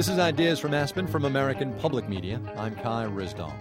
This 0.00 0.08
is 0.08 0.18
Ideas 0.18 0.58
from 0.58 0.72
Aspen 0.72 1.06
from 1.06 1.26
American 1.26 1.74
Public 1.74 2.08
Media. 2.08 2.40
I'm 2.56 2.74
Kai 2.74 3.04
Ryssdal. 3.04 3.52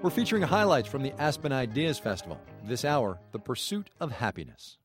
We're 0.00 0.10
featuring 0.10 0.42
highlights 0.42 0.88
from 0.88 1.02
the 1.02 1.12
Aspen 1.20 1.50
Ideas 1.50 1.98
Festival. 1.98 2.40
This 2.62 2.84
hour, 2.84 3.18
the 3.32 3.40
pursuit 3.40 3.90
of 3.98 4.12
happiness. 4.12 4.78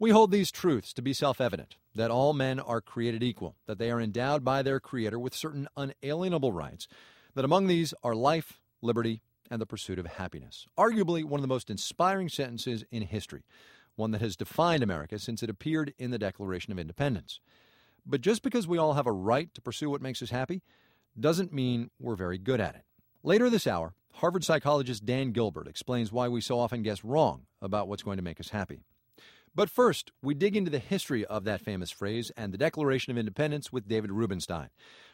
We 0.00 0.10
hold 0.10 0.32
these 0.32 0.50
truths 0.50 0.92
to 0.94 1.02
be 1.02 1.12
self 1.12 1.40
evident 1.40 1.76
that 1.94 2.10
all 2.10 2.32
men 2.32 2.58
are 2.58 2.80
created 2.80 3.22
equal, 3.22 3.54
that 3.66 3.78
they 3.78 3.92
are 3.92 4.00
endowed 4.00 4.44
by 4.44 4.62
their 4.62 4.80
Creator 4.80 5.20
with 5.20 5.36
certain 5.36 5.68
unalienable 5.76 6.52
rights, 6.52 6.88
that 7.34 7.44
among 7.44 7.68
these 7.68 7.94
are 8.02 8.16
life, 8.16 8.60
liberty, 8.82 9.22
and 9.50 9.60
the 9.60 9.66
pursuit 9.66 9.98
of 9.98 10.06
happiness. 10.06 10.66
Arguably 10.78 11.24
one 11.24 11.38
of 11.38 11.42
the 11.42 11.48
most 11.48 11.70
inspiring 11.70 12.28
sentences 12.28 12.84
in 12.90 13.02
history, 13.02 13.44
one 13.96 14.10
that 14.12 14.20
has 14.20 14.36
defined 14.36 14.82
America 14.82 15.18
since 15.18 15.42
it 15.42 15.50
appeared 15.50 15.94
in 15.98 16.10
the 16.10 16.18
Declaration 16.18 16.72
of 16.72 16.78
Independence. 16.78 17.40
But 18.06 18.20
just 18.20 18.42
because 18.42 18.66
we 18.66 18.78
all 18.78 18.94
have 18.94 19.06
a 19.06 19.12
right 19.12 19.52
to 19.54 19.60
pursue 19.60 19.90
what 19.90 20.02
makes 20.02 20.22
us 20.22 20.30
happy 20.30 20.62
doesn't 21.18 21.52
mean 21.52 21.90
we're 21.98 22.16
very 22.16 22.38
good 22.38 22.60
at 22.60 22.74
it. 22.74 22.82
Later 23.22 23.50
this 23.50 23.66
hour, 23.66 23.94
Harvard 24.14 24.44
psychologist 24.44 25.04
Dan 25.04 25.32
Gilbert 25.32 25.68
explains 25.68 26.10
why 26.10 26.28
we 26.28 26.40
so 26.40 26.58
often 26.58 26.82
guess 26.82 27.04
wrong 27.04 27.46
about 27.60 27.88
what's 27.88 28.02
going 28.02 28.16
to 28.16 28.22
make 28.22 28.40
us 28.40 28.50
happy. 28.50 28.80
But 29.54 29.70
first, 29.70 30.12
we 30.22 30.34
dig 30.34 30.56
into 30.56 30.70
the 30.70 30.78
history 30.78 31.24
of 31.24 31.44
that 31.44 31.60
famous 31.60 31.90
phrase 31.90 32.30
and 32.36 32.52
the 32.52 32.58
Declaration 32.58 33.10
of 33.10 33.18
Independence 33.18 33.72
with 33.72 33.88
David 33.88 34.12
Rubenstein. 34.12 34.68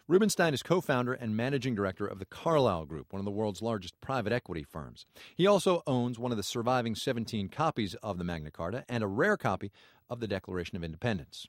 Rubenstein 0.06 0.52
is 0.52 0.62
co 0.62 0.82
founder 0.82 1.14
and 1.14 1.34
managing 1.34 1.74
director 1.74 2.06
of 2.06 2.18
the 2.18 2.26
Carlyle 2.26 2.84
Group, 2.84 3.14
one 3.14 3.20
of 3.20 3.24
the 3.24 3.30
world's 3.30 3.62
largest 3.62 3.98
private 4.02 4.34
equity 4.34 4.62
firms. 4.62 5.06
He 5.34 5.46
also 5.46 5.82
owns 5.86 6.18
one 6.18 6.30
of 6.30 6.36
the 6.36 6.42
surviving 6.42 6.94
17 6.94 7.48
copies 7.48 7.94
of 8.02 8.18
the 8.18 8.24
Magna 8.24 8.50
Carta 8.50 8.84
and 8.86 9.02
a 9.02 9.06
rare 9.06 9.38
copy 9.38 9.72
of 10.10 10.20
the 10.20 10.28
Declaration 10.28 10.76
of 10.76 10.84
Independence. 10.84 11.46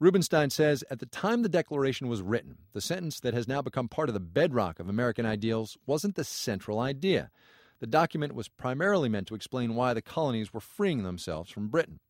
Rubenstein 0.00 0.50
says 0.50 0.82
at 0.90 0.98
the 0.98 1.06
time 1.06 1.42
the 1.42 1.48
Declaration 1.48 2.08
was 2.08 2.20
written, 2.20 2.58
the 2.72 2.80
sentence 2.80 3.20
that 3.20 3.32
has 3.32 3.46
now 3.46 3.62
become 3.62 3.88
part 3.88 4.08
of 4.08 4.14
the 4.14 4.20
bedrock 4.20 4.80
of 4.80 4.88
American 4.88 5.24
ideals 5.24 5.78
wasn't 5.86 6.16
the 6.16 6.24
central 6.24 6.80
idea. 6.80 7.30
The 7.78 7.86
document 7.86 8.34
was 8.34 8.48
primarily 8.48 9.08
meant 9.08 9.28
to 9.28 9.36
explain 9.36 9.76
why 9.76 9.94
the 9.94 10.02
colonies 10.02 10.52
were 10.52 10.60
freeing 10.60 11.04
themselves 11.04 11.52
from 11.52 11.68
Britain. 11.68 12.00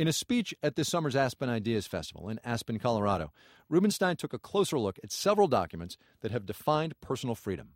In 0.00 0.08
a 0.08 0.14
speech 0.14 0.54
at 0.62 0.76
this 0.76 0.88
summer's 0.88 1.14
Aspen 1.14 1.50
Ideas 1.50 1.86
Festival 1.86 2.30
in 2.30 2.40
Aspen, 2.42 2.78
Colorado, 2.78 3.34
Rubenstein 3.68 4.16
took 4.16 4.32
a 4.32 4.38
closer 4.38 4.78
look 4.78 4.98
at 5.04 5.12
several 5.12 5.46
documents 5.46 5.98
that 6.22 6.30
have 6.30 6.46
defined 6.46 6.98
personal 7.02 7.34
freedom. 7.34 7.72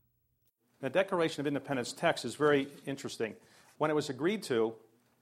The 0.81 0.89
Declaration 0.89 1.43
of 1.43 1.47
Independence 1.47 1.93
text 1.93 2.25
is 2.25 2.35
very 2.35 2.69
interesting. 2.87 3.35
When 3.77 3.91
it 3.91 3.95
was 3.95 4.09
agreed 4.09 4.43
to, 4.45 4.73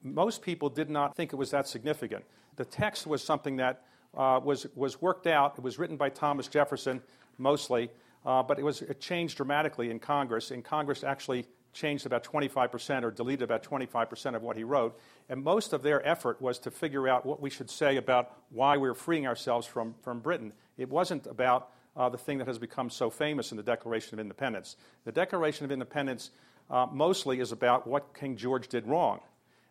most 0.05 0.42
people 0.42 0.69
did 0.69 0.91
not 0.91 1.17
think 1.17 1.33
it 1.33 1.36
was 1.36 1.50
that 1.50 1.67
significant. 1.67 2.25
The 2.55 2.64
text 2.64 3.05
was 3.08 3.20
something 3.20 3.56
that 3.56 3.83
uh, 4.17 4.39
was, 4.41 4.69
was 4.77 5.03
worked 5.03 5.27
out. 5.27 5.55
It 5.58 5.64
was 5.64 5.80
written 5.80 5.97
by 5.97 6.08
Thomas 6.08 6.47
Jefferson 6.47 7.03
mostly, 7.36 7.91
uh, 8.25 8.45
but 8.45 8.61
it, 8.61 8.64
was, 8.64 8.80
it 8.80 9.00
changed 9.00 9.39
dramatically 9.39 9.91
in 9.91 9.98
Congress, 9.98 10.53
and 10.53 10.62
Congress 10.62 11.03
actually 11.03 11.47
changed 11.73 12.06
about 12.06 12.25
25% 12.25 13.03
or 13.03 13.11
deleted 13.11 13.42
about 13.42 13.62
25% 13.62 14.34
of 14.34 14.42
what 14.42 14.56
he 14.56 14.65
wrote. 14.65 14.98
And 15.28 15.42
most 15.42 15.73
of 15.73 15.83
their 15.83 16.06
effort 16.06 16.41
was 16.41 16.59
to 16.61 16.70
figure 16.70 17.09
out 17.09 17.25
what 17.25 17.41
we 17.41 17.51
should 17.51 17.70
say 17.70 17.97
about 17.97 18.33
why 18.51 18.77
we 18.77 18.89
we're 18.89 18.95
freeing 18.95 19.27
ourselves 19.27 19.67
from, 19.67 19.95
from 20.03 20.20
Britain. 20.20 20.53
It 20.77 20.89
wasn't 20.89 21.27
about 21.27 21.70
uh, 21.97 22.09
the 22.09 22.19
thing 22.19 22.39
that 22.39 22.47
has 22.47 22.59
become 22.59 22.91
so 22.91 23.11
famous 23.11 23.51
in 23.51 23.56
the 23.56 23.62
Declaration 23.62 24.14
of 24.14 24.20
Independence. 24.20 24.77
The 25.05 25.12
Declaration 25.12 25.64
of 25.64 25.73
Independence 25.73 26.31
uh, 26.70 26.87
mostly 26.91 27.41
is 27.41 27.53
about 27.53 27.86
what 27.86 28.14
King 28.14 28.36
George 28.36 28.69
did 28.69 28.86
wrong. 28.86 29.20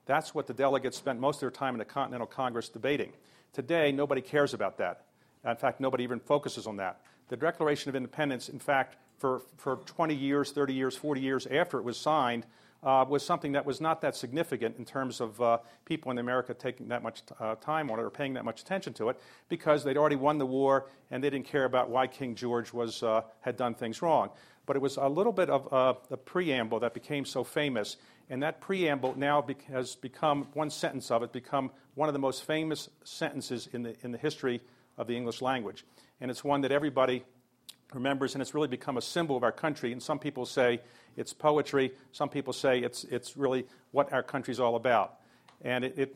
That's 0.06 0.34
what 0.34 0.48
the 0.48 0.54
delegates 0.54 0.98
spent 0.98 1.20
most 1.20 1.38
of 1.38 1.42
their 1.42 1.52
time 1.52 1.74
in 1.74 1.80
the 1.80 1.86
Continental 1.86 2.28
Congress 2.28 2.70
debating. 2.70 3.14
Today, 3.54 3.92
nobody 3.92 4.22
cares 4.22 4.54
about 4.54 4.78
that. 4.78 5.06
In 5.46 5.56
fact, 5.56 5.80
nobody 5.80 6.04
even 6.04 6.20
focuses 6.20 6.68
on 6.68 6.78
that. 6.78 7.02
The 7.30 7.38
Declaration 7.38 7.90
of 7.90 7.96
Independence, 7.96 8.50
in 8.50 8.60
fact, 8.60 8.98
for, 9.22 9.44
for 9.56 9.78
20 9.78 10.16
years, 10.16 10.52
30 10.52 10.74
years, 10.74 10.98
40 10.98 11.22
years 11.22 11.46
after 11.48 11.78
it 11.78 11.84
was 11.84 11.96
signed, 11.96 12.46
uh, 12.84 13.06
was 13.08 13.24
something 13.24 13.52
that 13.52 13.64
was 13.64 13.80
not 13.80 14.02
that 14.02 14.16
significant 14.16 14.76
in 14.80 14.86
terms 14.86 15.22
of 15.22 15.40
uh, 15.40 15.60
people 15.86 16.10
in 16.10 16.18
America 16.18 16.56
taking 16.56 16.88
that 16.88 17.04
much 17.04 17.22
uh, 17.40 17.54
time 17.56 17.92
on 17.92 18.00
it 18.00 18.02
or 18.02 18.10
paying 18.10 18.34
that 18.34 18.44
much 18.44 18.62
attention 18.62 18.92
to 18.94 19.10
it 19.10 19.20
because 19.50 19.84
they'd 19.84 19.98
already 19.98 20.16
won 20.16 20.40
the 20.40 20.46
war 20.46 20.88
and 21.12 21.24
they 21.24 21.30
didn't 21.30 21.46
care 21.46 21.66
about 21.66 21.92
why 21.92 22.08
King 22.08 22.34
George 22.34 22.74
was, 22.74 23.04
uh, 23.04 23.22
had 23.42 23.56
done 23.56 23.76
things 23.76 24.02
wrong. 24.02 24.32
But 24.66 24.76
it 24.76 24.82
was 24.82 24.98
a 24.98 25.08
little 25.08 25.34
bit 25.34 25.52
of 25.52 25.72
uh, 25.72 25.94
the 26.10 26.18
preamble 26.18 26.80
that 26.80 26.96
became 26.96 27.24
so 27.24 27.44
famous 27.44 27.98
and 28.32 28.42
that 28.42 28.62
preamble 28.62 29.14
now 29.16 29.42
be- 29.42 29.56
has 29.68 29.96
become, 29.96 30.48
one 30.54 30.72
sentence 30.72 31.12
of 31.12 31.22
it, 31.22 31.32
become 31.32 31.70
one 31.94 32.10
of 32.10 32.14
the 32.14 32.20
most 32.20 32.46
famous 32.46 32.90
sentences 33.04 33.70
in 33.72 33.84
the, 33.84 33.96
in 34.02 34.12
the 34.12 34.18
history 34.18 34.62
of 34.98 35.06
the 35.06 35.16
English 35.16 35.42
language. 35.42 35.86
And 36.20 36.32
it's 36.32 36.44
one 36.44 36.62
that 36.62 36.72
everybody 36.72 37.24
remembers, 37.94 38.36
and 38.36 38.42
it's 38.42 38.54
really 38.54 38.68
become 38.68 38.98
a 38.98 39.02
symbol 39.02 39.36
of 39.36 39.44
our 39.44 39.52
country. 39.52 39.92
And 39.92 40.02
some 40.02 40.20
people 40.20 40.46
say 40.46 40.82
it's 41.18 41.34
poetry, 41.34 41.92
some 42.12 42.30
people 42.30 42.54
say 42.54 42.80
it's, 42.80 43.04
it's 43.06 43.36
really 43.38 43.66
what 43.92 44.12
our 44.14 44.24
country's 44.24 44.60
all 44.60 44.76
about. 44.76 45.16
And 45.62 45.84
it, 45.84 45.94
it, 45.98 46.16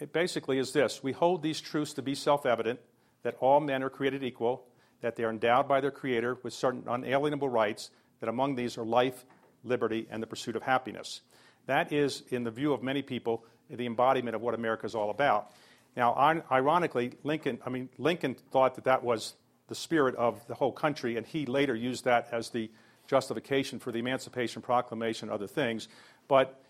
it 0.00 0.12
basically 0.12 0.58
is 0.58 0.72
this 0.72 1.02
We 1.02 1.12
hold 1.12 1.42
these 1.42 1.60
truths 1.60 1.94
to 1.94 2.02
be 2.02 2.14
self 2.14 2.46
evident 2.46 2.80
that 3.22 3.36
all 3.40 3.60
men 3.60 3.82
are 3.82 3.90
created 3.90 4.24
equal, 4.24 4.66
that 5.02 5.16
they 5.16 5.24
are 5.24 5.30
endowed 5.30 5.68
by 5.68 5.80
their 5.80 5.90
Creator 5.90 6.38
with 6.42 6.52
certain 6.52 6.84
unalienable 6.88 7.48
rights, 7.48 7.90
that 8.20 8.28
among 8.28 8.54
these 8.54 8.78
are 8.78 8.84
life, 8.84 9.24
liberty, 9.62 10.06
and 10.10 10.22
the 10.22 10.26
pursuit 10.26 10.56
of 10.56 10.62
happiness. 10.62 11.20
That 11.66 11.92
is, 11.92 12.22
in 12.30 12.44
the 12.44 12.50
view 12.50 12.72
of 12.72 12.82
many 12.82 13.02
people, 13.02 13.44
the 13.68 13.86
embodiment 13.86 14.34
of 14.34 14.40
what 14.40 14.54
America 14.54 14.86
is 14.86 14.94
all 14.94 15.10
about. 15.10 15.52
Now, 15.96 16.42
ironically, 16.50 17.12
Lincoln, 17.24 17.58
I 17.66 17.70
mean, 17.70 17.88
Lincoln 17.98 18.36
thought 18.50 18.76
that 18.76 18.84
that 18.84 19.02
was 19.02 19.34
the 19.70 19.74
spirit 19.76 20.16
of 20.16 20.44
the 20.48 20.54
whole 20.54 20.72
country, 20.72 21.16
and 21.16 21.24
he 21.24 21.46
later 21.46 21.76
used 21.76 22.04
that 22.04 22.28
as 22.32 22.50
the 22.50 22.68
justification 23.06 23.78
for 23.78 23.92
the 23.92 24.00
Emancipation 24.00 24.60
Proclamation 24.60 25.28
and 25.28 25.34
other 25.34 25.46
things. 25.46 25.88
But 26.26 26.60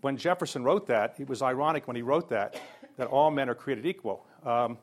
when 0.00 0.16
Jefferson 0.16 0.64
wrote 0.64 0.88
that, 0.88 1.14
it 1.18 1.28
was 1.28 1.42
ironic 1.42 1.86
when 1.86 1.94
he 1.94 2.02
wrote 2.02 2.28
that, 2.30 2.60
that 2.96 3.06
all 3.06 3.30
men 3.30 3.48
are 3.48 3.54
created 3.54 3.86
equal. 3.86 4.26
Um, 4.44 4.78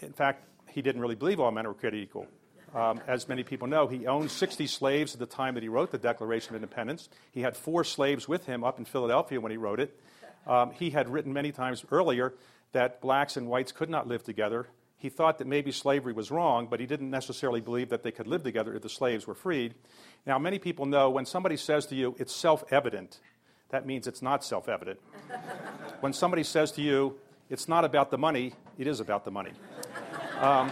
in 0.00 0.12
fact, 0.12 0.44
he 0.68 0.82
didn't 0.82 1.00
really 1.00 1.14
believe 1.14 1.40
all 1.40 1.50
men 1.50 1.66
were 1.66 1.72
created 1.72 2.02
equal. 2.02 2.26
Um, 2.74 3.00
as 3.06 3.28
many 3.28 3.44
people 3.44 3.66
know, 3.66 3.86
he 3.86 4.06
owned 4.06 4.30
60 4.30 4.66
slaves 4.66 5.14
at 5.14 5.20
the 5.20 5.26
time 5.26 5.54
that 5.54 5.62
he 5.62 5.70
wrote 5.70 5.90
the 5.90 5.98
Declaration 5.98 6.54
of 6.54 6.62
Independence. 6.62 7.08
He 7.32 7.40
had 7.40 7.56
four 7.56 7.82
slaves 7.82 8.28
with 8.28 8.44
him 8.44 8.62
up 8.62 8.78
in 8.78 8.84
Philadelphia 8.84 9.40
when 9.40 9.52
he 9.52 9.56
wrote 9.56 9.80
it. 9.80 9.98
Um, 10.46 10.72
he 10.72 10.90
had 10.90 11.08
written 11.08 11.32
many 11.32 11.50
times 11.50 11.82
earlier 11.90 12.34
that 12.72 13.00
blacks 13.00 13.38
and 13.38 13.48
whites 13.48 13.72
could 13.72 13.88
not 13.88 14.06
live 14.06 14.22
together. 14.22 14.66
He 15.04 15.10
thought 15.10 15.36
that 15.36 15.46
maybe 15.46 15.70
slavery 15.70 16.14
was 16.14 16.30
wrong, 16.30 16.66
but 16.66 16.80
he 16.80 16.86
didn't 16.86 17.10
necessarily 17.10 17.60
believe 17.60 17.90
that 17.90 18.02
they 18.02 18.10
could 18.10 18.26
live 18.26 18.42
together 18.42 18.74
if 18.74 18.80
the 18.80 18.88
slaves 18.88 19.26
were 19.26 19.34
freed. 19.34 19.74
Now, 20.24 20.38
many 20.38 20.58
people 20.58 20.86
know 20.86 21.10
when 21.10 21.26
somebody 21.26 21.58
says 21.58 21.84
to 21.88 21.94
you, 21.94 22.16
it's 22.18 22.34
self 22.34 22.64
evident, 22.72 23.20
that 23.68 23.84
means 23.84 24.06
it's 24.06 24.22
not 24.22 24.42
self 24.42 24.66
evident. 24.66 24.98
when 26.00 26.14
somebody 26.14 26.42
says 26.42 26.72
to 26.72 26.80
you, 26.80 27.18
it's 27.50 27.68
not 27.68 27.84
about 27.84 28.10
the 28.10 28.16
money, 28.16 28.54
it 28.78 28.86
is 28.86 28.98
about 28.98 29.26
the 29.26 29.30
money. 29.30 29.52
Um, 30.40 30.70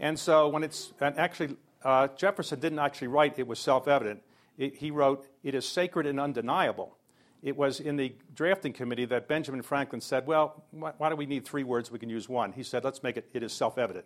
and 0.00 0.18
so 0.18 0.48
when 0.48 0.64
it's, 0.64 0.92
and 1.00 1.16
actually, 1.20 1.56
uh, 1.84 2.08
Jefferson 2.16 2.58
didn't 2.58 2.80
actually 2.80 3.06
write 3.06 3.38
it 3.38 3.46
was 3.46 3.60
self 3.60 3.86
evident. 3.86 4.24
He 4.56 4.90
wrote, 4.90 5.24
it 5.44 5.54
is 5.54 5.68
sacred 5.68 6.04
and 6.04 6.18
undeniable. 6.18 6.96
It 7.42 7.56
was 7.56 7.80
in 7.80 7.96
the 7.96 8.14
drafting 8.34 8.72
committee 8.72 9.06
that 9.06 9.26
Benjamin 9.26 9.62
Franklin 9.62 10.00
said, 10.00 10.26
well, 10.26 10.62
why, 10.72 11.08
do 11.08 11.16
we 11.16 11.26
need 11.26 11.46
three 11.46 11.64
words? 11.64 11.90
We 11.90 11.98
can 11.98 12.10
use 12.10 12.28
one. 12.28 12.52
He 12.52 12.62
said, 12.62 12.84
let's 12.84 13.02
make 13.02 13.16
it, 13.16 13.28
it 13.32 13.42
is 13.42 13.52
self 13.52 13.78
evident. 13.78 14.04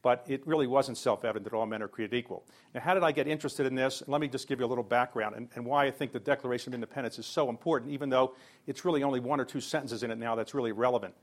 But 0.00 0.24
it 0.26 0.44
really 0.46 0.66
wasn't 0.66 0.98
self 0.98 1.24
evident 1.24 1.44
that 1.50 1.56
all 1.56 1.66
men 1.66 1.82
are 1.82 1.88
created 1.88 2.16
equal. 2.16 2.44
Now, 2.74 2.80
how 2.80 2.94
did 2.94 3.04
I 3.04 3.12
get 3.12 3.28
interested 3.28 3.66
in 3.66 3.74
this? 3.74 4.02
Let 4.06 4.20
me 4.20 4.28
just 4.28 4.48
give 4.48 4.58
you 4.58 4.66
a 4.66 4.68
little 4.68 4.84
background 4.84 5.36
and, 5.36 5.48
and 5.54 5.64
why 5.64 5.86
I 5.86 5.90
think 5.90 6.12
the 6.12 6.20
Declaration 6.20 6.70
of 6.70 6.74
Independence 6.74 7.18
is 7.18 7.26
so 7.26 7.50
important, 7.50 7.92
even 7.92 8.08
though 8.08 8.34
it's 8.66 8.84
really 8.84 9.02
only 9.02 9.20
one 9.20 9.38
or 9.38 9.44
two 9.44 9.60
sentences 9.60 10.02
in 10.02 10.10
it 10.10 10.18
now 10.18 10.34
that's 10.34 10.54
really 10.54 10.72
relevant. 10.72 11.14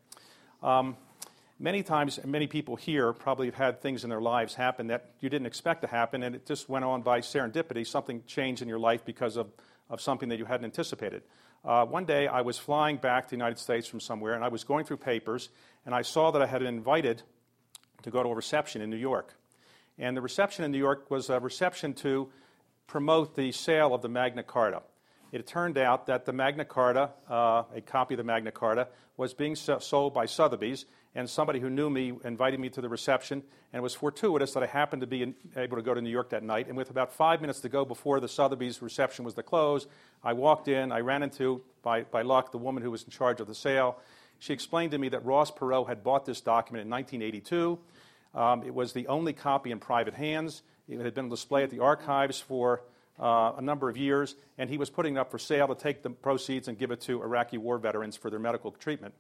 Um, 0.62 0.96
many 1.60 1.84
times, 1.84 2.20
many 2.26 2.48
people 2.48 2.76
here 2.76 3.12
probably 3.12 3.48
have 3.48 3.56
had 3.56 3.82
things 3.82 4.04
in 4.04 4.10
their 4.10 4.22
lives 4.22 4.56
happen 4.56 4.88
that 4.88 5.12
you 5.20 5.30
didn't 5.30 5.48
expect 5.48 5.82
to 5.82 5.88
happen, 5.88 6.24
and 6.24 6.36
it 6.36 6.46
just 6.46 6.70
went 6.70 6.86
on 6.86 7.02
by 7.02 7.20
serendipity. 7.20 7.86
Something 7.86 8.24
changed 8.28 8.62
in 8.62 8.68
your 8.68 8.80
life 8.80 9.04
because 9.04 9.36
of, 9.36 9.48
of 9.90 10.02
something 10.02 10.30
that 10.30 10.38
you 10.38 10.46
hadn't 10.46 10.66
anticipated. 10.66 11.24
Uh, 11.66 11.86
one 11.86 12.06
day, 12.06 12.28
I 12.28 12.42
was 12.42 12.58
flying 12.58 12.98
back 12.98 13.26
to 13.26 13.30
the 13.32 13.36
United 13.36 13.60
States 13.60 13.88
from 13.88 14.00
somewhere, 14.00 14.34
and 14.34 14.44
I 14.44 14.48
was 14.48 14.64
going 14.64 14.86
through 14.86 14.98
papers, 14.98 15.50
and 15.86 15.94
I 15.94 16.04
saw 16.04 16.32
that 16.32 16.42
I 16.42 16.46
had 16.46 16.60
been 16.60 16.68
invited 16.68 17.24
to 18.04 18.12
go 18.12 18.24
to 18.24 18.30
a 18.30 18.36
reception 18.36 18.82
in 18.82 18.90
New 18.90 18.98
York. 18.98 19.36
And 19.98 20.16
the 20.16 20.22
reception 20.22 20.64
in 20.64 20.72
New 20.72 20.78
York 20.78 21.12
was 21.12 21.30
a 21.30 21.40
reception 21.40 21.94
to 21.96 22.30
promote 22.88 23.36
the 23.36 23.52
sale 23.52 23.94
of 23.94 24.02
the 24.02 24.08
Magna 24.10 24.44
Carta. 24.44 24.82
It 25.32 25.46
turned 25.46 25.78
out 25.78 26.08
that 26.08 26.26
the 26.26 26.34
Magna 26.34 26.66
Carta, 26.66 27.12
uh, 27.30 27.64
a 27.76 27.82
copy 27.82 28.16
of 28.16 28.18
the 28.18 28.24
Magna 28.24 28.52
Carta, 28.52 28.88
was 29.18 29.34
being 29.34 29.56
sold 29.56 30.14
by 30.14 30.26
Sotheby's, 30.26 30.86
and 31.16 31.30
somebody 31.30 31.60
who 31.60 31.70
knew 31.70 31.90
me 31.90 32.14
invited 32.24 32.60
me 32.60 32.70
to 32.70 32.82
the 32.82 32.90
reception. 32.90 33.44
And 33.74 33.80
it 33.80 33.84
was 33.84 33.96
fortuitous 33.96 34.54
that 34.54 34.64
I 34.64 34.68
happened 34.68 35.02
to 35.02 35.08
be 35.08 35.24
in, 35.24 35.36
able 35.56 35.78
to 35.78 35.84
go 35.84 35.94
to 35.94 36.02
New 36.02 36.10
York 36.10 36.30
that 36.30 36.44
night. 36.44 36.68
And 36.68 36.78
with 36.78 36.90
about 36.90 37.14
five 37.14 37.42
minutes 37.42 37.60
to 37.62 37.70
go 37.70 37.86
before 37.86 38.20
the 38.20 38.28
Sotheby's 38.28 38.82
reception 38.82 39.26
was 39.26 39.34
to 39.36 39.44
close, 39.44 39.88
I 40.24 40.34
walked 40.34 40.68
in. 40.68 40.92
I 40.92 41.00
ran 41.00 41.24
into, 41.24 41.62
by, 41.82 42.04
by 42.04 42.22
luck, 42.22 42.52
the 42.52 42.58
woman 42.58 42.84
who 42.84 42.92
was 42.92 43.04
in 43.04 43.10
charge 43.10 43.40
of 43.40 43.48
the 43.48 43.56
sale. 43.56 43.98
She 44.40 44.54
explained 44.54 44.92
to 44.92 44.98
me 44.98 45.10
that 45.10 45.26
Ross 45.26 45.52
Perot 45.52 45.88
had 45.88 46.04
bought 46.04 46.26
this 46.26 46.42
document 46.42 46.84
in 46.84 46.90
1982. 46.90 47.80
Um, 48.36 48.64
it 48.64 48.74
was 48.74 48.94
the 48.94 49.08
only 49.08 49.34
copy 49.34 49.72
in 49.72 49.80
private 49.80 50.14
hands. 50.14 50.62
It 50.88 51.00
had 51.00 51.14
been 51.14 51.26
on 51.26 51.30
display 51.30 51.64
at 51.64 51.70
the 51.70 51.80
archives 51.80 52.40
for 52.40 52.84
uh, 53.20 53.54
a 53.58 53.62
number 53.62 53.90
of 53.90 53.98
years, 53.98 54.36
and 54.58 54.70
he 54.70 54.78
was 54.78 54.90
putting 54.90 55.18
it 55.18 55.20
up 55.20 55.30
for 55.30 55.38
sale 55.38 55.68
to 55.68 55.76
take 55.76 56.04
the 56.04 56.10
proceeds 56.10 56.68
and 56.68 56.78
give 56.78 56.92
it 56.92 57.02
to 57.02 57.22
Iraqi 57.22 57.58
war 57.58 57.78
veterans 57.78 58.16
for 58.16 58.30
their 58.30 58.40
medical 58.40 58.72
treatment. 58.72 59.14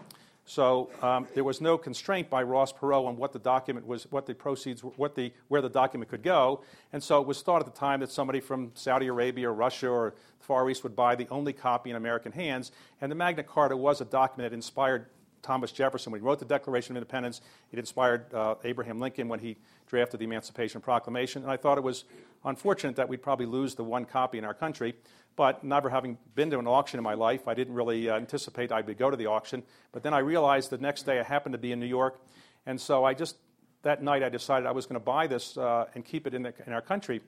So 0.49 0.89
um, 1.03 1.27
there 1.35 1.43
was 1.43 1.61
no 1.61 1.77
constraint 1.77 2.27
by 2.27 2.41
Ross 2.41 2.73
Perot 2.73 3.05
on 3.05 3.17
what 3.17 3.33
the 3.33 3.37
document 3.37 3.85
was, 3.85 4.07
what 4.09 4.25
the 4.25 4.33
proceeds, 4.33 4.83
what 4.83 5.13
the, 5.13 5.31
where 5.47 5.61
the 5.61 5.69
document 5.69 6.09
could 6.09 6.23
go. 6.23 6.61
And 6.91 7.03
so 7.03 7.21
it 7.21 7.27
was 7.27 7.43
thought 7.43 7.59
at 7.59 7.71
the 7.71 7.79
time 7.79 7.99
that 7.99 8.09
somebody 8.09 8.39
from 8.39 8.71
Saudi 8.73 9.05
Arabia 9.05 9.51
or 9.51 9.53
Russia 9.53 9.87
or 9.89 10.15
the 10.39 10.43
Far 10.43 10.67
East 10.67 10.81
would 10.81 10.95
buy 10.95 11.13
the 11.13 11.27
only 11.29 11.53
copy 11.53 11.91
in 11.91 11.95
American 11.95 12.31
hands. 12.31 12.71
And 12.99 13.11
the 13.11 13.15
Magna 13.15 13.43
Carta 13.43 13.77
was 13.77 14.01
a 14.01 14.05
document 14.05 14.49
that 14.49 14.55
inspired 14.55 15.05
Thomas 15.43 15.71
Jefferson 15.71 16.11
when 16.11 16.19
he 16.19 16.25
wrote 16.25 16.39
the 16.39 16.45
Declaration 16.45 16.93
of 16.93 17.01
Independence. 17.01 17.41
It 17.71 17.77
inspired 17.77 18.33
uh, 18.33 18.55
Abraham 18.63 18.99
Lincoln 18.99 19.27
when 19.27 19.39
he 19.39 19.55
drafted 19.85 20.19
the 20.19 20.23
Emancipation 20.23 20.81
Proclamation. 20.81 21.43
And 21.43 21.51
I 21.51 21.57
thought 21.57 21.77
it 21.77 21.83
was 21.83 22.05
unfortunate 22.43 22.95
that 22.95 23.07
we'd 23.07 23.21
probably 23.21 23.45
lose 23.45 23.75
the 23.75 23.83
one 23.83 24.03
copy 24.03 24.39
in 24.39 24.45
our 24.45 24.55
country. 24.55 24.95
But 25.35 25.63
never 25.63 25.89
having 25.89 26.17
been 26.35 26.49
to 26.49 26.59
an 26.59 26.67
auction 26.67 26.97
in 26.97 27.03
my 27.03 27.13
life, 27.13 27.47
I 27.47 27.53
didn't 27.53 27.73
really 27.73 28.09
uh, 28.09 28.17
anticipate 28.17 28.71
I 28.71 28.81
would 28.81 28.97
go 28.97 29.09
to 29.09 29.15
the 29.15 29.27
auction. 29.27 29.63
But 29.91 30.03
then 30.03 30.13
I 30.13 30.19
realized 30.19 30.69
the 30.69 30.77
next 30.77 31.03
day 31.03 31.19
I 31.19 31.23
happened 31.23 31.53
to 31.53 31.59
be 31.59 31.71
in 31.71 31.79
New 31.79 31.85
York. 31.85 32.19
And 32.65 32.79
so 32.79 33.05
I 33.05 33.13
just, 33.13 33.37
that 33.83 34.03
night, 34.03 34.21
I 34.21 34.29
decided 34.29 34.67
I 34.67 34.71
was 34.71 34.85
going 34.85 34.99
to 34.99 35.05
buy 35.05 35.27
this 35.27 35.57
uh, 35.57 35.85
and 35.95 36.03
keep 36.03 36.27
it 36.27 36.33
in, 36.33 36.43
the, 36.43 36.53
in, 36.67 36.73
our 36.73 36.81
country. 36.81 37.21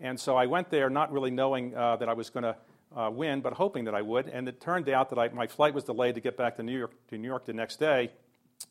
And 0.00 0.18
so 0.18 0.36
I 0.36 0.46
went 0.46 0.70
there 0.70 0.88
not 0.88 1.12
really 1.12 1.30
knowing 1.30 1.74
uh, 1.74 1.96
that 1.96 2.08
I 2.08 2.14
was 2.14 2.30
going 2.30 2.44
to 2.44 2.56
uh, 2.96 3.10
win, 3.10 3.42
but 3.42 3.52
hoping 3.52 3.84
that 3.84 3.94
I 3.94 4.02
would. 4.02 4.28
And 4.28 4.48
it 4.48 4.60
turned 4.60 4.88
out 4.88 5.10
that 5.10 5.18
I, 5.18 5.28
my 5.28 5.46
flight 5.46 5.74
was 5.74 5.84
delayed 5.84 6.14
to 6.14 6.20
get 6.20 6.36
back 6.36 6.56
to 6.56 6.62
New 6.62 6.78
York 6.78 6.92
to 7.08 7.18
New 7.18 7.28
York 7.28 7.44
the 7.44 7.52
next 7.52 7.78
day. 7.78 8.10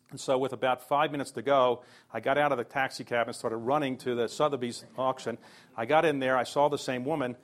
And 0.09 0.19
so, 0.19 0.37
with 0.37 0.53
about 0.53 0.87
five 0.87 1.11
minutes 1.11 1.31
to 1.31 1.41
go, 1.41 1.83
I 2.13 2.21
got 2.21 2.37
out 2.37 2.51
of 2.51 2.57
the 2.57 2.63
taxi 2.63 3.03
cab 3.03 3.27
and 3.27 3.35
started 3.35 3.57
running 3.57 3.97
to 3.97 4.15
the 4.15 4.27
Sotheby's 4.29 4.85
auction. 4.97 5.37
I 5.75 5.85
got 5.85 6.05
in 6.05 6.19
there, 6.19 6.37
I 6.37 6.43
saw 6.43 6.69
the 6.69 6.77
same 6.77 7.03
woman, 7.03 7.35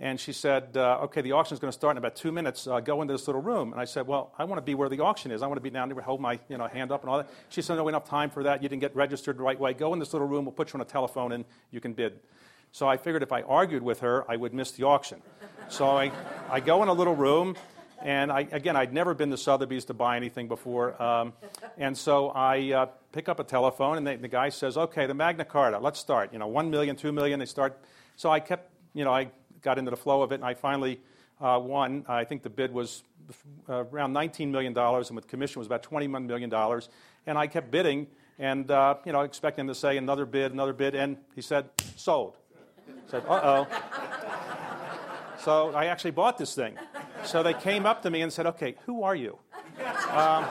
and 0.00 0.18
she 0.18 0.32
said, 0.32 0.76
uh, 0.76 1.00
Okay, 1.04 1.20
the 1.20 1.32
auction 1.32 1.54
is 1.54 1.60
going 1.60 1.70
to 1.70 1.76
start 1.76 1.92
in 1.92 1.98
about 1.98 2.16
two 2.16 2.32
minutes. 2.32 2.66
Uh, 2.66 2.80
go 2.80 3.00
into 3.02 3.14
this 3.14 3.26
little 3.26 3.42
room. 3.42 3.72
And 3.72 3.80
I 3.80 3.84
said, 3.84 4.06
Well, 4.06 4.32
I 4.38 4.44
want 4.44 4.58
to 4.58 4.62
be 4.62 4.74
where 4.74 4.88
the 4.88 5.00
auction 5.00 5.30
is. 5.30 5.42
I 5.42 5.46
want 5.46 5.56
to 5.56 5.62
be 5.62 5.70
down 5.70 5.88
there, 5.88 6.00
hold 6.00 6.20
my 6.20 6.38
you 6.48 6.58
know, 6.58 6.66
hand 6.66 6.90
up 6.90 7.02
and 7.02 7.10
all 7.10 7.18
that. 7.18 7.30
She 7.48 7.62
said, 7.62 7.76
No, 7.76 7.86
enough 7.88 8.08
time 8.08 8.30
for 8.30 8.42
that. 8.44 8.62
You 8.62 8.68
didn't 8.68 8.80
get 8.80 8.94
registered 8.96 9.38
the 9.38 9.42
right 9.42 9.58
way. 9.58 9.72
Go 9.72 9.92
in 9.92 9.98
this 9.98 10.12
little 10.12 10.28
room, 10.28 10.44
we'll 10.44 10.52
put 10.52 10.72
you 10.72 10.78
on 10.78 10.80
a 10.80 10.84
telephone, 10.84 11.32
and 11.32 11.44
you 11.70 11.80
can 11.80 11.92
bid. 11.92 12.18
So 12.72 12.88
I 12.88 12.96
figured 12.96 13.22
if 13.22 13.30
I 13.30 13.42
argued 13.42 13.84
with 13.84 14.00
her, 14.00 14.28
I 14.28 14.34
would 14.34 14.52
miss 14.52 14.72
the 14.72 14.82
auction. 14.82 15.22
So 15.68 15.86
I, 15.86 16.10
I 16.50 16.58
go 16.58 16.82
in 16.82 16.88
a 16.88 16.92
little 16.92 17.14
room, 17.14 17.54
and 18.02 18.32
I, 18.32 18.48
again, 18.50 18.74
I'd 18.74 18.92
never 18.92 19.14
been 19.14 19.30
to 19.30 19.36
Sotheby's 19.36 19.84
to 19.84 19.94
buy 19.94 20.16
anything 20.16 20.48
before. 20.48 21.00
Um, 21.00 21.34
and 21.78 21.96
so 21.96 22.30
I 22.30 22.72
uh, 22.72 22.86
pick 23.12 23.28
up 23.28 23.38
a 23.38 23.44
telephone, 23.44 23.96
and 23.96 24.04
they, 24.04 24.16
the 24.16 24.26
guy 24.26 24.48
says, 24.48 24.76
okay, 24.76 25.06
the 25.06 25.14
Magna 25.14 25.44
Carta, 25.44 25.78
let's 25.78 26.00
start. 26.00 26.32
You 26.32 26.40
know, 26.40 26.48
one 26.48 26.68
million, 26.68 26.96
two 26.96 27.12
million, 27.12 27.38
they 27.38 27.46
start. 27.46 27.78
So 28.16 28.28
I 28.28 28.40
kept, 28.40 28.72
you 28.92 29.04
know, 29.04 29.14
I 29.14 29.30
got 29.64 29.78
into 29.78 29.90
the 29.90 29.96
flow 29.96 30.22
of 30.22 30.30
it, 30.30 30.36
and 30.36 30.44
I 30.44 30.54
finally 30.54 31.00
uh, 31.40 31.60
won. 31.60 32.04
I 32.06 32.22
think 32.22 32.44
the 32.44 32.50
bid 32.50 32.72
was 32.72 33.02
uh, 33.68 33.84
around 33.86 34.14
$19 34.14 34.50
million, 34.50 34.76
and 34.78 35.10
with 35.16 35.26
commission 35.26 35.58
was 35.58 35.66
about 35.66 35.82
$21 35.82 36.26
million. 36.26 36.52
And 37.26 37.36
I 37.36 37.48
kept 37.48 37.72
bidding, 37.72 38.06
and, 38.38 38.70
uh, 38.70 38.94
you 39.04 39.12
know, 39.12 39.22
expecting 39.22 39.62
him 39.62 39.68
to 39.68 39.74
say 39.74 39.96
another 39.96 40.26
bid, 40.26 40.52
another 40.52 40.72
bid, 40.72 40.94
and 40.94 41.16
he 41.34 41.42
said, 41.42 41.70
sold 41.96 42.36
said, 43.08 43.22
uh 43.28 43.40
oh. 43.42 43.66
so 45.38 45.70
I 45.70 45.86
actually 45.86 46.12
bought 46.12 46.38
this 46.38 46.54
thing. 46.54 46.76
So 47.24 47.42
they 47.42 47.54
came 47.54 47.86
up 47.86 48.02
to 48.02 48.10
me 48.10 48.22
and 48.22 48.32
said, 48.32 48.46
okay, 48.46 48.76
who 48.86 49.02
are 49.02 49.14
you? 49.14 49.38
Um, 50.10 50.44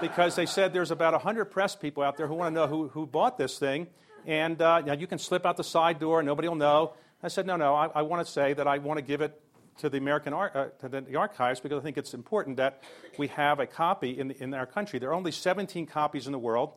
because 0.00 0.34
they 0.34 0.46
said 0.46 0.72
there's 0.72 0.90
about 0.90 1.12
100 1.12 1.46
press 1.46 1.76
people 1.76 2.02
out 2.02 2.16
there 2.16 2.26
who 2.26 2.34
want 2.34 2.54
to 2.54 2.60
know 2.60 2.66
who, 2.66 2.88
who 2.88 3.06
bought 3.06 3.38
this 3.38 3.58
thing. 3.58 3.86
And 4.26 4.60
uh, 4.60 4.96
you 4.98 5.06
can 5.06 5.18
slip 5.18 5.46
out 5.46 5.56
the 5.56 5.64
side 5.64 5.98
door, 5.98 6.22
nobody 6.22 6.48
will 6.48 6.56
know. 6.56 6.92
I 7.22 7.28
said, 7.28 7.46
no, 7.46 7.56
no, 7.56 7.74
I, 7.74 7.88
I 7.94 8.02
want 8.02 8.24
to 8.24 8.30
say 8.30 8.54
that 8.54 8.66
I 8.66 8.78
want 8.78 8.98
to 8.98 9.02
give 9.02 9.20
it 9.20 9.38
to 9.78 9.88
the 9.88 9.98
American 9.98 10.32
Ar- 10.32 10.52
uh, 10.54 10.66
to 10.80 10.88
the, 10.88 11.00
the, 11.02 11.16
archives 11.16 11.60
because 11.60 11.78
I 11.78 11.82
think 11.82 11.98
it's 11.98 12.14
important 12.14 12.56
that 12.56 12.82
we 13.18 13.28
have 13.28 13.60
a 13.60 13.66
copy 13.66 14.18
in, 14.18 14.28
the, 14.28 14.42
in 14.42 14.54
our 14.54 14.66
country. 14.66 14.98
There 14.98 15.10
are 15.10 15.14
only 15.14 15.32
17 15.32 15.86
copies 15.86 16.26
in 16.26 16.32
the 16.32 16.38
world. 16.38 16.72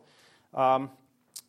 Um, 0.52 0.90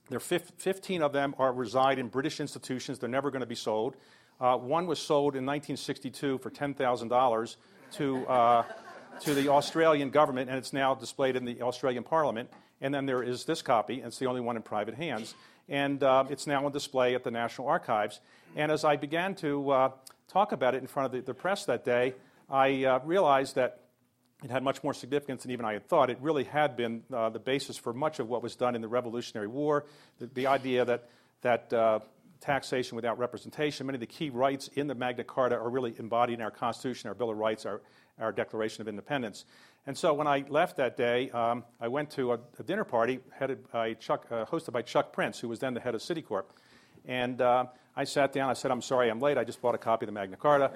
there 0.10 0.20
15 0.20 1.02
of 1.02 1.14
them 1.14 1.34
are 1.40 1.52
reside 1.52 1.98
in 1.98 2.10
British 2.10 2.40
institutions. 2.40 3.00
They're 3.00 3.10
never 3.10 3.32
going 3.32 3.42
to 3.42 3.48
be 3.48 3.56
sold. 3.56 3.96
Uh, 4.40 4.58
one 4.58 4.86
was 4.86 5.00
sold 5.00 5.36
in 5.36 5.46
1962 5.46 6.38
for 6.40 6.52
$10,000 6.52 7.56
to, 7.94 8.28
uh, 8.28 8.64
to 9.22 9.34
the 9.34 9.50
Australian 9.50 10.10
government, 10.10 10.50
and 10.50 10.58
it's 10.58 10.74
now 10.74 10.94
displayed 10.94 11.36
in 11.36 11.46
the 11.46 11.62
Australian 11.62 12.04
Parliament. 12.04 12.50
And 12.82 12.94
then 12.94 13.06
there 13.06 13.24
is 13.24 13.46
this 13.46 13.62
copy, 13.62 13.96
and 13.96 14.08
it's 14.08 14.20
the 14.20 14.26
only 14.26 14.42
one 14.42 14.58
in 14.58 14.62
private 14.62 14.96
hands. 14.96 15.34
And 15.70 16.04
uh, 16.04 16.26
it's 16.30 16.46
now 16.46 16.66
on 16.66 16.72
display 16.72 17.16
at 17.16 17.24
the 17.24 17.32
National 17.32 17.68
Archives. 17.68 18.20
And 18.56 18.72
as 18.72 18.86
I 18.86 18.96
began 18.96 19.36
to 19.36 19.70
uh, 19.70 19.90
talk 20.30 20.54
about 20.54 20.76
it 20.76 20.82
in 20.82 20.88
front 20.88 21.08
of 21.08 21.12
the, 21.12 21.22
the 21.22 21.34
press 21.34 21.66
that 21.66 21.84
day, 21.84 22.14
I 22.50 22.86
uh, 22.86 23.00
realized 23.04 23.56
that 23.56 23.82
it 24.44 24.50
had 24.50 24.64
much 24.64 24.82
more 24.82 24.94
significance 24.94 25.44
than 25.44 25.52
even 25.52 25.66
I 25.66 25.74
had 25.74 25.88
thought. 25.90 26.10
It 26.10 26.20
really 26.22 26.46
had 26.46 26.78
been 26.78 27.04
uh, 27.14 27.30
the 27.30 27.40
basis 27.40 27.78
for 27.78 27.94
much 27.94 28.20
of 28.20 28.30
what 28.30 28.42
was 28.42 28.56
done 28.56 28.76
in 28.76 28.82
the 28.82 28.88
Revolutionary 28.88 29.48
War. 29.48 29.86
The, 30.20 30.28
the 30.28 30.48
idea 30.48 30.86
that, 30.86 31.10
that 31.42 31.74
uh, 31.74 32.00
taxation 32.40 32.96
without 32.96 33.20
representation, 33.20 33.88
many 33.88 33.98
of 33.98 34.02
the 34.02 34.08
key 34.08 34.30
rights 34.30 34.70
in 34.76 34.88
the 34.88 34.96
Magna 34.96 35.24
Carta 35.26 35.56
are 35.56 35.70
really 35.70 35.94
embodied 36.00 36.40
in 36.40 36.42
our 36.42 36.52
Constitution, 36.52 37.10
our 37.10 37.16
Bill 37.16 37.32
of 37.32 37.38
Rights, 37.38 37.66
our, 37.66 37.82
our 38.20 38.32
Declaration 38.32 38.82
of 38.82 38.88
Independence. 38.88 39.44
And 39.86 39.98
so 39.98 40.14
when 40.14 40.28
I 40.28 40.46
left 40.48 40.78
that 40.78 40.96
day, 40.96 41.30
um, 41.32 41.66
I 41.82 41.90
went 41.90 42.10
to 42.12 42.34
a, 42.34 42.40
a, 42.58 42.64
dinner 42.64 42.86
party 42.86 43.20
headed 43.38 43.70
by 43.72 43.96
Chuck, 43.96 44.28
uh, 44.32 44.46
hosted 44.46 44.72
by 44.72 44.82
Chuck 44.82 45.12
Prince, 45.12 45.40
who 45.40 45.50
was 45.50 45.60
then 45.60 45.74
the 45.74 45.80
head 45.80 45.94
of 45.94 46.02
Citicorp. 46.02 46.46
And 47.08 47.42
uh, 47.42 47.66
I 47.96 48.04
sat 48.04 48.34
down. 48.34 48.50
I 48.50 48.54
said, 48.54 48.72
"I'm 48.72 48.82
sorry, 48.82 49.10
I'm 49.10 49.20
late. 49.20 49.38
I 49.38 49.44
just 49.44 49.62
bought 49.62 49.76
a 49.76 49.80
copy 49.80 50.06
of 50.06 50.08
the 50.08 50.14
Magna 50.14 50.38
Carta." 50.38 50.72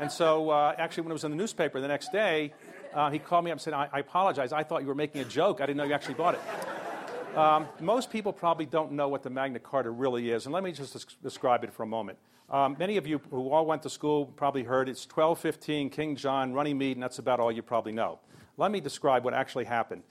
And 0.00 0.12
so, 0.12 0.50
uh, 0.50 0.74
actually, 0.78 1.02
when 1.02 1.10
it 1.10 1.14
was 1.14 1.24
in 1.24 1.32
the 1.32 1.36
newspaper 1.36 1.80
the 1.80 1.88
next 1.88 2.12
day, 2.12 2.52
uh, 2.94 3.10
he 3.10 3.18
called 3.18 3.44
me 3.44 3.50
up 3.50 3.56
and 3.56 3.60
said, 3.60 3.72
I, 3.72 3.88
I, 3.92 3.98
apologize. 3.98 4.52
I 4.52 4.62
thought 4.62 4.82
you 4.82 4.88
were 4.88 4.94
making 4.94 5.20
a 5.20 5.24
joke. 5.24 5.60
I 5.60 5.66
didn't 5.66 5.78
know 5.78 5.84
you 5.84 5.92
actually 5.92 6.14
bought 6.14 6.34
it. 6.34 7.36
Um, 7.36 7.68
most 7.80 8.10
people 8.10 8.32
probably 8.32 8.66
don't 8.66 8.92
know 8.92 9.08
what 9.08 9.22
the 9.22 9.30
Magna 9.30 9.58
Carta 9.58 9.90
really 9.90 10.30
is. 10.30 10.46
And 10.46 10.52
let 10.52 10.62
me 10.62 10.72
just 10.72 10.92
des- 10.92 11.14
describe 11.22 11.64
it 11.64 11.72
for 11.72 11.82
a 11.82 11.86
moment. 11.86 12.18
Um, 12.50 12.76
many 12.78 12.96
of 12.96 13.06
you 13.06 13.20
who 13.30 13.50
all 13.50 13.66
went 13.66 13.82
to 13.82 13.90
school 13.90 14.26
probably 14.26 14.62
heard 14.62 14.88
it's 14.88 15.04
1215, 15.04 15.90
King 15.90 16.16
John, 16.16 16.54
Runnymede, 16.54 16.96
and 16.96 17.02
that's 17.02 17.18
about 17.18 17.40
all 17.40 17.52
you 17.52 17.62
probably 17.62 17.92
know. 17.92 18.20
Let 18.56 18.70
me 18.70 18.80
describe 18.80 19.24
what 19.24 19.34
actually 19.34 19.66
happened. 19.66 20.02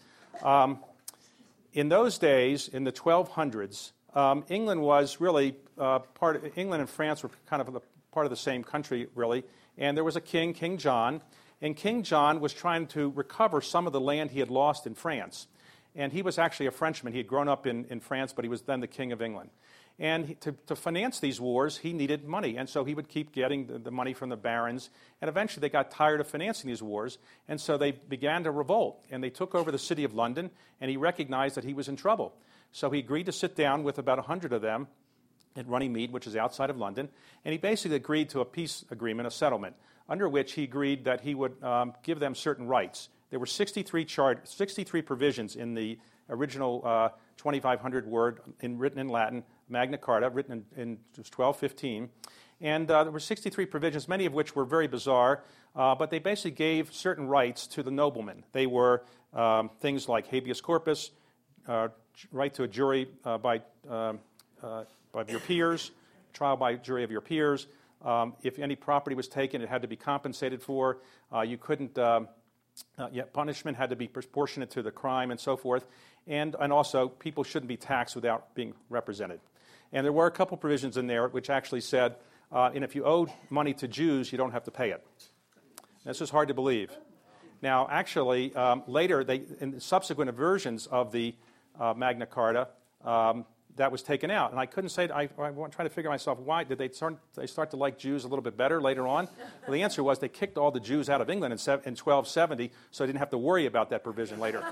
Um, 0.43 0.79
in 1.74 1.89
those 1.89 2.17
days, 2.17 2.67
in 2.67 2.84
the 2.84 2.91
1200s, 2.91 3.91
um, 4.17 4.43
England 4.50 4.81
was 4.81 5.21
really 5.21 5.55
uh, 5.77 6.00
part 6.00 6.38
of, 6.38 6.57
England 6.57 6.81
and 6.81 6.89
France 6.89 7.24
were 7.24 7.29
kind 7.45 7.62
of 7.62 7.75
a, 7.75 7.81
part 8.12 8.25
of 8.25 8.29
the 8.29 8.36
same 8.36 8.63
country, 8.63 9.07
really 9.15 9.43
and 9.77 9.95
there 9.95 10.03
was 10.03 10.15
a 10.15 10.21
king, 10.21 10.53
King 10.53 10.77
John, 10.77 11.21
and 11.62 11.75
King 11.75 12.03
John 12.03 12.39
was 12.39 12.53
trying 12.53 12.88
to 12.88 13.09
recover 13.12 13.62
some 13.62 13.88
of 13.88 13.93
the 13.93 14.00
land 14.00 14.31
he 14.31 14.39
had 14.39 14.50
lost 14.50 14.88
in 14.88 14.95
France. 14.95 15.47
And 15.95 16.12
he 16.12 16.21
was 16.21 16.38
actually 16.38 16.67
a 16.67 16.71
Frenchman. 16.71 17.13
He 17.13 17.19
had 17.19 17.27
grown 17.27 17.47
up 17.47 17.65
in, 17.65 17.86
in 17.86 18.00
France, 18.00 18.33
but 18.33 18.45
he 18.45 18.50
was 18.50 18.62
then 18.63 18.81
the 18.81 18.88
King 18.88 19.12
of 19.12 19.21
England. 19.21 19.50
And 20.00 20.27
he, 20.27 20.36
to, 20.36 20.51
to, 20.67 20.75
finance 20.75 21.19
these 21.19 21.41
wars, 21.41 21.77
he 21.77 21.91
needed 21.91 22.24
money. 22.24 22.55
And 22.55 22.69
so 22.69 22.83
he 22.83 22.93
would 22.93 23.07
keep 23.07 23.31
getting 23.31 23.65
the, 23.65 23.79
the, 23.79 23.89
money 23.89 24.13
from 24.13 24.29
the 24.29 24.38
barons. 24.38 24.91
And 25.21 25.29
eventually 25.29 25.62
they 25.62 25.69
got 25.69 25.89
tired 25.89 26.19
of 26.19 26.27
financing 26.27 26.67
these 26.67 26.83
wars. 26.83 27.17
And 27.47 27.59
so 27.59 27.77
they 27.77 27.93
began 27.93 28.43
to 28.43 28.51
revolt. 28.51 29.03
And 29.09 29.24
they 29.24 29.31
took 29.31 29.55
over 29.55 29.71
the 29.71 29.79
city 29.79 30.03
of 30.03 30.13
London. 30.13 30.51
And 30.79 30.91
he 30.91 30.97
recognized 30.97 31.55
that 31.55 31.63
he 31.63 31.74
was 31.74 31.88
in 31.88 31.95
trouble. 31.95 32.36
So 32.71 32.89
he 32.89 33.00
agreed 33.00 33.25
to 33.25 33.31
sit 33.31 33.55
down 33.55 33.83
with 33.83 33.97
about 33.97 34.17
100 34.17 34.53
of 34.53 34.62
them 34.62 34.88
at 35.55 35.67
Runnymede, 35.67 36.12
which 36.12 36.27
is 36.27 36.36
outside 36.36 36.69
of 36.69 36.77
London, 36.77 37.09
and 37.43 37.51
he 37.51 37.57
basically 37.57 37.95
agreed 37.95 38.29
to 38.29 38.41
a 38.41 38.45
peace 38.45 38.86
agreement, 38.91 39.27
a 39.27 39.31
settlement, 39.31 39.75
under 40.07 40.29
which 40.29 40.53
he 40.53 40.63
agreed 40.63 41.05
that 41.05 41.21
he 41.21 41.33
would 41.33 41.62
um, 41.63 41.93
give 42.03 42.19
them 42.19 42.36
certain 42.36 42.67
rights. 42.67 43.09
There 43.29 43.39
were 43.39 43.45
63, 43.45 44.05
chart, 44.05 44.47
63 44.47 45.01
provisions 45.01 45.55
in 45.55 45.74
the 45.74 45.97
original 46.29 46.81
uh, 46.86 47.09
2,500 47.38 48.07
word 48.07 48.39
in, 48.62 48.77
written 48.77 49.00
in 49.00 49.09
Latin, 49.09 49.43
Magna 49.69 49.97
Carta, 49.97 50.29
written 50.29 50.65
in, 50.75 50.81
in 50.81 50.89
1215. 51.15 52.09
And 52.59 52.89
uh, 52.89 53.03
there 53.03 53.12
were 53.12 53.19
63 53.19 53.65
provisions, 53.65 54.07
many 54.07 54.25
of 54.25 54.33
which 54.33 54.55
were 54.55 54.65
very 54.65 54.88
bizarre, 54.88 55.43
uh, 55.75 55.93
but 55.93 56.09
they 56.09 56.19
basically 56.19 56.51
gave 56.51 56.91
certain 56.93 57.27
rights 57.27 57.67
to 57.67 57.83
the 57.83 57.91
noblemen. 57.91 58.43
They 58.51 58.65
were 58.65 59.03
um, 59.33 59.69
things 59.79 60.09
like 60.09 60.27
habeas 60.27 60.62
corpus, 60.62 61.12
uh, 61.67 61.89
right 62.31 62.53
to 62.53 62.63
a 62.63 62.67
jury 62.67 63.07
uh, 63.25 63.38
by 63.38 63.62
um, 63.89 64.19
uh, 64.63 64.83
of 65.13 65.29
your 65.29 65.39
peers, 65.39 65.91
trial 66.33 66.57
by 66.57 66.75
jury 66.75 67.03
of 67.03 67.12
your 67.12 67.21
peers. 67.21 67.67
Um, 68.03 68.33
if 68.43 68.59
any 68.59 68.75
property 68.75 69.15
was 69.15 69.27
taken, 69.27 69.62
it 69.62 69.69
had 69.69 69.81
to 69.81 69.88
be 69.88 69.95
compensated 69.95 70.62
for. 70.62 71.00
Uh, 71.33 71.41
you 71.41 71.57
couldn't 71.57 71.97
um, 71.97 72.27
yeah, 73.12 73.24
punishment 73.31 73.77
had 73.77 73.89
to 73.89 73.95
be 73.95 74.07
proportionate 74.07 74.71
to 74.71 74.81
the 74.81 74.91
crime 74.91 75.31
and 75.31 75.39
so 75.39 75.57
forth. 75.57 75.86
And, 76.27 76.55
and 76.59 76.74
also, 76.74 77.07
people 77.07 77.43
shouldn't 77.43 77.69
be 77.69 77.77
taxed 77.77 78.15
without 78.15 78.53
being 78.53 78.74
represented. 78.89 79.39
And 79.93 80.05
there 80.05 80.12
were 80.12 80.27
a 80.27 80.31
couple 80.31 80.57
provisions 80.57 80.97
in 80.97 81.07
there 81.07 81.27
which 81.29 81.50
actually 81.50 81.81
said, 81.81 82.15
uh, 82.51 82.71
and 82.74 82.83
if 82.83 82.95
you 82.95 83.05
owe 83.05 83.27
money 83.50 83.74
to 83.75 83.88
Jews, 83.88 84.31
you 84.31 84.38
don't 84.38 84.51
have 84.51 84.65
to 84.65 84.71
pay 84.71 84.91
it. 84.91 85.03
This 86.05 86.21
is 86.21 86.29
hard 86.29 86.50
to 86.50 86.53
believe. 86.53 86.91
Now, 87.62 87.88
actually, 87.89 88.53
um, 88.55 88.83
later, 88.88 89.24
they, 89.24 89.41
in 89.59 89.79
subsequent 89.79 90.33
versions 90.36 90.86
of 90.88 91.12
the 91.12 91.33
uh, 91.79 91.93
Magna 91.96 92.25
Carta, 92.25 92.67
um, 93.03 93.46
that 93.77 93.91
was 93.91 94.01
taken 94.01 94.29
out. 94.31 94.51
And 94.51 94.60
I 94.60 94.65
couldn't 94.65 94.89
say, 94.89 95.07
I, 95.10 95.29
I 95.38 95.51
want 95.51 95.72
to 95.72 95.75
try 95.75 95.84
to 95.84 95.89
figure 95.89 96.10
myself 96.10 96.39
why. 96.39 96.63
Did 96.63 96.77
they 96.77 96.89
start, 96.89 97.17
they 97.36 97.48
start 97.48 97.72
to 97.72 97.77
like 97.77 97.98
Jews 97.98 98.24
a 98.24 98.27
little 98.27 98.43
bit 98.43 98.57
better 98.57 98.81
later 98.81 99.07
on? 99.07 99.27
Well, 99.63 99.74
the 99.74 99.84
answer 99.84 100.03
was 100.03 100.19
they 100.19 100.29
kicked 100.29 100.57
all 100.57 100.72
the 100.72 100.79
Jews 100.79 101.10
out 101.10 101.22
of 101.22 101.29
England 101.29 101.53
in, 101.53 101.60
in 101.60 101.96
1270, 101.96 102.72
so 102.91 103.03
I 103.03 103.07
didn't 103.07 103.19
have 103.19 103.29
to 103.29 103.38
worry 103.38 103.65
about 103.65 103.89
that 103.91 104.03
provision 104.03 104.39
later. 104.39 104.63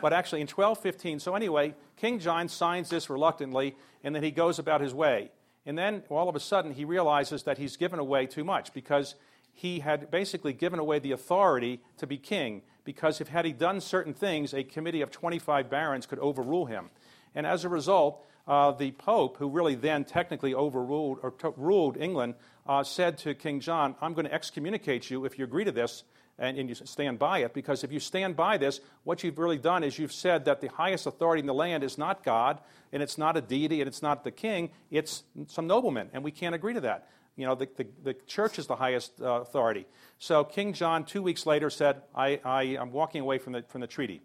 but 0.00 0.12
actually, 0.12 0.40
in 0.40 0.48
1215, 0.48 1.20
so 1.20 1.34
anyway, 1.34 1.74
King 1.96 2.18
John 2.18 2.48
signs 2.48 2.90
this 2.90 3.08
reluctantly, 3.08 3.76
and 4.02 4.14
then 4.14 4.22
he 4.22 4.30
goes 4.30 4.58
about 4.58 4.80
his 4.80 4.92
way. 4.92 5.30
And 5.64 5.78
then 5.78 6.02
all 6.08 6.28
of 6.28 6.34
a 6.34 6.40
sudden, 6.40 6.72
he 6.72 6.84
realizes 6.84 7.44
that 7.44 7.58
he's 7.58 7.76
given 7.76 8.00
away 8.00 8.26
too 8.26 8.42
much 8.42 8.72
because 8.74 9.14
he 9.52 9.80
had 9.80 10.10
basically 10.10 10.52
given 10.52 10.78
away 10.78 10.98
the 10.98 11.12
authority 11.12 11.80
to 11.98 12.06
be 12.06 12.18
king. 12.18 12.62
Because 12.84 13.20
if 13.20 13.28
had 13.28 13.44
he 13.44 13.52
done 13.52 13.80
certain 13.80 14.14
things, 14.14 14.54
a 14.54 14.64
committee 14.64 15.02
of 15.02 15.10
25 15.10 15.70
barons 15.70 16.06
could 16.06 16.18
overrule 16.18 16.66
him. 16.66 16.90
And 17.34 17.46
as 17.46 17.64
a 17.64 17.68
result, 17.68 18.24
uh, 18.46 18.72
the 18.72 18.90
Pope, 18.92 19.36
who 19.36 19.48
really 19.48 19.74
then 19.74 20.04
technically 20.04 20.54
overruled 20.54 21.18
or 21.22 21.30
t- 21.30 21.48
ruled 21.56 21.96
England, 21.96 22.34
uh, 22.66 22.82
said 22.82 23.18
to 23.18 23.34
King 23.34 23.60
John, 23.60 23.94
I'm 24.00 24.14
going 24.14 24.26
to 24.26 24.34
excommunicate 24.34 25.10
you 25.10 25.24
if 25.24 25.38
you 25.38 25.44
agree 25.44 25.64
to 25.64 25.72
this 25.72 26.02
and, 26.38 26.58
and, 26.58 26.68
you 26.68 26.74
stand 26.74 27.18
by 27.18 27.40
it. 27.40 27.54
Because 27.54 27.84
if 27.84 27.92
you 27.92 28.00
stand 28.00 28.36
by 28.36 28.56
this, 28.56 28.80
what 29.04 29.22
you've 29.22 29.38
really 29.38 29.58
done 29.58 29.84
is 29.84 29.98
you've 29.98 30.12
said 30.12 30.46
that 30.46 30.60
the 30.60 30.68
highest 30.68 31.06
authority 31.06 31.40
in 31.40 31.46
the 31.46 31.54
land 31.54 31.84
is 31.84 31.98
not 31.98 32.24
God, 32.24 32.58
and 32.92 33.02
it's 33.02 33.18
not 33.18 33.36
a 33.36 33.40
deity, 33.40 33.80
and 33.80 33.88
it's 33.88 34.02
not 34.02 34.24
the 34.24 34.30
king, 34.30 34.70
it's 34.90 35.22
some 35.46 35.66
nobleman. 35.66 36.10
And 36.12 36.24
we 36.24 36.30
can't 36.30 36.54
agree 36.54 36.74
to 36.74 36.80
that. 36.80 37.08
You 37.36 37.46
know, 37.46 37.54
the, 37.54 37.68
the, 37.76 37.86
the 38.02 38.14
church 38.26 38.58
is 38.58 38.66
the 38.66 38.76
highest 38.76 39.20
uh, 39.20 39.40
authority. 39.40 39.86
So 40.18 40.44
King 40.44 40.72
John, 40.72 41.04
two 41.04 41.22
weeks 41.22 41.46
later, 41.46 41.70
said, 41.70 42.02
I, 42.14 42.40
I, 42.44 42.62
am 42.62 42.92
walking 42.92 43.22
away 43.22 43.38
from 43.38 43.54
the, 43.54 43.62
from 43.68 43.80
the 43.80 43.86
treaty, 43.86 44.20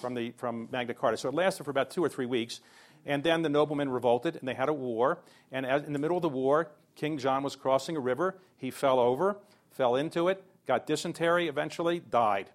from, 0.00 0.14
the, 0.14 0.30
from 0.32 0.68
Magna 0.70 0.94
Carta. 0.94 1.16
So 1.16 1.28
it 1.28 1.34
lasted 1.34 1.64
for 1.64 1.70
about 1.70 1.90
two 1.90 2.04
or 2.04 2.08
three 2.08 2.26
weeks. 2.26 2.60
And 3.06 3.22
then 3.22 3.42
the 3.42 3.48
noblemen 3.48 3.90
revolted 3.90 4.36
and 4.36 4.48
they 4.48 4.54
had 4.54 4.68
a 4.68 4.72
war. 4.72 5.18
And 5.50 5.66
as, 5.66 5.82
in 5.84 5.92
the 5.92 5.98
middle 5.98 6.16
of 6.16 6.22
the 6.22 6.28
war, 6.28 6.70
King 6.94 7.18
John 7.18 7.42
was 7.42 7.56
crossing 7.56 7.96
a 7.96 8.00
river. 8.00 8.38
He 8.56 8.70
fell 8.70 8.98
over, 8.98 9.36
fell 9.70 9.96
into 9.96 10.28
it, 10.28 10.42
got 10.66 10.86
dysentery 10.86 11.48
eventually, 11.48 12.00
died. 12.00 12.50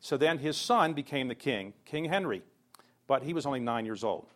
So 0.00 0.16
then 0.16 0.38
his 0.38 0.56
son 0.56 0.92
became 0.92 1.28
the 1.28 1.34
king, 1.34 1.72
King 1.84 2.06
Henry. 2.06 2.42
But 3.06 3.22
he 3.22 3.32
was 3.32 3.46
only 3.46 3.60
nine 3.60 3.86
years 3.86 4.02
old. 4.02 4.26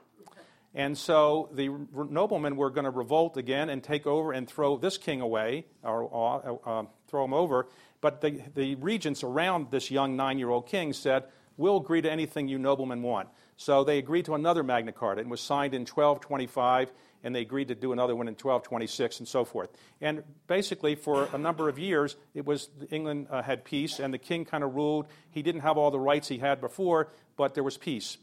And 0.78 0.96
so 0.96 1.48
the 1.52 1.70
noblemen 1.92 2.54
were 2.54 2.70
going 2.70 2.84
to 2.84 2.90
revolt 2.90 3.36
again 3.36 3.68
and 3.68 3.82
take 3.82 4.06
over 4.06 4.30
and 4.30 4.48
throw 4.48 4.76
this 4.76 4.96
king 4.96 5.20
away, 5.20 5.66
or 5.82 6.08
uh, 6.14 6.70
uh, 6.70 6.84
throw 7.08 7.24
him 7.24 7.34
over. 7.34 7.66
But 8.00 8.20
the, 8.20 8.40
the 8.54 8.76
regents 8.76 9.24
around 9.24 9.72
this 9.72 9.90
young 9.90 10.14
nine 10.14 10.38
year 10.38 10.50
old 10.50 10.68
king 10.68 10.92
said, 10.92 11.24
We'll 11.56 11.78
agree 11.78 12.00
to 12.02 12.08
anything 12.08 12.46
you 12.46 12.58
noblemen 12.58 13.02
want. 13.02 13.28
So 13.56 13.82
they 13.82 13.98
agreed 13.98 14.26
to 14.26 14.36
another 14.36 14.62
Magna 14.62 14.92
Carta. 14.92 15.20
It 15.20 15.28
was 15.28 15.40
signed 15.40 15.74
in 15.74 15.80
1225, 15.80 16.92
and 17.24 17.34
they 17.34 17.40
agreed 17.40 17.66
to 17.68 17.74
do 17.74 17.92
another 17.92 18.14
one 18.14 18.28
in 18.28 18.34
1226, 18.34 19.18
and 19.18 19.26
so 19.26 19.44
forth. 19.44 19.70
And 20.00 20.22
basically, 20.46 20.94
for 20.94 21.28
a 21.32 21.38
number 21.38 21.68
of 21.68 21.80
years, 21.80 22.14
it 22.34 22.46
was 22.46 22.70
England 22.92 23.26
uh, 23.32 23.42
had 23.42 23.64
peace, 23.64 23.98
and 23.98 24.14
the 24.14 24.18
king 24.18 24.44
kind 24.44 24.62
of 24.62 24.76
ruled. 24.76 25.08
He 25.32 25.42
didn't 25.42 25.62
have 25.62 25.76
all 25.76 25.90
the 25.90 25.98
rights 25.98 26.28
he 26.28 26.38
had 26.38 26.60
before, 26.60 27.08
but 27.36 27.54
there 27.54 27.64
was 27.64 27.76
peace. 27.76 28.18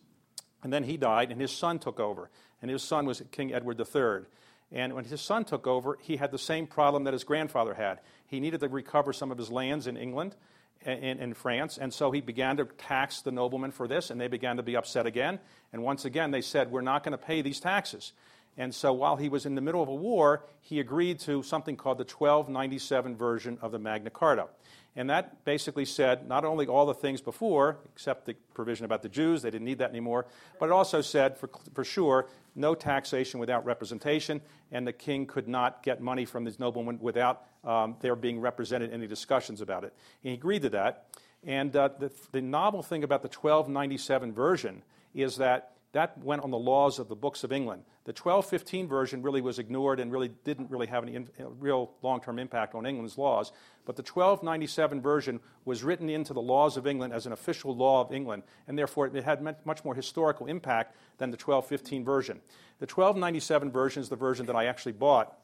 And 0.65 0.73
then 0.73 0.85
he 0.85 0.97
died, 0.97 1.29
and 1.31 1.39
his 1.39 1.51
son 1.51 1.77
took 1.77 1.99
over. 1.99 2.31
And 2.59 2.71
his 2.71 2.81
son 2.81 3.05
was 3.05 3.21
King 3.31 3.53
Edward 3.53 3.79
III. 3.79 4.25
And 4.71 4.95
when 4.95 5.05
his 5.05 5.21
son 5.21 5.45
took 5.45 5.67
over, 5.67 5.99
he 6.01 6.17
had 6.17 6.31
the 6.31 6.39
same 6.39 6.65
problem 6.65 7.03
that 7.03 7.13
his 7.13 7.23
grandfather 7.23 7.75
had. 7.75 7.99
He 8.25 8.39
needed 8.39 8.61
to 8.61 8.67
recover 8.67 9.13
some 9.13 9.29
of 9.29 9.37
his 9.37 9.51
lands 9.51 9.85
in 9.85 9.95
England 9.95 10.35
in, 10.83 11.19
in, 11.19 11.35
France. 11.35 11.77
And 11.77 11.93
so 11.93 12.09
he 12.09 12.19
began 12.19 12.57
to 12.57 12.65
tax 12.65 13.21
the 13.21 13.31
noblemen 13.31 13.69
for 13.69 13.87
this, 13.87 14.09
and 14.09 14.19
they 14.19 14.27
began 14.27 14.57
to 14.57 14.63
be 14.63 14.75
upset 14.75 15.05
again. 15.05 15.37
And 15.71 15.83
once 15.83 16.03
again, 16.03 16.31
they 16.31 16.41
said, 16.41 16.71
We're 16.71 16.81
not 16.81 17.03
going 17.03 17.11
to 17.11 17.23
pay 17.23 17.43
these 17.43 17.59
taxes. 17.59 18.13
And 18.57 18.73
so 18.73 18.91
while 18.91 19.17
he 19.17 19.29
was 19.29 19.45
in 19.45 19.53
the 19.53 19.61
middle 19.61 19.83
of 19.83 19.89
a 19.89 19.93
war, 19.93 20.45
he 20.61 20.79
agreed 20.79 21.19
to 21.19 21.43
something 21.43 21.77
called 21.77 21.99
the 21.99 22.05
1297 22.05 23.15
version 23.15 23.59
of 23.61 23.71
the 23.71 23.77
Magna 23.77 24.09
Carta. 24.09 24.47
And 24.95 25.09
that 25.09 25.43
basically 25.43 25.83
said 25.85 26.27
not 26.27 26.45
only 26.45 26.67
all 26.67 26.85
the 26.85 26.93
things 26.93 27.21
before, 27.21 27.77
except 27.93 28.25
the 28.25 28.33
provision 28.53 28.85
about 28.85 29.01
the 29.01 29.09
Jews, 29.09 29.41
they 29.41 29.51
didn't 29.51 29.65
need 29.65 29.79
that 29.79 29.89
anymore, 29.89 30.25
but 30.59 30.67
it 30.67 30.71
also 30.71 31.01
said 31.01 31.37
for, 31.37 31.49
for 31.73 31.83
sure 31.83 32.27
no 32.55 32.73
taxation 32.73 33.39
without 33.39 33.65
representation, 33.65 34.39
and 34.71 34.87
the 34.87 34.93
king 34.93 35.25
could 35.25 35.47
not 35.47 35.83
get 35.83 36.01
money 36.01 36.23
from 36.23 36.45
these 36.45 36.59
noblemen 36.59 36.97
without 37.01 37.43
um, 37.65 37.97
their 37.99 38.15
being 38.15 38.39
represented 38.39 38.89
in 38.89 38.95
any 38.95 39.07
discussions 39.07 39.59
about 39.59 39.83
it. 39.83 39.93
And 40.23 40.29
he 40.29 40.33
agreed 40.33 40.61
to 40.61 40.69
that. 40.69 41.07
And 41.43 41.75
uh, 41.75 41.89
the, 41.99 42.11
the 42.31 42.41
novel 42.41 42.81
thing 42.81 43.03
about 43.03 43.21
the 43.21 43.27
1297 43.27 44.31
version 44.31 44.81
is 45.13 45.37
that 45.37 45.74
that 45.95 46.17
went 46.17 46.43
on 46.43 46.51
the 46.51 46.57
laws 46.57 46.99
of 46.99 47.07
the 47.07 47.15
books 47.15 47.45
of 47.45 47.53
England. 47.53 47.81
The 48.03 48.11
1215 48.11 48.85
version 48.85 49.21
really 49.21 49.39
was 49.39 49.59
ignored 49.59 50.01
and 50.01 50.11
really 50.11 50.27
didn't 50.43 50.69
really 50.69 50.87
have 50.87 51.03
any 51.03 51.15
in, 51.15 51.29
uh, 51.39 51.49
real 51.51 51.93
long 52.01 52.19
term 52.19 52.37
impact 52.37 52.75
on 52.75 52.85
England's 52.85 53.17
laws. 53.17 53.53
But 53.85 53.95
the 53.95 54.03
1297 54.03 55.01
version 55.01 55.39
was 55.63 55.85
written 55.85 56.09
into 56.09 56.33
the 56.33 56.41
laws 56.41 56.75
of 56.75 56.85
England 56.85 57.13
as 57.13 57.25
an 57.25 57.31
official 57.31 57.73
law 57.73 58.01
of 58.01 58.11
England, 58.11 58.43
and 58.67 58.77
therefore 58.77 59.07
it 59.07 59.23
had 59.23 59.41
much 59.65 59.85
more 59.85 59.95
historical 59.95 60.47
impact 60.47 60.97
than 61.17 61.31
the 61.31 61.37
1215 61.37 62.03
version. 62.03 62.41
The 62.79 62.87
1297 62.87 63.71
version 63.71 64.01
is 64.01 64.09
the 64.09 64.17
version 64.17 64.47
that 64.47 64.55
I 64.55 64.65
actually 64.65 64.91
bought. 64.91 65.37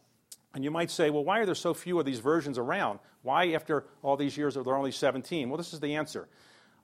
And 0.53 0.65
you 0.65 0.71
might 0.71 0.91
say, 0.91 1.09
well, 1.11 1.23
why 1.23 1.39
are 1.39 1.45
there 1.45 1.55
so 1.55 1.73
few 1.73 1.97
of 1.97 2.05
these 2.05 2.19
versions 2.19 2.57
around? 2.57 2.99
Why, 3.21 3.53
after 3.53 3.85
all 4.03 4.17
these 4.17 4.35
years, 4.35 4.57
are 4.57 4.63
there 4.63 4.75
only 4.75 4.91
17? 4.91 5.49
Well, 5.49 5.55
this 5.55 5.71
is 5.71 5.79
the 5.79 5.95
answer. 5.95 6.27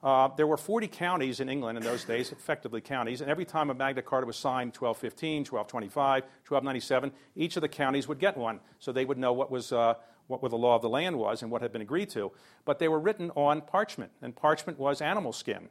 Uh, 0.02 0.28
there 0.36 0.46
were 0.46 0.56
40 0.56 0.86
counties 0.86 1.40
in 1.40 1.48
England 1.48 1.76
in 1.76 1.82
those 1.82 2.04
days, 2.04 2.30
effectively 2.30 2.80
counties, 2.80 3.20
and 3.20 3.28
every 3.28 3.44
time 3.44 3.68
a 3.68 3.74
Magna 3.74 4.00
Carta 4.00 4.26
was 4.26 4.36
signed, 4.36 4.76
1215, 4.76 5.40
1225, 5.40 6.22
1297, 6.46 7.12
each 7.34 7.56
of 7.56 7.62
the 7.62 7.68
counties 7.68 8.06
would 8.06 8.20
get 8.20 8.36
one, 8.36 8.60
so 8.78 8.92
they 8.92 9.04
would 9.04 9.18
know 9.18 9.32
what 9.32 9.50
was 9.50 9.72
uh, 9.72 9.94
what 10.28 10.42
the 10.42 10.58
law 10.58 10.76
of 10.76 10.82
the 10.82 10.88
land 10.88 11.18
was 11.18 11.42
and 11.42 11.50
what 11.50 11.62
had 11.62 11.72
been 11.72 11.82
agreed 11.82 12.10
to. 12.10 12.30
But 12.64 12.78
they 12.78 12.88
were 12.88 13.00
written 13.00 13.30
on 13.34 13.62
parchment, 13.62 14.12
and 14.22 14.36
parchment 14.36 14.78
was 14.78 15.00
animal 15.00 15.32
skin. 15.32 15.68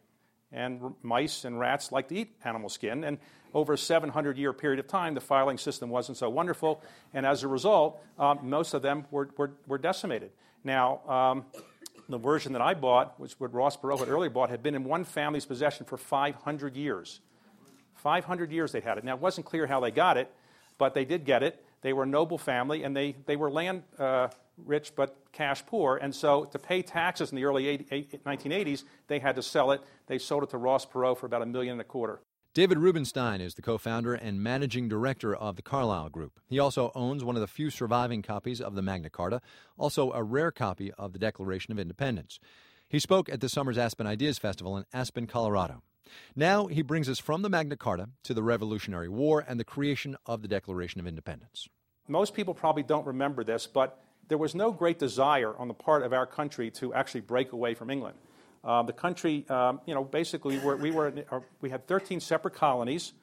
And 0.52 0.96
mice 1.04 1.44
and 1.44 1.60
rats 1.60 1.92
like 1.92 2.08
to 2.08 2.16
eat 2.16 2.36
animal 2.44 2.70
skin. 2.70 3.04
And 3.04 3.18
over 3.54 3.74
a 3.74 3.78
700 3.78 4.38
year 4.38 4.54
period 4.54 4.80
of 4.80 4.88
time, 4.88 5.14
the 5.14 5.22
filing 5.22 5.58
system 5.58 5.90
wasn't 5.90 6.18
so 6.18 6.30
wonderful. 6.30 6.82
And 7.14 7.26
as 7.26 7.44
a 7.44 7.48
result, 7.48 8.02
um, 8.18 8.40
most 8.44 8.74
of 8.74 8.82
them 8.82 9.06
were, 9.12 9.30
were, 9.38 9.52
were 9.68 9.78
decimated. 9.78 10.32
Now, 10.64 11.02
um, 11.08 11.46
the 12.10 12.18
version 12.18 12.54
that 12.54 12.62
I 12.62 12.74
bought, 12.74 13.20
which 13.20 13.34
what 13.40 13.54
Ross 13.54 13.76
Perot 13.78 14.00
had 14.00 14.08
earlier 14.08 14.30
bought, 14.30 14.50
had 14.50 14.64
been 14.64 14.76
in 14.76 14.84
one 14.84 15.04
family's 15.04 15.46
possession 15.46 15.86
for 15.86 15.98
500 15.98 16.76
years. 16.76 17.20
500 17.96 18.52
years 18.52 18.72
they 18.72 18.80
had 18.80 18.98
it. 18.98 19.04
Now, 19.04 19.16
it 19.16 19.22
wasn't 19.22 19.46
clear 19.46 19.68
how 19.68 19.80
they 19.80 19.92
got 19.92 20.18
it, 20.18 20.32
but 20.78 20.94
they 20.94 21.06
did 21.06 21.26
get 21.26 21.44
it. 21.44 21.64
They 21.82 21.94
were 21.94 22.04
a 22.04 22.08
noble 22.08 22.38
family, 22.38 22.84
and 22.84 22.96
they, 22.96 23.16
they 23.26 23.36
were 23.36 23.52
land 23.52 23.84
uh, 24.00 24.30
rich 24.66 24.94
but 24.96 25.16
cash 25.32 25.66
poor. 25.66 25.98
And 25.98 26.14
so, 26.14 26.46
to 26.46 26.60
pay 26.60 26.82
taxes 26.82 27.32
in 27.32 27.36
the 27.36 27.46
early 27.46 27.68
80, 27.68 28.20
1980s, 28.26 28.84
they 29.08 29.20
had 29.20 29.36
to 29.36 29.44
sell 29.44 29.72
it. 29.72 29.82
They 30.08 30.18
sold 30.18 30.44
it 30.44 30.50
to 30.52 30.58
Ross 30.58 30.86
Perot 30.86 31.18
for 31.18 31.26
about 31.26 31.42
a 31.42 31.46
million 31.46 31.74
and 31.74 31.82
a 31.82 31.86
quarter. 31.86 32.20
David 32.58 32.80
Rubenstein 32.80 33.40
is 33.40 33.54
the 33.54 33.62
co 33.62 33.78
founder 33.78 34.16
and 34.16 34.42
managing 34.42 34.90
director 34.90 35.36
of 35.36 35.58
the 35.58 35.62
Carlyle 35.62 36.10
Group. 36.10 36.40
He 36.48 36.58
also 36.58 36.92
owns 36.96 37.24
one 37.24 37.36
of 37.36 37.40
the 37.40 37.46
few 37.46 37.70
surviving 37.70 38.24
copies 38.24 38.60
of 38.60 38.74
the 38.74 38.82
Magna 38.82 39.12
Carta, 39.12 39.42
also 39.78 40.12
a 40.12 40.24
rare 40.24 40.50
copy 40.50 40.92
of 40.94 41.14
the 41.14 41.20
Declaration 41.20 41.72
of 41.72 41.78
Independence. 41.78 42.40
He 42.90 42.98
spoke 42.98 43.30
at 43.30 43.42
this 43.42 43.52
summer's 43.52 43.78
Aspen 43.78 44.08
Ideas 44.08 44.40
Festival 44.40 44.76
in 44.76 44.86
Aspen, 44.92 45.28
Colorado. 45.28 45.84
Now 46.36 46.66
he 46.66 46.82
brings 46.82 47.08
us 47.08 47.20
from 47.20 47.44
the 47.44 47.50
Magna 47.50 47.78
Carta 47.78 48.10
to 48.24 48.34
the 48.34 48.42
Revolutionary 48.42 49.08
War 49.08 49.46
and 49.48 49.60
the 49.60 49.64
creation 49.64 50.18
of 50.26 50.42
the 50.42 50.48
Declaration 50.48 51.00
of 51.00 51.06
Independence. 51.06 51.68
Most 52.08 52.34
people 52.34 52.56
probably 52.56 52.82
don't 52.82 53.06
remember 53.06 53.44
this, 53.44 53.68
but 53.68 54.04
there 54.30 54.40
was 54.40 54.56
no 54.56 54.72
great 54.72 54.98
desire 54.98 55.56
on 55.58 55.68
the 55.68 55.76
part 55.76 56.02
of 56.02 56.12
our 56.12 56.26
country 56.26 56.72
to 56.72 56.92
actually 56.96 57.22
break 57.22 57.52
away 57.52 57.76
from 57.76 57.92
England. 57.92 58.18
Uh, 58.64 58.84
the 58.84 58.94
country, 58.94 59.46
um, 59.50 59.80
you 59.86 59.94
know, 59.94 60.04
basically 60.04 60.58
we 60.58 60.66
were, 60.66 60.76
we, 60.78 60.92
were, 60.92 61.14
uh, 61.32 61.40
we 61.62 61.70
had 61.70 61.88
13 61.88 62.20
separate 62.20 62.54
colonies, 62.54 63.14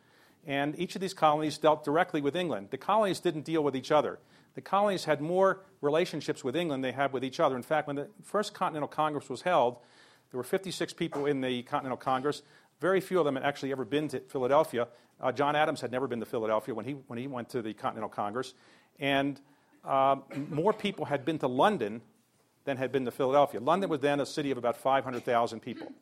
and 0.46 0.78
each 0.78 0.94
of 0.94 1.00
these 1.00 1.14
colonies 1.14 1.58
dealt 1.58 1.84
directly 1.84 2.20
with 2.20 2.36
England. 2.36 2.68
The 2.70 2.78
colonies 2.78 3.20
didn't 3.20 3.44
deal 3.44 3.62
with 3.62 3.76
each 3.76 3.90
other. 3.90 4.18
The 4.54 4.60
colonies 4.60 5.04
had 5.04 5.20
more 5.20 5.60
relationships 5.80 6.44
with 6.44 6.54
England 6.54 6.84
than 6.84 6.90
they 6.90 6.96
had 6.96 7.12
with 7.12 7.24
each 7.24 7.40
other. 7.40 7.56
In 7.56 7.62
fact, 7.62 7.86
when 7.86 7.96
the 7.96 8.08
first 8.22 8.54
Continental 8.54 8.88
Congress 8.88 9.28
was 9.28 9.42
held, 9.42 9.78
there 10.30 10.38
were 10.38 10.44
56 10.44 10.92
people 10.94 11.26
in 11.26 11.40
the 11.40 11.62
Continental 11.62 11.96
Congress. 11.96 12.42
Very 12.80 13.00
few 13.00 13.18
of 13.18 13.24
them 13.24 13.34
had 13.34 13.44
actually 13.44 13.72
ever 13.72 13.84
been 13.84 14.08
to 14.08 14.20
Philadelphia. 14.20 14.88
Uh, 15.20 15.32
John 15.32 15.56
Adams 15.56 15.80
had 15.80 15.90
never 15.90 16.06
been 16.06 16.20
to 16.20 16.26
Philadelphia 16.26 16.74
when 16.74 16.84
he, 16.84 16.92
when 16.92 17.18
he 17.18 17.26
went 17.26 17.48
to 17.50 17.62
the 17.62 17.74
Continental 17.74 18.08
Congress. 18.08 18.54
And 18.98 19.40
uh, 19.84 20.16
more 20.50 20.72
people 20.72 21.04
had 21.04 21.24
been 21.24 21.38
to 21.40 21.48
London 21.48 22.00
than 22.64 22.76
had 22.76 22.92
been 22.92 23.04
to 23.04 23.10
Philadelphia. 23.10 23.60
London 23.60 23.90
was 23.90 24.00
then 24.00 24.20
a 24.20 24.26
city 24.26 24.50
of 24.50 24.58
about 24.58 24.76
500,000 24.76 25.60
people. 25.60 25.92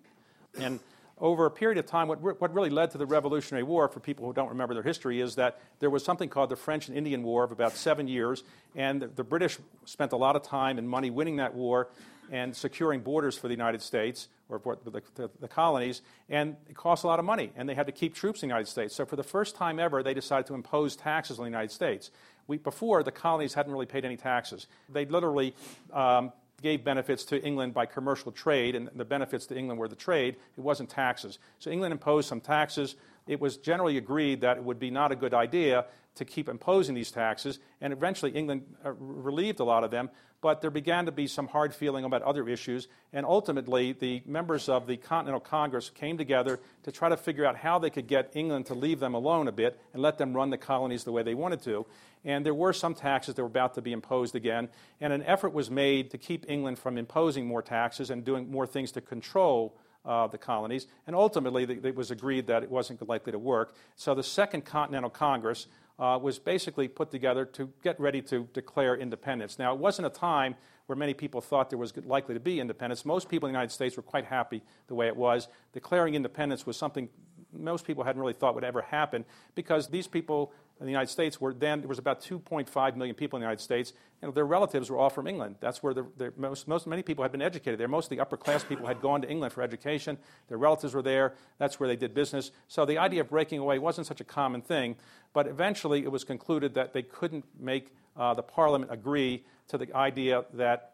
And 0.58 0.80
over 1.18 1.46
a 1.46 1.50
period 1.50 1.78
of 1.78 1.86
time, 1.86 2.08
what, 2.08 2.20
what 2.20 2.52
really 2.52 2.70
led 2.70 2.90
to 2.92 2.98
the 2.98 3.06
Revolutionary 3.06 3.62
War, 3.62 3.88
for 3.88 4.00
people 4.00 4.26
who 4.26 4.32
don't 4.32 4.48
remember 4.48 4.74
their 4.74 4.82
history, 4.82 5.20
is 5.20 5.36
that 5.36 5.60
there 5.78 5.90
was 5.90 6.04
something 6.04 6.28
called 6.28 6.50
the 6.50 6.56
French 6.56 6.88
and 6.88 6.96
Indian 6.96 7.22
War 7.22 7.44
of 7.44 7.52
about 7.52 7.72
seven 7.72 8.08
years, 8.08 8.42
and 8.74 9.02
the, 9.02 9.06
the 9.06 9.24
British 9.24 9.58
spent 9.84 10.12
a 10.12 10.16
lot 10.16 10.36
of 10.36 10.42
time 10.42 10.78
and 10.78 10.88
money 10.88 11.10
winning 11.10 11.36
that 11.36 11.54
war 11.54 11.88
and 12.30 12.56
securing 12.56 13.00
borders 13.00 13.36
for 13.36 13.46
the 13.46 13.54
United 13.54 13.82
States 13.82 14.28
or 14.48 14.60
the, 14.84 15.02
the, 15.14 15.30
the, 15.40 15.48
colonies, 15.48 16.02
and 16.28 16.56
it 16.68 16.76
cost 16.76 17.04
a 17.04 17.06
lot 17.06 17.18
of 17.18 17.24
money, 17.24 17.52
and 17.56 17.68
they 17.68 17.74
had 17.74 17.86
to 17.86 17.92
keep 17.92 18.14
troops 18.14 18.42
in 18.42 18.48
the 18.48 18.52
United 18.52 18.68
States. 18.68 18.94
So 18.94 19.06
for 19.06 19.16
the 19.16 19.22
first 19.22 19.54
time 19.54 19.78
ever, 19.78 20.02
they 20.02 20.14
decided 20.14 20.46
to 20.46 20.54
impose 20.54 20.96
taxes 20.96 21.38
on 21.38 21.44
the 21.44 21.50
United 21.50 21.70
States. 21.70 22.10
We, 22.46 22.58
before, 22.58 23.02
the 23.02 23.12
colonies 23.12 23.54
hadn't 23.54 23.72
really 23.72 23.86
paid 23.86 24.04
any 24.04 24.16
taxes. 24.16 24.66
They 24.88 25.06
literally 25.06 25.54
um, 25.92 26.32
gave 26.62 26.84
benefits 26.84 27.24
to 27.24 27.42
England 27.42 27.74
by 27.74 27.86
commercial 27.86 28.32
trade, 28.32 28.74
and 28.74 28.88
the 28.94 29.04
benefits 29.04 29.46
to 29.46 29.56
England 29.56 29.78
were 29.78 29.88
the 29.88 29.96
trade. 29.96 30.36
It 30.56 30.60
wasn't 30.60 30.88
taxes. 30.88 31.38
So 31.58 31.70
England 31.70 31.92
imposed 31.92 32.28
some 32.28 32.40
taxes. 32.40 32.96
It 33.26 33.40
was 33.40 33.56
generally 33.56 33.98
agreed 33.98 34.40
that 34.40 34.56
it 34.56 34.64
would 34.64 34.78
be 34.78 34.90
not 34.90 35.12
a 35.12 35.16
good 35.16 35.34
idea 35.34 35.84
to 36.16 36.24
keep 36.24 36.48
imposing 36.48 36.94
these 36.94 37.10
taxes, 37.10 37.58
and 37.80 37.92
eventually 37.92 38.32
England 38.32 38.62
uh, 38.84 38.92
relieved 38.92 39.60
a 39.60 39.64
lot 39.64 39.84
of 39.84 39.90
them. 39.90 40.10
But 40.42 40.60
there 40.60 40.72
began 40.72 41.06
to 41.06 41.12
be 41.12 41.28
some 41.28 41.46
hard 41.46 41.72
feeling 41.72 42.04
about 42.04 42.22
other 42.22 42.48
issues, 42.48 42.88
and 43.12 43.24
ultimately 43.24 43.92
the 43.92 44.22
members 44.26 44.68
of 44.68 44.88
the 44.88 44.96
Continental 44.96 45.38
Congress 45.38 45.88
came 45.88 46.18
together 46.18 46.58
to 46.82 46.90
try 46.90 47.08
to 47.08 47.16
figure 47.16 47.46
out 47.46 47.56
how 47.56 47.78
they 47.78 47.90
could 47.90 48.08
get 48.08 48.32
England 48.34 48.66
to 48.66 48.74
leave 48.74 48.98
them 48.98 49.14
alone 49.14 49.46
a 49.46 49.52
bit 49.52 49.78
and 49.92 50.02
let 50.02 50.18
them 50.18 50.34
run 50.34 50.50
the 50.50 50.58
colonies 50.58 51.04
the 51.04 51.12
way 51.12 51.22
they 51.22 51.34
wanted 51.34 51.62
to. 51.62 51.86
And 52.24 52.44
there 52.44 52.54
were 52.54 52.72
some 52.72 52.94
taxes 52.94 53.36
that 53.36 53.42
were 53.42 53.46
about 53.46 53.74
to 53.74 53.82
be 53.82 53.92
imposed 53.92 54.34
again, 54.34 54.68
and 55.00 55.12
an 55.12 55.22
effort 55.22 55.52
was 55.52 55.70
made 55.70 56.10
to 56.10 56.18
keep 56.18 56.44
England 56.48 56.78
from 56.80 56.98
imposing 56.98 57.46
more 57.46 57.62
taxes 57.62 58.10
and 58.10 58.24
doing 58.24 58.50
more 58.50 58.66
things 58.66 58.90
to 58.92 59.00
control 59.00 59.76
uh, 60.04 60.26
the 60.26 60.38
colonies. 60.38 60.86
And 61.06 61.14
ultimately, 61.14 61.62
it 61.62 61.94
was 61.94 62.10
agreed 62.10 62.48
that 62.48 62.64
it 62.64 62.70
wasn't 62.70 63.08
likely 63.08 63.30
to 63.30 63.38
work. 63.38 63.76
So 63.94 64.14
the 64.14 64.22
Second 64.22 64.64
Continental 64.64 65.10
Congress 65.10 65.68
uh, 65.98 66.18
was 66.20 66.38
basically 66.38 66.88
put 66.88 67.10
together 67.10 67.44
to 67.44 67.70
get 67.82 67.98
ready 68.00 68.22
to 68.22 68.48
declare 68.52 68.96
independence. 68.96 69.58
Now, 69.58 69.72
it 69.74 69.78
wasn't 69.78 70.06
a 70.06 70.10
time 70.10 70.54
where 70.86 70.96
many 70.96 71.14
people 71.14 71.40
thought 71.40 71.70
there 71.70 71.78
was 71.78 71.96
likely 72.04 72.34
to 72.34 72.40
be 72.40 72.60
independence. 72.60 73.04
Most 73.04 73.28
people 73.28 73.48
in 73.48 73.52
the 73.52 73.58
United 73.58 73.72
States 73.72 73.96
were 73.96 74.02
quite 74.02 74.24
happy 74.24 74.62
the 74.88 74.94
way 74.94 75.06
it 75.06 75.16
was. 75.16 75.48
Declaring 75.72 76.14
independence 76.14 76.66
was 76.66 76.76
something 76.76 77.08
most 77.52 77.86
people 77.86 78.02
hadn't 78.02 78.20
really 78.20 78.32
thought 78.32 78.54
would 78.54 78.64
ever 78.64 78.82
happen 78.82 79.24
because 79.54 79.88
these 79.88 80.06
people 80.06 80.52
in 80.82 80.86
the 80.86 80.92
United 80.92 81.10
States 81.10 81.40
were 81.40 81.54
then 81.54 81.80
there 81.80 81.88
was 81.88 82.00
about 82.00 82.20
2.5 82.20 82.96
million 82.96 83.14
people 83.14 83.36
in 83.36 83.40
the 83.40 83.44
United 83.44 83.62
States. 83.62 83.92
and 84.20 84.34
their 84.34 84.44
relatives 84.44 84.90
were 84.90 84.98
all 84.98 85.10
from 85.10 85.28
England. 85.28 85.56
That's 85.60 85.82
where 85.82 85.94
the, 85.94 86.04
the, 86.16 86.32
most, 86.36 86.66
most 86.66 86.86
many 86.88 87.02
people 87.02 87.22
had 87.22 87.30
been 87.30 87.40
educated 87.40 87.78
there. 87.78 87.88
Most 87.88 88.06
of 88.06 88.10
the 88.10 88.20
upper 88.20 88.36
class 88.36 88.64
people 88.64 88.86
had 88.86 89.00
gone 89.00 89.22
to 89.22 89.30
England 89.30 89.52
for 89.52 89.62
education. 89.62 90.18
Their 90.48 90.58
relatives 90.58 90.92
were 90.92 91.02
there. 91.02 91.34
That's 91.58 91.78
where 91.78 91.88
they 91.88 91.96
did 91.96 92.14
business. 92.14 92.50
So 92.66 92.84
the 92.84 92.98
idea 92.98 93.20
of 93.20 93.30
breaking 93.30 93.60
away 93.60 93.78
wasn't 93.78 94.08
such 94.08 94.20
a 94.20 94.24
common 94.24 94.60
thing. 94.60 94.96
But 95.32 95.46
eventually, 95.46 96.02
it 96.02 96.10
was 96.10 96.24
concluded 96.24 96.74
that 96.74 96.92
they 96.92 97.02
couldn't 97.02 97.44
make 97.58 97.94
uh, 98.16 98.34
the 98.34 98.42
Parliament 98.42 98.92
agree 98.92 99.44
to 99.68 99.78
the 99.78 99.94
idea 99.94 100.44
that 100.54 100.92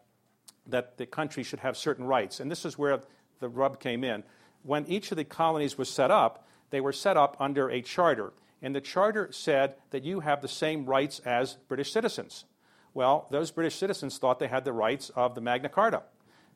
that 0.67 0.97
the 0.97 1.05
country 1.05 1.41
should 1.41 1.59
have 1.59 1.75
certain 1.75 2.05
rights. 2.05 2.39
And 2.39 2.51
this 2.51 2.63
is 2.63 2.77
where 2.77 3.01
the 3.39 3.49
rub 3.49 3.79
came 3.79 4.03
in. 4.03 4.23
When 4.61 4.85
each 4.85 5.11
of 5.11 5.17
the 5.17 5.23
colonies 5.23 5.77
was 5.77 5.89
set 5.89 6.11
up, 6.11 6.47
they 6.69 6.81
were 6.81 6.93
set 6.93 7.17
up 7.17 7.35
under 7.39 7.69
a 7.69 7.81
charter 7.81 8.33
and 8.61 8.75
the 8.75 8.81
charter 8.81 9.29
said 9.31 9.75
that 9.91 10.03
you 10.03 10.19
have 10.19 10.41
the 10.41 10.47
same 10.47 10.85
rights 10.85 11.19
as 11.19 11.57
British 11.67 11.91
citizens. 11.91 12.45
Well, 12.93 13.27
those 13.31 13.51
British 13.51 13.75
citizens 13.75 14.17
thought 14.17 14.39
they 14.39 14.47
had 14.47 14.65
the 14.65 14.73
rights 14.73 15.09
of 15.11 15.35
the 15.35 15.41
Magna 15.41 15.69
Carta, 15.69 16.03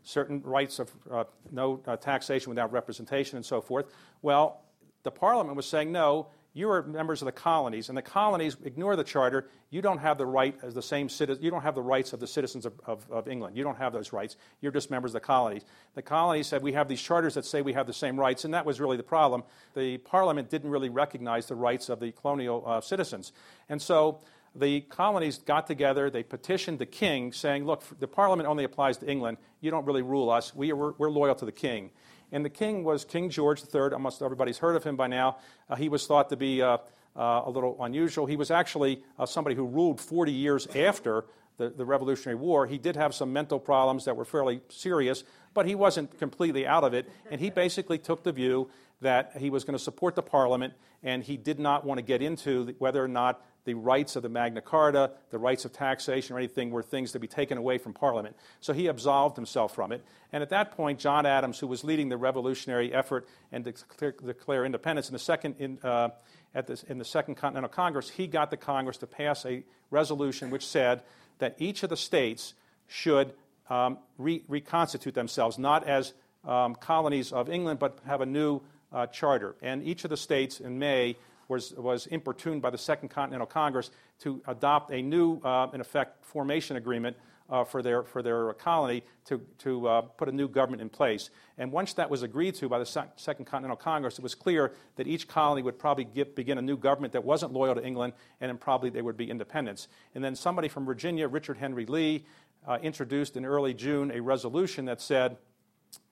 certain 0.04 0.42
rights 0.42 0.80
of 0.80 0.92
uh, 1.12 1.24
no 1.52 1.82
uh, 1.86 1.96
taxation 1.96 2.50
without 2.50 2.72
representation 2.72 3.38
and 3.38 3.46
so 3.46 3.62
forth. 3.62 3.86
Well, 4.22 4.62
the 5.04 5.12
Parliament 5.12 5.56
was 5.56 5.66
saying, 5.66 5.92
no, 5.92 6.28
you 6.56 6.70
are 6.70 6.84
members 6.84 7.22
of 7.24 7.26
the 7.26 7.32
colonies, 7.32 7.90
and 7.90 7.98
the 7.98 8.04
colonies 8.04 8.56
ignore 8.64 8.96
the 8.96 9.04
charter. 9.04 9.50
You 9.72 9.82
don't 9.82 9.98
have 9.98 10.20
the 10.20 10.26
right 10.28 10.56
as 10.62 10.76
the 10.76 10.84
same 10.84 11.10
citizen. 11.10 11.44
You 11.44 11.50
don't 11.50 11.64
have 11.64 11.74
the 11.74 11.82
rights 11.82 12.14
of 12.14 12.20
the 12.20 12.28
citizens 12.28 12.68
of, 12.68 12.74
of, 12.86 13.10
of, 13.10 13.28
England. 13.28 13.58
You 13.58 13.64
don't 13.64 13.78
have 13.78 13.92
those 13.92 14.14
rights. 14.14 14.36
You're 14.62 14.72
just 14.72 14.92
members 14.92 15.10
of 15.10 15.14
the 15.14 15.26
colonies. 15.26 15.64
The 15.96 16.04
colonies 16.04 16.46
said 16.46 16.62
we 16.62 16.74
have 16.74 16.88
these 16.88 17.02
charters 17.02 17.34
that 17.34 17.46
say 17.46 17.64
we 17.64 17.74
have 17.74 17.88
the 17.88 17.94
same 17.94 18.20
rights, 18.20 18.46
and 18.46 18.54
that 18.54 18.68
was 18.68 18.80
really 18.80 18.98
the 18.98 19.04
problem. 19.04 19.44
The 19.76 19.98
Parliament 19.98 20.52
didn't 20.52 20.70
really 20.70 20.90
recognize 20.90 21.48
the 21.48 21.56
rights 21.56 21.90
of 21.90 22.00
the 22.00 22.12
colonial 22.12 22.64
uh, 22.68 22.82
citizens, 22.82 23.32
and 23.68 23.82
so 23.82 24.22
the 24.56 24.82
colonies 24.82 25.40
got 25.40 25.66
together, 25.66 26.12
they 26.12 26.22
petitioned 26.22 26.78
the 26.78 26.86
king 26.86 27.34
saying, 27.34 27.66
Look, 27.66 27.82
the 28.00 28.08
parliament 28.08 28.48
only 28.48 28.64
applies 28.64 28.98
to 29.00 29.10
England. 29.10 29.38
You 29.62 29.72
don't 29.72 29.86
really 29.86 30.04
rule 30.04 30.30
us. 30.30 30.54
We 30.54 30.72
are, 30.72 30.76
we're, 30.76 30.94
we're 31.00 31.10
loyal 31.10 31.34
to 31.36 31.46
the 31.46 31.52
king. 31.52 31.90
And 32.34 32.44
the 32.44 32.50
king 32.50 32.84
was 32.84 33.06
King 33.06 33.30
George 33.30 33.62
III. 33.62 33.94
Almost 33.94 34.24
everybody's 34.24 34.58
heard 34.58 34.76
of 34.76 34.84
him 34.84 34.96
by 34.96 35.06
now. 35.06 35.38
Uh, 35.70 35.76
he 35.76 35.88
was 35.88 36.08
thought 36.08 36.30
to 36.30 36.36
be 36.36 36.64
uh, 36.64 36.80
uh, 37.16 37.44
a 37.46 37.50
little 37.50 37.78
unusual. 37.80 38.26
He 38.26 38.36
was 38.36 38.50
actually 38.50 39.04
uh, 39.20 39.28
somebody 39.28 39.56
who 39.56 39.68
ruled 39.68 40.02
40 40.02 40.32
years 40.32 40.66
after 40.76 41.26
the, 41.58 41.70
the, 41.70 41.86
Revolutionary 41.86 42.36
War. 42.36 42.66
He 42.66 42.80
did 42.80 42.96
have 42.96 43.14
some 43.14 43.32
mental 43.32 43.60
problems 43.60 44.06
that 44.06 44.16
were 44.16 44.26
fairly 44.26 44.62
serious, 44.70 45.24
but 45.54 45.68
he 45.68 45.76
wasn't 45.76 46.18
completely 46.18 46.66
out 46.66 46.84
of 46.84 46.96
it. 46.96 47.08
And 47.30 47.40
he 47.40 47.52
basically 47.52 48.00
took 48.00 48.24
the 48.24 48.32
view 48.32 48.68
that 49.02 49.34
he 49.38 49.52
was 49.52 49.64
going 49.64 49.78
to 49.78 49.84
support 49.84 50.16
the 50.16 50.24
parliament, 50.24 50.74
and 51.04 51.24
he 51.24 51.38
did 51.38 51.60
not 51.60 51.86
want 51.86 52.00
to 52.00 52.02
get 52.02 52.24
into 52.24 52.74
whether 52.80 53.04
or 53.04 53.08
not 53.08 53.46
the 53.66 53.74
rights 53.74 54.16
of 54.16 54.24
the 54.24 54.30
Magna 54.30 54.62
Carta, 54.62 55.12
the 55.30 55.38
rights 55.38 55.66
of 55.66 55.72
taxation, 55.72 56.36
or 56.36 56.40
anything 56.40 56.72
were 56.72 56.84
things 56.84 57.14
to 57.14 57.20
be 57.20 57.28
taken 57.28 57.58
away 57.58 57.78
from 57.78 57.94
Parliament. 57.94 58.36
So 58.60 58.74
he 58.74 58.88
absolved 58.88 59.36
himself 59.36 59.74
from 59.74 59.92
it. 59.92 60.04
And 60.32 60.44
at 60.44 60.50
that 60.50 60.72
point, 60.72 61.00
John 61.00 61.26
Adams, 61.26 61.60
who 61.60 61.68
was 61.68 61.84
leading 61.84 62.10
the 62.10 62.18
revolutionary 62.18 62.94
effort 62.94 63.28
and 63.52 63.64
declare, 63.64 64.12
declare 64.12 64.66
independence 64.66 65.08
in 65.08 65.14
the 65.14 65.20
second 65.20 65.56
in, 65.60 65.80
uh, 65.84 66.10
at 66.54 66.68
this, 66.68 66.84
in 66.84 66.98
the 66.98 67.06
Second 67.06 67.36
Continental 67.36 67.70
Congress, 67.70 68.10
he 68.10 68.28
got 68.28 68.50
the 68.50 68.58
Congress 68.58 68.98
to 68.98 69.08
pass 69.08 69.46
a 69.46 69.64
resolution 69.90 70.50
which 70.50 70.68
said 70.68 71.02
that 71.40 71.56
each 71.58 71.84
of 71.84 71.90
the 71.90 71.98
states 71.98 72.54
should 72.88 73.34
um, 73.70 73.98
re- 74.18 74.44
reconstitute 74.48 75.14
themselves, 75.16 75.58
not 75.58 75.88
as 75.88 76.14
um, 76.46 76.76
colonies 76.76 77.32
of 77.32 77.50
England, 77.50 77.80
but 77.80 78.00
have 78.06 78.22
a 78.22 78.26
new 78.26 78.62
uh, 78.92 79.08
charter. 79.08 79.56
And 79.62 79.84
each 79.84 80.04
of 80.04 80.10
the 80.10 80.18
states 80.18 80.60
in 80.60 80.78
May 80.78 81.16
was, 81.48 81.74
was 81.74 82.08
importuned 82.08 82.62
by 82.62 82.70
the 82.70 82.78
Second 82.78 83.10
Continental 83.10 83.48
Congress 83.48 83.92
to 84.20 84.42
adopt 84.48 84.92
a 84.92 85.02
new, 85.02 85.40
uh, 85.42 85.68
in 85.74 85.82
effect, 85.82 86.26
formation 86.26 86.78
agreement 86.78 87.18
uh, 87.50 87.64
for, 87.64 87.82
their, 87.82 88.04
for 88.04 88.22
their 88.22 88.54
colony 88.54 89.04
to, 89.26 89.42
to 89.60 89.88
uh, 89.88 90.02
put 90.02 90.30
a 90.30 90.32
new 90.32 90.48
government 90.48 90.82
in 90.82 90.90
place. 90.90 91.30
And 91.58 91.72
once 91.72 91.94
that 91.94 92.10
was 92.10 92.24
agreed 92.24 92.56
to 92.56 92.70
by 92.70 92.80
the 92.80 92.86
Second 93.16 93.46
Continental 93.46 93.76
Congress, 93.76 94.18
it 94.18 94.24
was 94.24 94.36
clear 94.36 94.74
that 94.96 95.08
each 95.08 95.28
colony 95.28 95.62
would 95.62 95.78
probably 95.78 96.06
get, 96.06 96.36
begin 96.36 96.58
a 96.58 96.62
new 96.62 96.78
government 96.78 97.14
that 97.14 97.24
wasn't 97.24 97.54
loyal 97.54 97.76
to 97.76 97.86
England, 97.86 98.14
and 98.42 98.50
then 98.50 98.58
probably 98.58 98.90
they 98.90 99.02
would 99.02 99.18
be 99.18 99.30
independents. 99.30 99.88
And 100.16 100.24
then 100.24 100.36
somebody 100.36 100.68
from 100.68 100.86
Virginia, 100.86 101.28
Richard 101.28 101.58
Henry 101.58 101.86
Lee, 101.86 102.26
uh, 102.68 102.80
introduced 102.82 103.36
in 103.36 103.46
early 103.46 103.74
June 103.74 104.12
a 104.12 104.22
resolution 104.22 104.86
that 104.86 105.02
said 105.02 105.38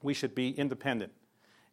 we 0.04 0.14
should 0.14 0.36
be 0.36 0.50
independent. 0.50 1.12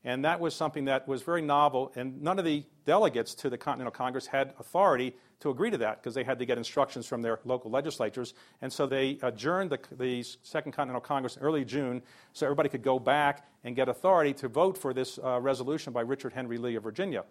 And 0.05 0.25
that 0.25 0.39
was 0.39 0.55
something 0.55 0.85
that 0.85 1.09
was 1.09 1.23
very 1.23 1.43
novel, 1.43 1.93
and 1.97 2.23
none 2.23 2.39
of 2.39 2.45
the 2.45 2.65
delegates 2.85 3.35
to 3.37 3.51
the 3.51 3.59
Continental 3.59 3.91
Congress 3.91 4.27
had 4.27 4.55
authority 4.59 5.15
to 5.41 5.51
agree 5.51 5.71
to 5.71 5.79
that 5.79 6.01
because 6.01 6.15
they 6.15 6.25
had 6.25 6.39
to 6.39 6.47
get 6.47 6.59
instructions 6.59 7.07
from 7.07 7.23
their 7.23 7.41
local 7.45 7.71
legislatures. 7.71 8.35
And 8.61 8.73
so 8.73 8.87
they 8.87 9.19
adjourned 9.23 9.71
the, 9.71 9.79
the, 9.97 10.25
Second 10.43 10.73
Continental 10.73 11.01
Congress 11.01 11.37
in 11.37 11.43
early 11.43 11.65
June 11.65 12.03
so 12.33 12.47
everybody 12.47 12.69
could 12.69 12.83
go 12.83 12.99
back 12.99 13.49
and 13.65 13.77
get 13.77 13.89
authority 13.89 14.33
to 14.35 14.49
vote 14.49 14.79
for 14.79 14.93
this 14.93 15.19
uh, 15.23 15.41
resolution 15.41 15.93
by 15.93 16.01
Richard 16.01 16.33
Henry 16.33 16.59
Lee 16.59 16.77
of 16.77 16.83
Virginia. 16.83 17.25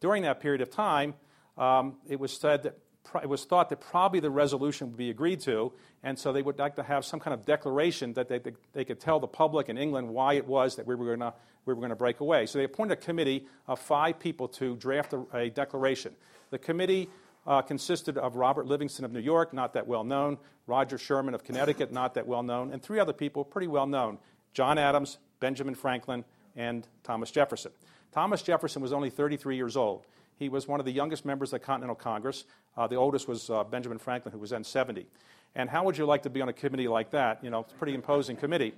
During 0.00 0.22
that 0.22 0.40
period 0.40 0.60
of 0.60 0.70
time, 0.70 1.14
um, 1.58 1.96
it 2.08 2.18
was 2.18 2.32
said 2.32 2.62
that 2.62 2.78
it 3.22 3.28
was 3.28 3.44
thought 3.44 3.70
that 3.70 3.80
probably 3.80 4.20
the 4.20 4.30
resolution 4.30 4.88
would 4.88 4.96
be 4.96 5.10
agreed 5.10 5.40
to, 5.40 5.72
and 6.02 6.18
so 6.18 6.32
they 6.32 6.42
would 6.42 6.58
like 6.58 6.76
to 6.76 6.82
have 6.82 7.04
some 7.04 7.18
kind 7.18 7.34
of 7.34 7.44
declaration 7.44 8.12
that 8.12 8.28
they, 8.28 8.38
they, 8.38 8.52
they 8.72 8.84
could 8.84 9.00
tell 9.00 9.18
the 9.18 9.26
public 9.26 9.68
in 9.68 9.76
England 9.76 10.08
why 10.08 10.34
it 10.34 10.46
was 10.46 10.76
that 10.76 10.86
we 10.86 10.94
were 10.94 11.06
going 11.06 11.20
to 11.20 11.34
we 11.66 11.74
were 11.74 11.80
going 11.80 11.90
to 11.90 11.96
break 11.96 12.20
away. 12.20 12.46
So 12.46 12.58
they 12.58 12.64
appointed 12.64 12.98
a 12.98 13.00
committee 13.00 13.46
of 13.66 13.78
five 13.78 14.18
people 14.18 14.48
to 14.48 14.76
draft 14.76 15.12
a, 15.12 15.24
a 15.34 15.50
declaration. 15.50 16.14
The 16.50 16.58
committee 16.58 17.08
uh, 17.46 17.62
consisted 17.62 18.18
of 18.18 18.36
Robert 18.36 18.66
Livingston 18.66 19.04
of 19.04 19.12
New 19.12 19.20
York, 19.20 19.52
not 19.52 19.74
that 19.74 19.86
well 19.86 20.04
known, 20.04 20.38
Roger 20.66 20.98
Sherman 20.98 21.34
of 21.34 21.44
Connecticut, 21.44 21.92
not 21.92 22.14
that 22.14 22.26
well 22.26 22.42
known, 22.42 22.72
and 22.72 22.82
three 22.82 22.98
other 22.98 23.12
people 23.12 23.44
pretty 23.44 23.66
well 23.66 23.86
known 23.86 24.18
John 24.52 24.78
Adams, 24.78 25.18
Benjamin 25.38 25.74
Franklin, 25.74 26.24
and 26.56 26.86
Thomas 27.02 27.30
Jefferson. 27.30 27.72
Thomas 28.12 28.42
Jefferson 28.42 28.82
was 28.82 28.92
only 28.92 29.10
33 29.10 29.56
years 29.56 29.76
old. 29.76 30.04
He 30.36 30.48
was 30.48 30.66
one 30.66 30.80
of 30.80 30.86
the 30.86 30.92
youngest 30.92 31.24
members 31.24 31.52
of 31.52 31.60
the 31.60 31.66
Continental 31.66 31.94
Congress. 31.94 32.44
Uh, 32.76 32.86
the 32.86 32.96
oldest 32.96 33.28
was 33.28 33.50
uh, 33.50 33.62
Benjamin 33.62 33.98
Franklin, 33.98 34.32
who 34.32 34.38
was 34.38 34.50
then 34.50 34.64
70. 34.64 35.06
And 35.54 35.68
how 35.68 35.84
would 35.84 35.98
you 35.98 36.06
like 36.06 36.22
to 36.22 36.30
be 36.30 36.40
on 36.40 36.48
a 36.48 36.52
committee 36.52 36.88
like 36.88 37.10
that? 37.10 37.42
You 37.44 37.50
know, 37.50 37.60
it's 37.60 37.72
a 37.72 37.76
pretty 37.76 37.94
imposing 37.94 38.36
committee. 38.36 38.74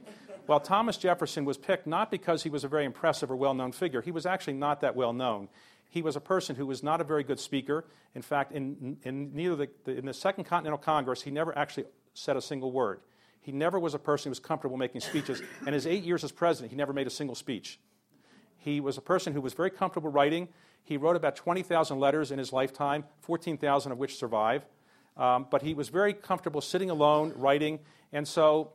Well, 0.46 0.60
Thomas 0.60 0.96
Jefferson 0.96 1.44
was 1.44 1.56
picked 1.56 1.86
not 1.86 2.10
because 2.10 2.42
he 2.42 2.50
was 2.50 2.64
a 2.64 2.68
very 2.68 2.84
impressive 2.84 3.30
or 3.30 3.36
well 3.36 3.54
known 3.54 3.72
figure. 3.72 4.00
He 4.00 4.10
was 4.10 4.26
actually 4.26 4.54
not 4.54 4.80
that 4.80 4.96
well 4.96 5.12
known. 5.12 5.48
He 5.88 6.02
was 6.02 6.16
a 6.16 6.20
person 6.20 6.56
who 6.56 6.66
was 6.66 6.82
not 6.82 7.00
a 7.00 7.04
very 7.04 7.22
good 7.22 7.38
speaker. 7.38 7.84
In 8.14 8.22
fact, 8.22 8.52
in, 8.52 8.96
in 9.04 9.34
neither 9.34 9.56
the, 9.56 9.68
the, 9.84 9.98
in 9.98 10.06
the 10.06 10.14
Second 10.14 10.44
Continental 10.44 10.78
Congress, 10.78 11.22
he 11.22 11.30
never 11.30 11.56
actually 11.56 11.84
said 12.14 12.36
a 12.36 12.40
single 12.40 12.72
word. 12.72 13.00
He 13.42 13.52
never 13.52 13.78
was 13.78 13.92
a 13.92 13.98
person 13.98 14.28
who 14.28 14.30
was 14.30 14.40
comfortable 14.40 14.76
making 14.76 15.00
speeches. 15.00 15.42
And 15.66 15.74
his 15.74 15.86
eight 15.86 16.04
years 16.04 16.24
as 16.24 16.32
president, 16.32 16.70
he 16.70 16.76
never 16.76 16.92
made 16.92 17.06
a 17.06 17.10
single 17.10 17.34
speech. 17.34 17.78
He 18.56 18.80
was 18.80 18.96
a 18.96 19.00
person 19.00 19.32
who 19.32 19.40
was 19.40 19.52
very 19.52 19.70
comfortable 19.70 20.10
writing. 20.10 20.48
He 20.84 20.96
wrote 20.96 21.16
about 21.16 21.36
20,000 21.36 21.98
letters 21.98 22.30
in 22.30 22.38
his 22.38 22.52
lifetime, 22.52 23.04
14,000 23.20 23.92
of 23.92 23.98
which 23.98 24.16
survive. 24.16 24.64
Um, 25.16 25.46
but 25.50 25.62
he 25.62 25.74
was 25.74 25.88
very 25.88 26.14
comfortable 26.14 26.60
sitting 26.60 26.88
alone, 26.88 27.32
writing. 27.36 27.80
And 28.12 28.26
so 28.26 28.72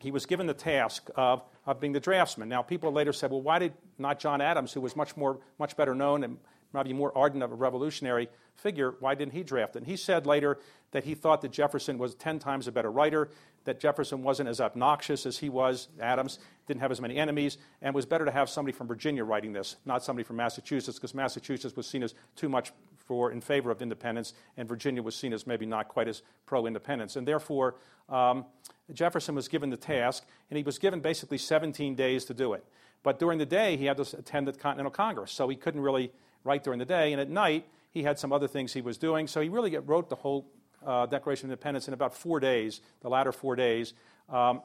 he 0.00 0.10
was 0.10 0.26
given 0.26 0.46
the 0.46 0.54
task 0.54 1.10
of, 1.16 1.42
of 1.66 1.80
being 1.80 1.92
the 1.92 2.00
draftsman. 2.00 2.48
Now, 2.48 2.62
people 2.62 2.92
later 2.92 3.12
said, 3.12 3.30
well, 3.30 3.42
why 3.42 3.58
did 3.58 3.72
not 3.98 4.18
John 4.18 4.40
Adams, 4.40 4.72
who 4.72 4.80
was 4.80 4.96
much, 4.96 5.16
more, 5.16 5.38
much 5.58 5.76
better 5.76 5.94
known 5.94 6.24
and 6.24 6.38
maybe 6.72 6.92
more 6.92 7.16
ardent 7.16 7.42
of 7.42 7.52
a 7.52 7.54
revolutionary 7.54 8.28
figure, 8.54 8.94
why 9.00 9.14
didn't 9.14 9.32
he 9.32 9.42
draft 9.42 9.76
it? 9.76 9.78
And 9.78 9.86
he 9.86 9.96
said 9.96 10.26
later 10.26 10.58
that 10.90 11.04
he 11.04 11.14
thought 11.14 11.42
that 11.42 11.52
Jefferson 11.52 11.98
was 11.98 12.14
10 12.14 12.38
times 12.38 12.66
a 12.66 12.72
better 12.72 12.90
writer, 12.90 13.30
that 13.64 13.80
Jefferson 13.80 14.22
wasn't 14.22 14.48
as 14.48 14.60
obnoxious 14.60 15.26
as 15.26 15.38
he 15.38 15.48
was, 15.48 15.88
Adams, 16.00 16.38
didn't 16.66 16.80
have 16.80 16.90
as 16.90 17.00
many 17.00 17.16
enemies, 17.16 17.58
and 17.82 17.94
was 17.94 18.06
better 18.06 18.24
to 18.24 18.30
have 18.30 18.48
somebody 18.48 18.76
from 18.76 18.86
Virginia 18.86 19.24
writing 19.24 19.52
this, 19.52 19.76
not 19.84 20.02
somebody 20.02 20.24
from 20.24 20.36
Massachusetts, 20.36 20.98
because 20.98 21.14
Massachusetts 21.14 21.76
was 21.76 21.86
seen 21.86 22.02
as 22.02 22.14
too 22.36 22.48
much 22.48 22.72
for 23.08 23.32
in 23.32 23.40
favor 23.40 23.70
of 23.70 23.82
independence, 23.82 24.34
and 24.56 24.68
Virginia 24.68 25.02
was 25.02 25.16
seen 25.16 25.32
as 25.32 25.46
maybe 25.46 25.66
not 25.66 25.88
quite 25.88 26.06
as 26.06 26.22
pro-independence. 26.46 27.16
And 27.16 27.26
therefore, 27.26 27.74
um, 28.08 28.44
Jefferson 28.92 29.34
was 29.34 29.48
given 29.48 29.70
the 29.70 29.76
task, 29.76 30.24
and 30.50 30.58
he 30.58 30.62
was 30.62 30.78
given 30.78 31.00
basically 31.00 31.38
17 31.38 31.94
days 31.94 32.26
to 32.26 32.34
do 32.34 32.52
it. 32.52 32.64
But 33.02 33.18
during 33.18 33.38
the 33.38 33.46
day, 33.46 33.76
he 33.76 33.86
had 33.86 33.96
to 33.96 34.18
attend 34.18 34.46
the 34.46 34.52
Continental 34.52 34.90
Congress, 34.90 35.32
so 35.32 35.48
he 35.48 35.56
couldn't 35.56 35.80
really 35.80 36.12
write 36.44 36.62
during 36.62 36.78
the 36.78 36.84
day. 36.84 37.12
And 37.12 37.20
at 37.20 37.30
night, 37.30 37.66
he 37.90 38.02
had 38.02 38.18
some 38.18 38.32
other 38.32 38.46
things 38.46 38.74
he 38.74 38.82
was 38.82 38.98
doing. 38.98 39.26
So 39.26 39.40
he 39.40 39.48
really 39.48 39.76
wrote 39.78 40.10
the 40.10 40.16
whole 40.16 40.46
uh, 40.86 41.06
Declaration 41.06 41.46
of 41.46 41.52
Independence 41.52 41.88
in 41.88 41.94
about 41.94 42.14
four 42.14 42.38
days, 42.40 42.80
the 43.00 43.08
latter 43.08 43.32
four 43.32 43.56
days. 43.56 43.94
Um, 44.28 44.60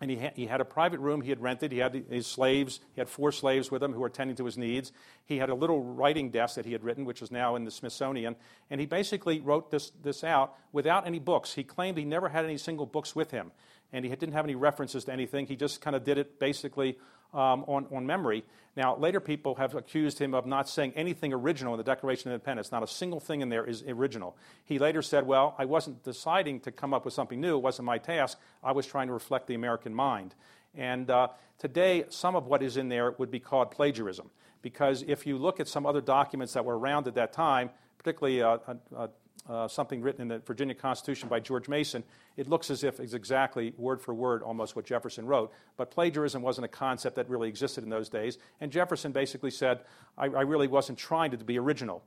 and 0.00 0.10
he, 0.10 0.16
ha- 0.18 0.32
he 0.34 0.46
had 0.46 0.60
a 0.60 0.64
private 0.64 1.00
room 1.00 1.20
he 1.20 1.30
had 1.30 1.40
rented. 1.40 1.72
He 1.72 1.78
had 1.78 1.94
his 2.10 2.26
slaves. 2.26 2.80
He 2.94 3.00
had 3.00 3.08
four 3.08 3.32
slaves 3.32 3.70
with 3.70 3.82
him 3.82 3.92
who 3.92 4.00
were 4.00 4.10
tending 4.10 4.36
to 4.36 4.44
his 4.44 4.58
needs. 4.58 4.92
He 5.24 5.38
had 5.38 5.50
a 5.50 5.54
little 5.54 5.82
writing 5.82 6.30
desk 6.30 6.56
that 6.56 6.66
he 6.66 6.72
had 6.72 6.82
written, 6.82 7.04
which 7.04 7.22
is 7.22 7.30
now 7.30 7.56
in 7.56 7.64
the 7.64 7.70
Smithsonian. 7.70 8.36
And 8.70 8.80
he 8.80 8.86
basically 8.86 9.40
wrote 9.40 9.70
this, 9.70 9.92
this 10.02 10.24
out 10.24 10.54
without 10.72 11.06
any 11.06 11.20
books. 11.20 11.54
He 11.54 11.64
claimed 11.64 11.96
he 11.96 12.04
never 12.04 12.28
had 12.28 12.44
any 12.44 12.58
single 12.58 12.86
books 12.86 13.14
with 13.14 13.30
him. 13.30 13.52
And 13.92 14.04
he 14.04 14.10
didn't 14.10 14.32
have 14.32 14.44
any 14.44 14.56
references 14.56 15.04
to 15.04 15.12
anything. 15.12 15.46
He 15.46 15.56
just 15.56 15.80
kind 15.80 15.94
of 15.94 16.04
did 16.04 16.18
it 16.18 16.40
basically 16.40 16.98
um, 17.34 17.64
on, 17.66 17.86
on 17.92 18.06
memory. 18.06 18.44
Now, 18.76 18.96
later 18.96 19.20
people 19.20 19.54
have 19.56 19.74
accused 19.74 20.18
him 20.18 20.34
of 20.34 20.46
not 20.46 20.68
saying 20.68 20.94
anything 20.96 21.32
original 21.32 21.74
in 21.74 21.78
the 21.78 21.84
Declaration 21.84 22.30
of 22.30 22.34
Independence. 22.34 22.72
Not 22.72 22.82
a 22.82 22.88
single 22.88 23.20
thing 23.20 23.40
in 23.40 23.48
there 23.48 23.64
is 23.64 23.84
original. 23.86 24.36
He 24.64 24.78
later 24.78 25.02
said, 25.02 25.26
Well, 25.26 25.54
I 25.58 25.64
wasn't 25.64 26.02
deciding 26.02 26.60
to 26.60 26.72
come 26.72 26.92
up 26.92 27.04
with 27.04 27.14
something 27.14 27.40
new. 27.40 27.56
It 27.56 27.62
wasn't 27.62 27.86
my 27.86 27.98
task. 27.98 28.38
I 28.62 28.72
was 28.72 28.86
trying 28.86 29.06
to 29.08 29.12
reflect 29.12 29.46
the 29.46 29.54
American 29.54 29.94
mind. 29.94 30.34
And 30.74 31.08
uh, 31.08 31.28
today, 31.58 32.04
some 32.08 32.34
of 32.34 32.46
what 32.46 32.62
is 32.62 32.76
in 32.76 32.88
there 32.88 33.12
would 33.12 33.30
be 33.30 33.38
called 33.38 33.70
plagiarism. 33.70 34.30
Because 34.60 35.04
if 35.06 35.26
you 35.26 35.38
look 35.38 35.60
at 35.60 35.68
some 35.68 35.86
other 35.86 36.00
documents 36.00 36.54
that 36.54 36.64
were 36.64 36.78
around 36.78 37.06
at 37.06 37.14
that 37.14 37.32
time, 37.32 37.70
particularly 37.98 38.42
uh, 38.42 38.58
uh, 38.96 39.08
uh, 39.48 39.68
something 39.68 40.00
written 40.00 40.22
in 40.22 40.28
the 40.28 40.38
Virginia 40.38 40.74
Constitution 40.74 41.28
by 41.28 41.40
George 41.40 41.68
Mason, 41.68 42.02
it 42.36 42.48
looks 42.48 42.70
as 42.70 42.82
if 42.82 42.98
it's 42.98 43.12
exactly 43.12 43.74
word 43.76 44.00
for 44.00 44.14
word 44.14 44.42
almost 44.42 44.74
what 44.74 44.86
Jefferson 44.86 45.26
wrote. 45.26 45.52
But 45.76 45.90
plagiarism 45.90 46.42
wasn't 46.42 46.64
a 46.64 46.68
concept 46.68 47.16
that 47.16 47.28
really 47.28 47.48
existed 47.48 47.84
in 47.84 47.90
those 47.90 48.08
days. 48.08 48.38
And 48.60 48.72
Jefferson 48.72 49.12
basically 49.12 49.50
said, 49.50 49.80
I, 50.16 50.26
I 50.26 50.42
really 50.42 50.68
wasn't 50.68 50.98
trying 50.98 51.30
to 51.32 51.36
be 51.36 51.58
original. 51.58 52.02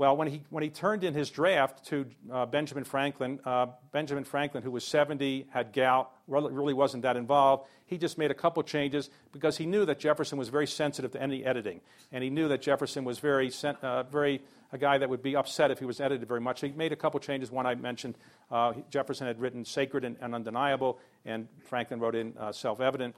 Well, 0.00 0.16
when 0.16 0.28
he, 0.28 0.42
when 0.48 0.62
he 0.62 0.70
turned 0.70 1.04
in 1.04 1.12
his 1.12 1.28
draft 1.28 1.84
to 1.88 2.06
uh, 2.32 2.46
Benjamin 2.46 2.84
Franklin, 2.84 3.38
uh, 3.44 3.66
Benjamin 3.92 4.24
Franklin, 4.24 4.62
who 4.62 4.70
was 4.70 4.82
70, 4.82 5.48
had 5.50 5.74
gout, 5.74 6.10
really 6.26 6.72
wasn't 6.72 7.02
that 7.02 7.18
involved. 7.18 7.68
He 7.84 7.98
just 7.98 8.16
made 8.16 8.30
a 8.30 8.34
couple 8.34 8.62
changes 8.62 9.10
because 9.30 9.58
he 9.58 9.66
knew 9.66 9.84
that 9.84 9.98
Jefferson 9.98 10.38
was 10.38 10.48
very 10.48 10.66
sensitive 10.66 11.10
to 11.10 11.20
any 11.20 11.44
editing. 11.44 11.82
And 12.12 12.24
he 12.24 12.30
knew 12.30 12.48
that 12.48 12.62
Jefferson 12.62 13.04
was 13.04 13.18
very, 13.18 13.52
uh, 13.82 14.04
very 14.04 14.40
a 14.72 14.78
guy 14.78 14.96
that 14.96 15.10
would 15.10 15.22
be 15.22 15.36
upset 15.36 15.70
if 15.70 15.78
he 15.78 15.84
was 15.84 16.00
edited 16.00 16.26
very 16.26 16.40
much. 16.40 16.62
He 16.62 16.70
made 16.70 16.92
a 16.92 16.96
couple 16.96 17.20
changes. 17.20 17.50
One 17.50 17.66
I 17.66 17.74
mentioned, 17.74 18.16
uh, 18.50 18.72
Jefferson 18.88 19.26
had 19.26 19.38
written 19.38 19.66
sacred 19.66 20.06
and, 20.06 20.16
and, 20.22 20.34
undeniable, 20.34 20.98
and 21.26 21.46
Franklin 21.66 22.00
wrote 22.00 22.14
in 22.14 22.32
uh, 22.38 22.52
self 22.52 22.80
evident. 22.80 23.14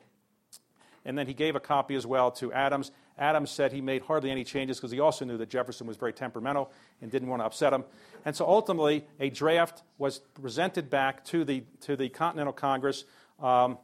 And 1.04 1.18
then 1.18 1.26
he 1.26 1.34
gave 1.34 1.56
a 1.56 1.60
copy 1.60 1.94
as 1.94 2.06
well 2.06 2.30
to 2.32 2.52
Adams. 2.52 2.92
Adams 3.18 3.50
said 3.50 3.72
he 3.72 3.80
made 3.80 4.02
hardly 4.02 4.30
any 4.30 4.44
changes 4.44 4.78
because 4.78 4.90
he 4.90 5.00
also 5.00 5.24
knew 5.24 5.36
that 5.36 5.48
Jefferson 5.48 5.86
was 5.86 5.96
very 5.96 6.12
temperamental 6.12 6.70
and 7.00 7.10
didn't 7.10 7.28
want 7.28 7.40
to 7.40 7.46
upset 7.46 7.72
him. 7.72 7.84
And 8.24 8.34
so 8.34 8.46
ultimately, 8.46 9.04
a 9.20 9.30
draft 9.30 9.82
was 9.98 10.18
presented 10.18 10.90
back 10.90 11.24
to 11.26 11.44
the, 11.44 11.64
to 11.82 11.96
the 11.96 12.08
Continental 12.08 12.52
Congress, 12.52 13.04
um, 13.40 13.78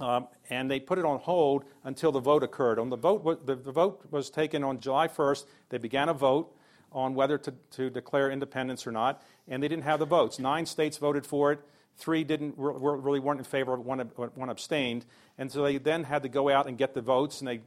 um, 0.00 0.28
and 0.50 0.70
they 0.70 0.80
put 0.80 0.98
it 0.98 1.04
on 1.04 1.18
hold 1.18 1.64
until 1.84 2.12
the 2.12 2.20
vote 2.20 2.42
occurred. 2.42 2.78
On 2.78 2.90
the, 2.90 2.96
vote, 2.96 3.46
the, 3.46 3.54
the 3.54 3.72
vote 3.72 4.04
was 4.10 4.30
taken 4.30 4.62
on 4.64 4.80
July 4.80 5.08
1st. 5.08 5.44
They 5.70 5.78
began 5.78 6.08
a 6.08 6.14
vote 6.14 6.54
on 6.92 7.14
whether 7.14 7.38
to, 7.38 7.54
to 7.72 7.90
declare 7.90 8.30
independence 8.30 8.86
or 8.86 8.92
not, 8.92 9.22
and 9.48 9.62
they 9.62 9.68
didn't 9.68 9.84
have 9.84 9.98
the 9.98 10.06
votes. 10.06 10.38
Nine 10.38 10.66
states 10.66 10.98
voted 10.98 11.26
for 11.26 11.52
it. 11.52 11.60
Three 11.98 12.24
didn't 12.24 12.54
really 12.58 13.20
weren't 13.20 13.40
in 13.40 13.44
favor. 13.44 13.74
One, 13.76 14.00
one 14.00 14.50
abstained, 14.50 15.06
and 15.38 15.50
so 15.50 15.62
they 15.62 15.78
then 15.78 16.04
had 16.04 16.22
to 16.24 16.28
go 16.28 16.50
out 16.50 16.66
and 16.66 16.76
get 16.76 16.92
the 16.92 17.00
votes. 17.00 17.40
And 17.40 17.48
they 17.48 17.60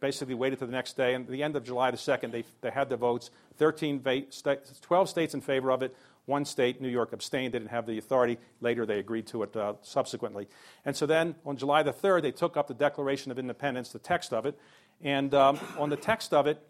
basically 0.00 0.34
waited 0.34 0.58
to 0.58 0.66
the 0.66 0.72
next 0.72 0.96
day. 0.96 1.14
And 1.14 1.24
at 1.24 1.30
the 1.30 1.42
end 1.42 1.54
of 1.54 1.64
July 1.64 1.92
the 1.92 1.96
second, 1.96 2.32
they, 2.32 2.44
they 2.62 2.70
had 2.70 2.88
the 2.88 2.96
votes. 2.96 3.30
13, 3.58 4.04
12 4.82 5.08
states 5.08 5.34
in 5.34 5.40
favor 5.40 5.70
of 5.70 5.82
it. 5.82 5.96
One 6.24 6.44
state, 6.44 6.80
New 6.80 6.88
York, 6.88 7.12
abstained. 7.12 7.54
They 7.54 7.60
didn't 7.60 7.70
have 7.70 7.86
the 7.86 7.98
authority. 7.98 8.38
Later, 8.60 8.84
they 8.84 8.98
agreed 8.98 9.28
to 9.28 9.44
it 9.44 9.56
uh, 9.56 9.74
subsequently. 9.82 10.48
And 10.84 10.96
so 10.96 11.06
then, 11.06 11.36
on 11.44 11.56
July 11.56 11.84
the 11.84 11.92
3rd, 11.92 12.22
they 12.22 12.32
took 12.32 12.56
up 12.56 12.66
the 12.66 12.74
Declaration 12.74 13.30
of 13.30 13.38
Independence, 13.38 13.90
the 13.90 14.00
text 14.00 14.32
of 14.32 14.46
it. 14.46 14.58
And 15.00 15.32
um, 15.32 15.60
on 15.78 15.90
the 15.90 15.96
text 15.96 16.34
of 16.34 16.48
it, 16.48 16.60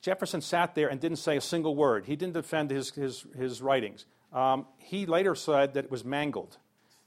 Jefferson 0.00 0.40
sat 0.40 0.74
there 0.74 0.88
and 0.88 1.00
didn't 1.00 1.18
say 1.18 1.36
a 1.36 1.40
single 1.42 1.76
word. 1.76 2.06
He 2.06 2.16
didn't 2.16 2.34
defend 2.34 2.70
his, 2.70 2.90
his, 2.90 3.26
his 3.36 3.60
writings. 3.60 4.06
Um, 4.32 4.66
he 4.78 5.06
later 5.06 5.34
said 5.34 5.74
that 5.74 5.84
it 5.84 5.90
was 5.90 6.04
mangled. 6.04 6.58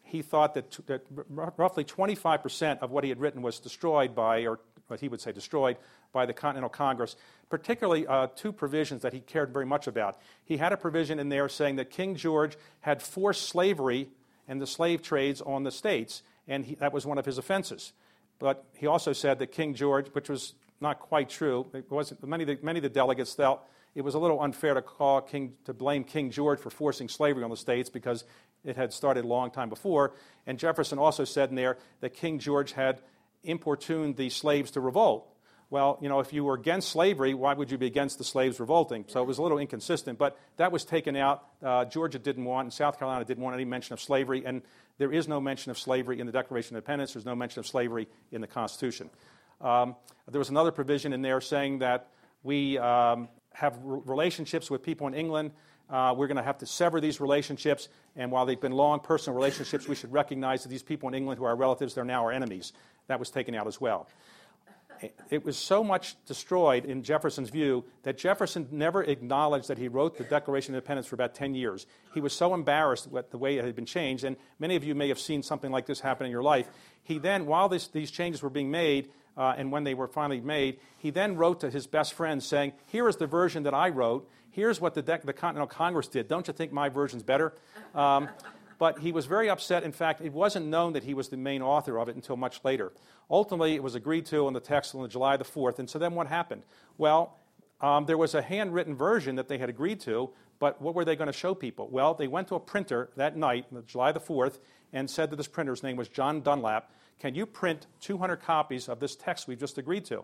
He 0.04 0.22
thought 0.22 0.54
that, 0.56 0.72
t- 0.72 0.84
that 0.88 1.04
r- 1.38 1.54
roughly 1.58 1.84
25% 1.84 2.80
of 2.80 2.92
what 2.92 3.04
he 3.04 3.10
had 3.10 3.20
written 3.20 3.42
was 3.42 3.60
destroyed 3.60 4.16
by, 4.16 4.46
or 4.46 4.60
what 4.88 5.00
he 5.00 5.08
would 5.08 5.22
say 5.22 5.32
destroyed, 5.32 5.78
by 6.12 6.26
the 6.26 6.34
Continental 6.34 6.70
Congress, 6.70 7.16
particularly 7.50 8.08
uh, 8.08 8.28
two 8.36 8.52
provisions 8.52 9.04
that 9.04 9.14
he 9.14 9.20
cared 9.20 9.54
very 9.54 9.66
much 9.66 9.86
about. 9.86 10.18
He 10.44 10.58
had 10.58 10.74
a 10.74 10.78
provision 10.78 11.20
in 11.20 11.30
there 11.30 11.48
saying 11.48 11.76
that 11.76 11.92
King 11.92 12.16
George 12.16 12.58
had 12.82 13.02
forced 13.02 13.48
slavery 13.48 14.10
and 14.48 14.60
the 14.60 14.68
slave 14.68 15.04
trades 15.04 15.42
on 15.42 15.64
the 15.64 15.72
states, 15.72 16.24
and 16.48 16.66
he, 16.66 16.76
that 16.76 16.92
was 16.92 17.06
one 17.06 17.20
of 17.20 17.26
his 17.26 17.38
offenses. 17.38 17.94
But 18.40 18.66
he 18.76 18.88
also 18.88 19.14
said 19.14 19.38
that 19.40 19.52
King 19.52 19.76
George, 19.76 20.08
which 20.14 20.30
was 20.30 20.56
not 20.82 21.00
quite 21.00 21.30
true. 21.30 21.68
It 21.74 21.90
wasn't, 21.90 22.26
many, 22.26 22.44
of 22.44 22.48
the, 22.48 22.60
many 22.62 22.80
of 22.80 22.84
the 22.84 22.90
delegates 22.90 23.34
felt 23.34 23.62
it 23.96 24.02
was 24.02 24.16
a 24.16 24.20
little 24.20 24.42
unfair 24.42 24.74
to, 24.74 24.82
call 24.82 25.22
King, 25.22 25.54
to 25.66 25.74
blame 25.74 26.04
King 26.04 26.32
George 26.32 26.60
for 26.60 26.70
forcing 26.70 27.10
slavery 27.10 27.44
on 27.44 27.50
the 27.50 27.58
states 27.58 27.90
because 27.90 28.24
it 28.64 28.76
had 28.76 28.94
started 28.94 29.26
a 29.26 29.28
long 29.28 29.52
time 29.52 29.70
before. 29.70 30.14
And 30.46 30.60
Jefferson 30.60 31.00
also 31.00 31.24
said 31.24 31.50
in 31.50 31.56
there 31.56 31.78
that 32.02 32.14
King 32.14 32.40
George 32.40 32.72
had 32.74 33.02
importuned 33.44 34.18
the 34.18 34.30
slaves 34.30 34.72
to 34.72 34.82
revolt. 34.82 35.28
Well, 35.72 36.00
you 36.02 36.10
know, 36.10 36.20
if 36.20 36.34
you 36.34 36.44
were 36.44 36.56
against 36.56 36.90
slavery, 36.90 37.36
why 37.36 37.54
would 37.54 37.70
you 37.70 37.78
be 37.78 37.86
against 37.86 38.18
the 38.18 38.24
slaves 38.24 38.60
revolting? 38.60 39.06
So 39.08 39.22
it 39.22 39.28
was 39.28 39.38
a 39.38 39.44
little 39.44 39.60
inconsistent, 39.60 40.18
but 40.18 40.38
that 40.58 40.72
was 40.72 40.84
taken 40.84 41.16
out. 41.16 41.44
Uh, 41.64 41.86
Georgia 41.86 42.18
didn't 42.18 42.46
want, 42.46 42.66
and 42.66 42.74
South 42.74 42.98
Carolina 42.98 43.24
didn't 43.24 43.44
want 43.44 43.54
any 43.54 43.66
mention 43.66 43.94
of 43.94 44.02
slavery, 44.02 44.44
and 44.46 44.64
there 44.98 45.14
is 45.14 45.28
no 45.28 45.40
mention 45.40 45.70
of 45.70 45.78
slavery 45.78 46.20
in 46.20 46.26
the 46.26 46.32
Declaration 46.32 46.76
of 46.76 46.80
Independence. 46.80 47.14
There's 47.14 47.26
no 47.26 47.36
mention 47.36 47.60
of 47.60 47.68
slavery 47.68 48.08
in 48.32 48.42
the 48.42 48.48
Constitution. 48.48 49.12
Um, 49.62 49.96
there 50.28 50.40
was 50.40 50.50
another 50.50 50.72
provision 50.72 51.14
in 51.14 51.22
there 51.22 51.42
saying 51.42 51.80
that 51.80 52.08
we 52.44 52.78
um, 52.78 53.30
have 53.54 53.78
relationships 53.84 54.70
with 54.70 54.84
people 54.84 55.08
in 55.08 55.14
England. 55.14 55.52
Uh, 55.90 56.14
we're 56.16 56.28
going 56.28 56.38
to 56.38 56.44
have 56.44 56.60
to 56.60 56.66
sever 56.66 57.02
these 57.02 57.20
relationships, 57.20 57.90
and 58.16 58.32
while 58.32 58.46
they've 58.46 58.62
been 58.62 58.72
long 58.72 59.00
personal 59.00 59.36
relationships, 59.36 59.88
we 59.88 59.96
should 59.96 60.14
recognize 60.14 60.62
that 60.64 60.70
these 60.70 60.84
people 60.84 61.10
in 61.10 61.16
England 61.16 61.40
who 61.40 61.46
are 61.46 61.56
relatives, 61.56 61.96
they're 61.96 62.06
now 62.06 62.24
our 62.24 62.32
enemies. 62.32 62.74
That 63.08 63.20
was 63.20 63.32
taken 63.32 63.56
out 63.56 63.66
as 63.66 63.82
well. 63.82 64.08
It 65.30 65.46
was 65.46 65.58
so 65.58 65.84
much 65.84 66.16
destroyed 66.26 66.84
in 66.84 67.04
Jefferson's 67.04 67.50
view 67.50 67.86
that 68.04 68.18
Jefferson 68.18 68.68
never 68.70 69.02
acknowledged 69.02 69.70
that 69.70 69.78
he 69.78 69.88
wrote 69.88 70.18
the 70.18 70.26
Declaration 70.26 70.74
of 70.74 70.80
Independence 70.80 71.08
for 71.08 71.16
about 71.16 71.34
10 71.34 71.56
years. 71.56 71.86
He 72.14 72.20
was 72.20 72.34
so 72.34 72.54
embarrassed 72.54 73.08
with 73.08 73.32
the 73.32 73.38
way 73.38 73.58
it 73.58 73.64
had 73.64 73.76
been 73.76 73.86
changed, 73.86 74.26
and 74.26 74.36
many 74.60 74.76
of 74.76 74.84
you 74.84 74.96
may 74.96 75.08
have 75.08 75.20
seen 75.20 75.42
something 75.42 75.72
like 75.72 75.86
this 75.86 76.02
happen 76.02 76.26
in 76.26 76.32
your 76.32 76.44
life. 76.44 76.68
He 77.02 77.18
then, 77.18 77.46
while 77.46 77.70
this, 77.70 77.88
these 77.88 78.12
changes 78.12 78.44
were 78.44 78.50
being 78.50 78.72
made, 78.72 79.10
uh, 79.38 79.56
and 79.58 79.72
when 79.72 79.84
they 79.84 79.94
were 79.94 80.08
finally 80.08 80.42
made, 80.42 80.80
he 80.98 81.10
then 81.10 81.36
wrote 81.36 81.62
to 81.62 81.70
his 81.70 81.88
best 81.88 82.14
friend 82.14 82.44
saying, 82.44 82.74
Here 82.88 83.08
is 83.08 83.16
the 83.16 83.28
version 83.28 83.64
that 83.64 83.74
I 83.74 83.90
wrote. 83.90 84.30
Here's 84.52 84.82
what 84.82 84.94
the, 84.94 85.02
De- 85.02 85.22
the 85.24 85.34
Continental 85.34 85.68
Congress 85.68 86.08
did. 86.08 86.28
Don't 86.28 86.48
you 86.48 86.54
think 86.54 86.72
my 86.72 86.90
version's 86.90 87.24
better? 87.24 87.54
Um, 87.96 88.30
but 88.80 89.00
he 89.00 89.12
was 89.12 89.26
very 89.26 89.50
upset. 89.50 89.84
In 89.84 89.92
fact, 89.92 90.22
it 90.22 90.34
wasn't 90.34 90.66
known 90.66 90.94
that 90.94 91.04
he 91.04 91.14
was 91.14 91.30
the 91.30 91.38
main 91.38 91.62
author 91.62 92.00
of 92.00 92.08
it 92.10 92.16
until 92.16 92.38
much 92.38 92.62
later. 92.64 92.92
Ultimately, 93.30 93.76
it 93.76 93.84
was 93.84 93.94
agreed 93.94 94.26
to 94.28 94.48
in 94.48 94.54
the 94.54 94.60
text 94.60 94.96
on 94.96 95.08
July 95.10 95.38
the 95.38 95.44
4th. 95.44 95.80
And 95.80 95.90
so 95.90 96.00
then 96.00 96.16
what 96.16 96.28
happened? 96.28 96.64
Well, 96.98 97.38
um, 97.82 98.06
there 98.06 98.18
was 98.18 98.34
a 98.34 98.42
handwritten 98.42 98.96
version 98.96 99.36
that 99.36 99.48
they 99.48 99.58
had 99.58 99.70
agreed 99.70 100.00
to, 100.02 100.32
but 100.60 100.82
what 100.82 100.96
were 100.96 101.06
they 101.06 101.16
going 101.16 101.28
to 101.28 101.34
show 101.34 101.54
people? 101.54 101.88
Well, 101.90 102.14
they 102.14 102.28
went 102.28 102.48
to 102.50 102.56
a 102.56 102.60
printer 102.60 103.10
that 103.16 103.38
night, 103.38 103.66
July 103.86 104.12
the 104.12 104.20
4th, 104.20 104.60
and 104.92 105.10
said 105.10 105.30
that 105.30 105.36
this 105.36 105.48
printer's 105.48 105.84
name 105.84 105.96
was 105.96 106.08
John 106.08 106.42
Dunlap, 106.42 106.92
Can 107.20 107.36
you 107.36 107.46
print 107.46 107.86
200 108.02 108.38
copies 108.38 108.88
of 108.88 109.00
this 109.00 109.16
text 109.16 109.48
we've 109.48 109.60
just 109.60 109.78
agreed 109.78 110.06
to? 110.06 110.24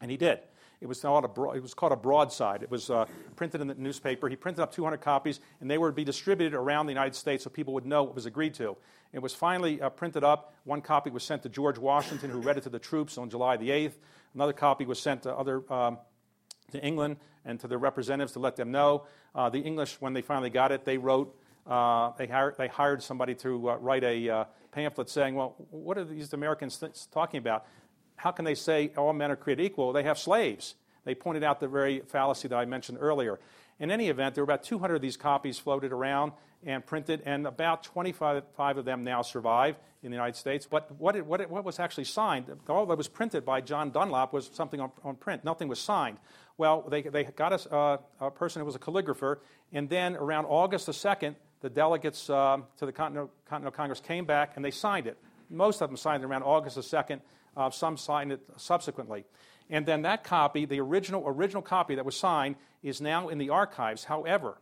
And 0.00 0.10
he 0.10 0.16
did. 0.16 0.40
It 0.80 0.86
was, 0.86 1.00
called 1.00 1.24
a 1.24 1.28
broad, 1.28 1.56
it 1.56 1.62
was 1.62 1.74
called 1.74 1.92
a 1.92 1.96
broadside. 1.96 2.62
It 2.62 2.70
was 2.70 2.88
uh, 2.88 3.06
printed 3.34 3.60
in 3.60 3.66
the 3.66 3.74
newspaper. 3.74 4.28
He 4.28 4.36
printed 4.36 4.60
up 4.60 4.72
200 4.72 4.98
copies, 4.98 5.40
and 5.60 5.68
they 5.68 5.76
to 5.76 5.92
be 5.92 6.04
distributed 6.04 6.56
around 6.56 6.86
the 6.86 6.92
United 6.92 7.16
States 7.16 7.42
so 7.42 7.50
people 7.50 7.74
would 7.74 7.86
know 7.86 8.04
what 8.04 8.14
was 8.14 8.26
agreed 8.26 8.54
to. 8.54 8.76
It 9.12 9.20
was 9.20 9.34
finally 9.34 9.80
uh, 9.80 9.88
printed 9.90 10.22
up. 10.22 10.54
One 10.64 10.80
copy 10.80 11.10
was 11.10 11.24
sent 11.24 11.42
to 11.42 11.48
George 11.48 11.78
Washington, 11.78 12.30
who 12.30 12.38
read 12.38 12.58
it 12.58 12.62
to 12.64 12.70
the 12.70 12.78
troops 12.78 13.18
on 13.18 13.28
July 13.28 13.56
the 13.56 13.70
8th. 13.70 13.94
Another 14.34 14.52
copy 14.52 14.84
was 14.84 15.00
sent 15.00 15.22
to 15.22 15.34
other 15.34 15.70
um, 15.72 15.98
to 16.70 16.84
England 16.84 17.16
and 17.44 17.58
to 17.60 17.66
their 17.66 17.78
representatives 17.78 18.32
to 18.32 18.38
let 18.38 18.56
them 18.56 18.70
know. 18.70 19.04
Uh, 19.34 19.48
the 19.48 19.60
English, 19.60 19.96
when 20.00 20.12
they 20.12 20.22
finally 20.22 20.50
got 20.50 20.70
it, 20.72 20.84
they 20.84 20.98
wrote. 20.98 21.34
Uh, 21.68 22.12
they, 22.16 22.26
hired, 22.26 22.56
they 22.56 22.68
hired 22.68 23.02
somebody 23.02 23.34
to 23.36 23.70
uh, 23.70 23.76
write 23.76 24.02
a 24.02 24.28
uh, 24.28 24.44
pamphlet 24.72 25.10
saying, 25.10 25.34
"Well, 25.34 25.54
what 25.70 25.98
are 25.98 26.04
these 26.04 26.32
Americans 26.32 26.78
th- 26.78 27.10
talking 27.10 27.38
about? 27.38 27.66
how 28.18 28.32
can 28.32 28.44
they 28.44 28.54
say 28.54 28.90
all 28.96 29.12
men 29.12 29.30
are 29.30 29.36
created 29.36 29.64
equal? 29.64 29.92
They 29.92 30.02
have 30.02 30.18
slaves. 30.18 30.74
They 31.04 31.14
pointed 31.14 31.44
out 31.44 31.60
the 31.60 31.68
very 31.68 32.00
fallacy 32.00 32.48
that 32.48 32.56
I 32.56 32.66
mentioned 32.66 32.98
earlier. 33.00 33.38
In 33.78 33.90
any 33.90 34.08
event, 34.08 34.34
there 34.34 34.44
were 34.44 34.52
about 34.52 34.64
200 34.64 34.96
of 34.96 35.00
these 35.00 35.16
copies 35.16 35.58
floated 35.58 35.92
around 35.92 36.32
and 36.66 36.84
printed, 36.84 37.22
and 37.24 37.46
about 37.46 37.84
25 37.84 38.42
of 38.58 38.84
them 38.84 39.04
now 39.04 39.22
survive 39.22 39.76
in 40.02 40.10
the 40.10 40.16
United 40.16 40.34
States. 40.34 40.66
But 40.68 40.90
what, 40.98 41.14
it, 41.14 41.24
what, 41.24 41.40
it, 41.40 41.48
what 41.48 41.64
was 41.64 41.78
actually 41.78 42.04
signed, 42.04 42.46
all 42.68 42.86
that 42.86 42.98
was 42.98 43.06
printed 43.06 43.44
by 43.44 43.60
John 43.60 43.90
Dunlap 43.90 44.32
was 44.32 44.50
something 44.52 44.80
on, 44.80 44.90
on 45.04 45.14
print. 45.14 45.44
Nothing 45.44 45.68
was 45.68 45.78
signed. 45.78 46.18
Well, 46.56 46.82
they, 46.90 47.02
they 47.02 47.22
got 47.22 47.52
a, 47.52 47.72
uh, 47.72 47.98
a, 48.20 48.30
person 48.32 48.58
who 48.60 48.66
was 48.66 48.74
a 48.74 48.80
calligrapher, 48.80 49.38
and 49.72 49.88
then 49.88 50.16
around 50.16 50.46
August 50.46 50.86
the 50.86 50.92
2nd, 50.92 51.36
the 51.60 51.70
delegates 51.70 52.30
uh, 52.30 52.58
to 52.78 52.86
the 52.86 52.92
Continental, 52.92 53.30
Continental 53.48 53.76
Congress 53.76 54.00
came 54.00 54.24
back 54.24 54.52
and 54.56 54.64
they 54.64 54.70
signed 54.70 55.06
it. 55.06 55.18
Most 55.50 55.80
of 55.80 55.88
them 55.88 55.96
signed 55.96 56.22
it 56.22 56.26
around 56.26 56.42
August 56.42 56.76
the 56.76 56.82
2nd. 56.82 57.20
Uh, 57.56 57.70
some 57.70 57.96
signed 57.96 58.32
it 58.32 58.40
subsequently. 58.56 59.24
And 59.70 59.84
then 59.84 60.02
that 60.02 60.24
copy, 60.24 60.64
the 60.64 60.80
original, 60.80 61.24
original 61.26 61.62
copy 61.62 61.96
that 61.96 62.04
was 62.04 62.16
signed, 62.16 62.56
is 62.82 63.00
now 63.00 63.28
in 63.28 63.38
the 63.38 63.50
archives. 63.50 64.04
However, 64.04 64.58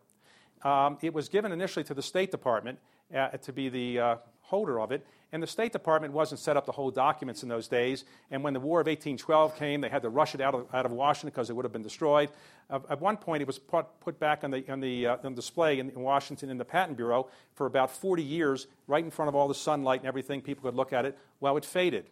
um, 0.62 0.98
it 1.02 1.12
was 1.12 1.28
given 1.28 1.52
initially 1.52 1.84
to 1.84 1.94
the 1.94 2.02
State 2.02 2.30
Department 2.30 2.78
uh, 3.14 3.28
to 3.28 3.52
be 3.52 3.68
the 3.68 4.00
uh, 4.00 4.16
holder 4.40 4.80
of 4.80 4.90
it, 4.90 5.06
and 5.32 5.42
the 5.42 5.46
State 5.46 5.72
Department 5.72 6.12
wasn't 6.12 6.40
set 6.40 6.56
up 6.56 6.66
to 6.66 6.72
hold 6.72 6.94
documents 6.94 7.42
in 7.42 7.48
those 7.48 7.66
days. 7.66 8.04
And 8.30 8.44
when 8.44 8.54
the 8.54 8.60
War 8.60 8.80
of 8.80 8.86
1812 8.86 9.56
came, 9.56 9.80
they 9.80 9.88
had 9.88 10.02
to 10.02 10.08
rush 10.08 10.34
it 10.34 10.40
out 10.40 10.54
of, 10.54 10.66
out 10.72 10.86
of 10.86 10.92
Washington 10.92 11.30
because 11.30 11.50
it 11.50 11.54
would 11.54 11.64
have 11.64 11.72
been 11.72 11.82
destroyed. 11.82 12.30
Uh, 12.70 12.78
at 12.88 13.00
one 13.00 13.16
point, 13.16 13.42
it 13.42 13.46
was 13.46 13.58
put, 13.58 13.86
put 14.00 14.20
back 14.20 14.44
on, 14.44 14.52
the, 14.52 14.64
on, 14.70 14.80
the, 14.80 15.06
uh, 15.06 15.16
on 15.24 15.34
display 15.34 15.80
in, 15.80 15.90
in, 15.90 16.00
Washington 16.00 16.48
in 16.48 16.58
the 16.58 16.64
Patent 16.64 16.96
Bureau 16.96 17.28
for 17.54 17.66
about 17.66 17.90
40 17.90 18.22
years, 18.22 18.68
right 18.86 19.04
in 19.04 19.10
front 19.10 19.28
of 19.28 19.34
all 19.34 19.48
the 19.48 19.54
sunlight 19.54 20.00
and 20.00 20.08
everything. 20.08 20.42
People 20.42 20.70
could 20.70 20.76
look 20.76 20.92
at 20.92 21.04
it. 21.04 21.18
Well, 21.40 21.56
it 21.56 21.64
faded. 21.64 22.06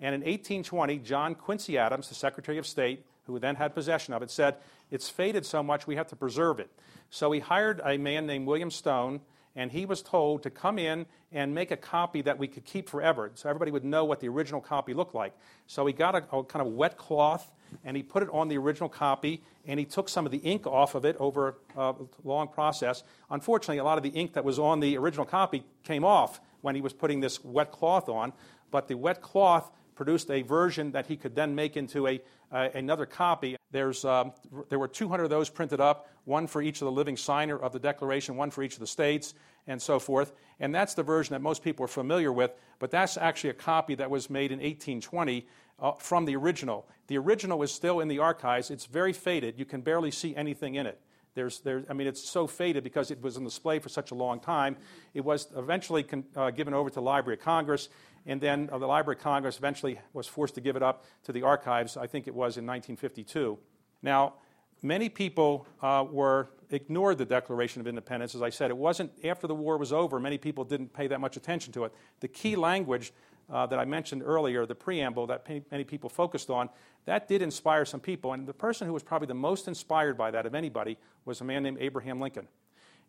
And 0.00 0.14
in 0.14 0.20
1820, 0.22 0.98
John 0.98 1.34
Quincy 1.36 1.78
Adams, 1.78 2.08
the 2.08 2.14
Secretary 2.14 2.58
of 2.58 2.66
State, 2.66 3.04
who 3.26 3.38
then 3.38 3.54
had 3.54 3.74
possession 3.74 4.12
of 4.12 4.22
it, 4.22 4.30
said, 4.30 4.56
It's 4.90 5.08
faded 5.08 5.46
so 5.46 5.62
much 5.62 5.86
we 5.86 5.96
have 5.96 6.08
to 6.08 6.16
preserve 6.16 6.58
it. 6.58 6.70
So 7.10 7.30
he 7.30 7.40
hired 7.40 7.80
a 7.84 7.96
man 7.96 8.26
named 8.26 8.46
William 8.46 8.70
Stone, 8.70 9.20
and 9.56 9.72
he 9.72 9.86
was 9.86 10.02
told 10.02 10.42
to 10.42 10.50
come 10.50 10.78
in 10.78 11.06
and 11.32 11.54
make 11.54 11.70
a 11.70 11.76
copy 11.76 12.20
that 12.22 12.38
we 12.38 12.46
could 12.46 12.64
keep 12.64 12.88
forever 12.88 13.30
so 13.34 13.48
everybody 13.48 13.70
would 13.70 13.84
know 13.84 14.04
what 14.04 14.20
the 14.20 14.28
original 14.28 14.60
copy 14.60 14.94
looked 14.94 15.14
like. 15.14 15.32
So 15.66 15.84
he 15.86 15.92
got 15.92 16.14
a, 16.14 16.36
a 16.36 16.44
kind 16.44 16.64
of 16.64 16.72
wet 16.74 16.96
cloth 16.96 17.50
and 17.84 17.96
he 17.96 18.02
put 18.02 18.22
it 18.22 18.28
on 18.32 18.48
the 18.48 18.58
original 18.58 18.88
copy 18.88 19.42
and 19.66 19.80
he 19.80 19.86
took 19.86 20.08
some 20.08 20.26
of 20.26 20.30
the 20.30 20.38
ink 20.38 20.66
off 20.66 20.94
of 20.94 21.04
it 21.04 21.16
over 21.18 21.56
uh, 21.76 21.94
a 21.98 22.06
long 22.22 22.48
process. 22.48 23.02
Unfortunately, 23.30 23.78
a 23.78 23.84
lot 23.84 23.96
of 23.96 24.04
the 24.04 24.10
ink 24.10 24.34
that 24.34 24.44
was 24.44 24.58
on 24.58 24.78
the 24.80 24.96
original 24.96 25.26
copy 25.26 25.64
came 25.82 26.04
off 26.04 26.40
when 26.60 26.74
he 26.74 26.80
was 26.80 26.92
putting 26.92 27.20
this 27.20 27.42
wet 27.42 27.72
cloth 27.72 28.08
on, 28.08 28.32
but 28.70 28.88
the 28.88 28.96
wet 28.96 29.22
cloth 29.22 29.70
produced 29.94 30.30
a 30.30 30.42
version 30.42 30.92
that 30.92 31.06
he 31.06 31.16
could 31.16 31.34
then 31.34 31.54
make 31.54 31.76
into 31.76 32.06
a, 32.06 32.20
uh, 32.52 32.68
another 32.74 33.06
copy. 33.06 33.56
There's, 33.70 34.04
um, 34.04 34.32
there 34.68 34.78
were 34.78 34.88
200 34.88 35.24
of 35.24 35.30
those 35.30 35.50
printed 35.50 35.80
up, 35.80 36.08
one 36.24 36.46
for 36.46 36.62
each 36.62 36.80
of 36.80 36.86
the 36.86 36.92
living 36.92 37.16
signer 37.16 37.58
of 37.58 37.72
the 37.72 37.78
Declaration, 37.78 38.36
one 38.36 38.50
for 38.50 38.62
each 38.62 38.74
of 38.74 38.80
the 38.80 38.86
states, 38.86 39.34
and 39.66 39.80
so 39.80 39.98
forth. 39.98 40.32
And 40.60 40.74
that's 40.74 40.94
the 40.94 41.02
version 41.02 41.34
that 41.34 41.42
most 41.42 41.62
people 41.62 41.84
are 41.84 41.88
familiar 41.88 42.32
with, 42.32 42.52
but 42.78 42.90
that's 42.90 43.16
actually 43.16 43.50
a 43.50 43.54
copy 43.54 43.94
that 43.96 44.10
was 44.10 44.30
made 44.30 44.52
in 44.52 44.58
1820 44.58 45.46
uh, 45.78 45.92
from 45.92 46.24
the 46.24 46.36
original. 46.36 46.86
The 47.08 47.18
original 47.18 47.62
is 47.62 47.72
still 47.72 48.00
in 48.00 48.08
the 48.08 48.18
archives. 48.18 48.70
It's 48.70 48.86
very 48.86 49.12
faded. 49.12 49.58
You 49.58 49.64
can 49.64 49.80
barely 49.80 50.10
see 50.10 50.34
anything 50.36 50.76
in 50.76 50.86
it. 50.86 51.00
There's, 51.34 51.60
there, 51.60 51.84
I 51.90 51.92
mean, 51.92 52.06
it's 52.06 52.26
so 52.26 52.46
faded 52.46 52.82
because 52.82 53.10
it 53.10 53.20
was 53.20 53.36
on 53.36 53.44
display 53.44 53.78
for 53.78 53.90
such 53.90 54.10
a 54.10 54.14
long 54.14 54.40
time. 54.40 54.74
It 55.12 55.22
was 55.22 55.48
eventually 55.54 56.02
con, 56.02 56.24
uh, 56.34 56.50
given 56.50 56.72
over 56.72 56.88
to 56.88 56.94
the 56.94 57.02
Library 57.02 57.36
of 57.36 57.44
Congress, 57.44 57.90
and 58.26 58.40
then 58.40 58.68
uh, 58.72 58.78
the 58.78 58.86
Library 58.86 59.16
of 59.16 59.22
Congress 59.22 59.56
eventually 59.56 60.00
was 60.12 60.26
forced 60.26 60.54
to 60.56 60.60
give 60.60 60.76
it 60.76 60.82
up 60.82 61.04
to 61.24 61.32
the 61.32 61.42
archives, 61.42 61.96
I 61.96 62.06
think 62.06 62.26
it 62.26 62.34
was 62.34 62.56
in 62.56 62.66
1952. 62.66 63.58
Now, 64.02 64.34
many 64.82 65.08
people 65.08 65.66
uh, 65.80 66.04
were 66.10 66.50
ignored 66.70 67.18
the 67.18 67.24
Declaration 67.24 67.80
of 67.80 67.86
Independence. 67.86 68.34
As 68.34 68.42
I 68.42 68.50
said, 68.50 68.70
it 68.70 68.76
wasn't 68.76 69.12
after 69.24 69.46
the 69.46 69.54
war 69.54 69.78
was 69.78 69.92
over, 69.92 70.18
many 70.18 70.38
people 70.38 70.64
didn't 70.64 70.92
pay 70.92 71.06
that 71.06 71.20
much 71.20 71.36
attention 71.36 71.72
to 71.74 71.84
it. 71.84 71.94
The 72.20 72.28
key 72.28 72.56
language 72.56 73.12
uh, 73.48 73.66
that 73.66 73.78
I 73.78 73.84
mentioned 73.84 74.22
earlier, 74.24 74.66
the 74.66 74.74
preamble 74.74 75.28
that 75.28 75.46
many 75.70 75.84
people 75.84 76.10
focused 76.10 76.50
on, 76.50 76.68
that 77.04 77.28
did 77.28 77.42
inspire 77.42 77.84
some 77.84 78.00
people. 78.00 78.32
And 78.32 78.46
the 78.46 78.52
person 78.52 78.88
who 78.88 78.92
was 78.92 79.04
probably 79.04 79.28
the 79.28 79.34
most 79.34 79.68
inspired 79.68 80.18
by 80.18 80.32
that 80.32 80.46
of 80.46 80.54
anybody 80.54 80.98
was 81.24 81.40
a 81.40 81.44
man 81.44 81.62
named 81.62 81.78
Abraham 81.80 82.20
Lincoln. 82.20 82.48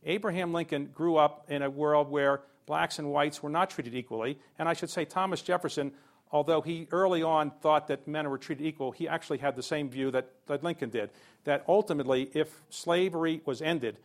Abraham 0.06 0.54
Lincoln 0.54 0.92
grew 0.94 1.18
up 1.18 1.46
in 1.50 1.64
a 1.64 1.70
world 1.70 2.10
where 2.10 2.42
blacks 2.68 3.00
and 3.00 3.10
whites 3.10 3.42
were 3.42 3.50
not 3.50 3.72
treated 3.72 3.96
equally. 3.96 4.38
And 4.60 4.70
I 4.70 4.74
should 4.74 4.92
say, 4.92 5.06
Thomas 5.06 5.42
Jefferson, 5.42 5.94
although 6.32 6.62
he 6.62 6.88
early 6.92 7.24
on 7.24 7.50
thought 7.50 7.88
that 7.88 8.08
men 8.08 8.30
were 8.30 8.38
treated 8.38 8.68
equal, 8.68 8.92
he 8.92 9.08
actually 9.08 9.40
had 9.40 9.56
the 9.56 9.64
same 9.64 9.90
view 9.90 10.12
that, 10.12 10.30
that 10.46 10.64
Lincoln 10.64 10.92
did 10.92 11.10
that 11.46 11.64
ultimately, 11.68 12.30
if 12.36 12.62
slavery 12.70 13.42
was 13.46 13.62
ended, 13.62 13.98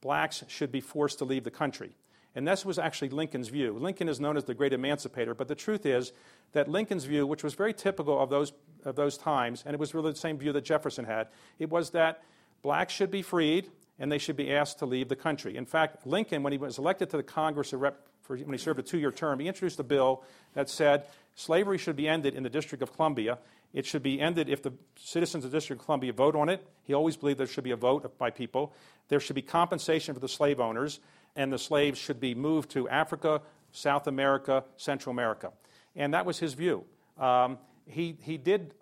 blacks 0.00 0.42
should 0.48 0.72
be 0.72 0.80
forced 0.80 1.18
to 1.18 1.24
leave 1.24 1.44
the 1.44 1.50
country. 1.50 1.94
And 2.34 2.46
this 2.46 2.64
was 2.64 2.78
actually 2.78 3.10
Lincoln's 3.10 3.48
view. 3.48 3.78
Lincoln 3.78 4.08
is 4.08 4.20
known 4.20 4.36
as 4.36 4.44
the 4.44 4.54
great 4.54 4.72
emancipator, 4.72 5.34
but 5.34 5.48
the 5.48 5.54
truth 5.54 5.84
is 5.84 6.12
that 6.52 6.68
Lincoln's 6.68 7.04
view, 7.04 7.26
which 7.26 7.44
was 7.44 7.54
very 7.54 7.74
typical 7.74 8.18
of 8.18 8.30
those, 8.30 8.52
of 8.84 8.96
those 8.96 9.18
times, 9.18 9.62
and 9.66 9.74
it 9.74 9.80
was 9.80 9.92
really 9.92 10.12
the 10.12 10.18
same 10.18 10.38
view 10.38 10.52
that 10.52 10.64
Jefferson 10.64 11.04
had, 11.04 11.28
it 11.58 11.68
was 11.68 11.90
that 11.90 12.22
blacks 12.62 12.92
should 12.92 13.10
be 13.10 13.22
freed 13.22 13.70
and 13.98 14.10
they 14.10 14.18
should 14.18 14.36
be 14.36 14.52
asked 14.52 14.78
to 14.78 14.86
leave 14.86 15.08
the 15.08 15.16
country. 15.16 15.56
In 15.56 15.66
fact, 15.66 16.06
Lincoln, 16.06 16.42
when 16.42 16.52
he 16.52 16.58
was 16.58 16.78
elected 16.78 17.10
to 17.10 17.16
the 17.16 17.22
Congress 17.22 17.72
when 17.72 18.52
he 18.52 18.58
served 18.58 18.78
a 18.78 18.82
two 18.82 18.98
year 18.98 19.10
term, 19.12 19.40
he 19.40 19.48
introduced 19.48 19.80
a 19.80 19.84
bill 19.84 20.22
that 20.54 20.68
said 20.68 21.04
slavery 21.34 21.78
should 21.78 21.96
be 21.96 22.08
ended 22.08 22.34
in 22.34 22.42
the 22.42 22.50
District 22.50 22.82
of 22.82 22.94
Columbia. 22.94 23.38
It 23.72 23.84
should 23.84 24.02
be 24.02 24.20
ended 24.20 24.48
if 24.48 24.62
the 24.62 24.72
citizens 24.96 25.44
of 25.44 25.50
the 25.50 25.56
District 25.56 25.80
of 25.80 25.86
Columbia 25.86 26.12
vote 26.12 26.34
on 26.34 26.48
it. 26.48 26.66
He 26.84 26.94
always 26.94 27.16
believed 27.16 27.38
there 27.38 27.46
should 27.46 27.64
be 27.64 27.70
a 27.70 27.76
vote 27.76 28.16
by 28.18 28.30
people. 28.30 28.72
There 29.08 29.20
should 29.20 29.36
be 29.36 29.42
compensation 29.42 30.14
for 30.14 30.20
the 30.20 30.28
slave 30.28 30.60
owners, 30.60 31.00
and 31.36 31.52
the 31.52 31.58
slaves 31.58 31.98
should 31.98 32.20
be 32.20 32.34
moved 32.34 32.70
to 32.70 32.88
Africa, 32.88 33.42
South 33.72 34.06
America, 34.06 34.64
Central 34.76 35.10
America. 35.12 35.52
And 35.94 36.14
that 36.14 36.24
was 36.24 36.38
his 36.38 36.54
view. 36.54 36.84
Um, 37.18 37.58
he, 37.86 38.16
he 38.22 38.38
did 38.38 38.74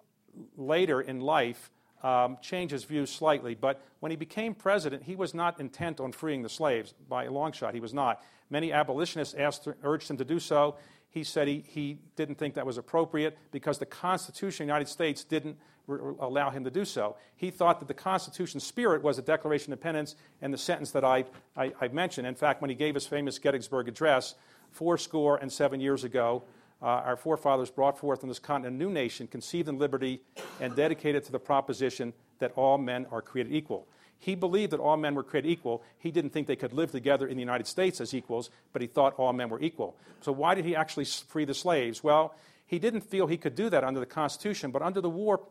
later 0.57 1.01
in 1.01 1.21
life 1.21 1.71
um, 2.07 2.39
change 2.41 2.71
his 2.71 2.85
views 2.85 3.11
slightly. 3.11 3.57
But 3.57 3.81
when 3.99 4.11
he 4.11 4.17
became 4.17 4.55
president, 4.55 5.03
he 5.03 5.17
was 5.17 5.35
not 5.35 5.59
intent 5.59 5.99
on 5.99 6.13
freeing 6.13 6.43
the 6.43 6.49
slaves 6.49 6.95
by 7.09 7.25
a 7.25 7.33
long 7.33 7.51
shot. 7.51 7.75
He 7.75 7.81
was 7.81 7.93
not. 7.93 8.23
Many 8.49 8.73
abolitionists 8.73 9.35
asked, 9.35 9.67
urged 9.83 10.09
him 10.09 10.17
to 10.19 10.25
do 10.25 10.39
so. 10.39 10.77
He 11.11 11.25
said 11.25 11.49
he, 11.49 11.65
he 11.67 11.99
didn't 12.15 12.37
think 12.37 12.55
that 12.55 12.65
was 12.65 12.79
appropriate 12.79 13.37
because 13.51 13.79
the 13.79 13.87
Constitution 13.87 14.63
of 14.63 14.67
the 14.67 14.73
United 14.73 14.89
States 14.89 15.25
didn't 15.25 15.57
re- 15.89 16.15
allow 16.21 16.51
him 16.51 16.63
to 16.63 16.71
do 16.71 16.85
so. 16.85 17.17
He 17.35 17.51
thought 17.51 17.81
that 17.81 17.89
the 17.89 17.95
Constitution's 17.95 18.63
spirit 18.63 19.03
was 19.03 19.17
the 19.17 19.23
Declaration 19.23 19.73
of 19.73 19.79
Independence 19.79 20.15
and 20.41 20.55
the 20.55 20.59
sentence 20.59 20.93
that 20.93 21.05
I, 21.05 21.25
I, 21.57 21.73
I 21.81 21.89
mentioned. 21.89 22.29
In 22.29 22.37
fact, 22.37 22.61
when 22.61 22.71
he 22.71 22.77
gave 22.77 22.95
his 22.95 23.09
famous 23.09 23.41
Gettysburg 23.41 23.89
Address, 23.89 24.37
four 24.71 24.97
score 24.97 25.39
and 25.39 25.51
seven 25.51 25.81
years 25.81 26.05
ago, 26.05 26.45
our 26.83 27.17
forefathers 27.17 27.71
brought 27.71 27.99
forth 27.99 28.23
on 28.23 28.29
this 28.29 28.39
continent 28.39 28.75
a 28.75 28.79
new 28.79 28.91
nation 28.91 29.27
conceived 29.27 29.69
in 29.69 29.79
liberty 29.79 30.21
and 30.61 30.77
dedicated 30.77 31.25
to 31.25 31.33
the 31.33 31.39
proposition 31.39 32.13
that 32.39 32.53
all 32.57 32.79
men 32.79 33.07
are 33.11 33.23
created 33.23 33.53
equal. 33.53 33.89
He 34.19 34.35
believed 34.35 34.73
that 34.73 34.81
all 34.81 34.97
men 34.97 35.15
were 35.15 35.23
created 35.23 35.51
equal. 35.51 35.83
He 35.99 36.11
didn't 36.11 36.31
think 36.31 36.47
they 36.47 36.57
could 36.57 36.73
live 36.73 36.91
together 36.91 37.27
in 37.27 37.37
the 37.37 37.43
United 37.43 37.67
States 37.67 38.01
as 38.01 38.15
equals, 38.15 38.51
but 38.73 38.83
he 38.83 38.89
thought 38.89 39.15
all 39.19 39.33
men 39.33 39.49
were 39.49 39.61
equal. 39.61 39.97
So, 40.21 40.33
why 40.33 40.55
did 40.55 40.65
he 40.65 40.75
actually 40.75 41.05
free 41.05 41.45
the 41.45 41.55
slaves? 41.55 42.03
Well, 42.03 42.35
he 42.67 42.79
didn't 42.79 43.03
feel 43.03 43.27
he 43.27 43.37
could 43.37 43.55
do 43.55 43.71
that 43.71 43.85
under 43.85 44.01
the 44.01 44.07
Constitution, 44.07 44.71
but 44.71 44.83
under 44.83 45.01
the 45.01 45.11
war, 45.11 45.43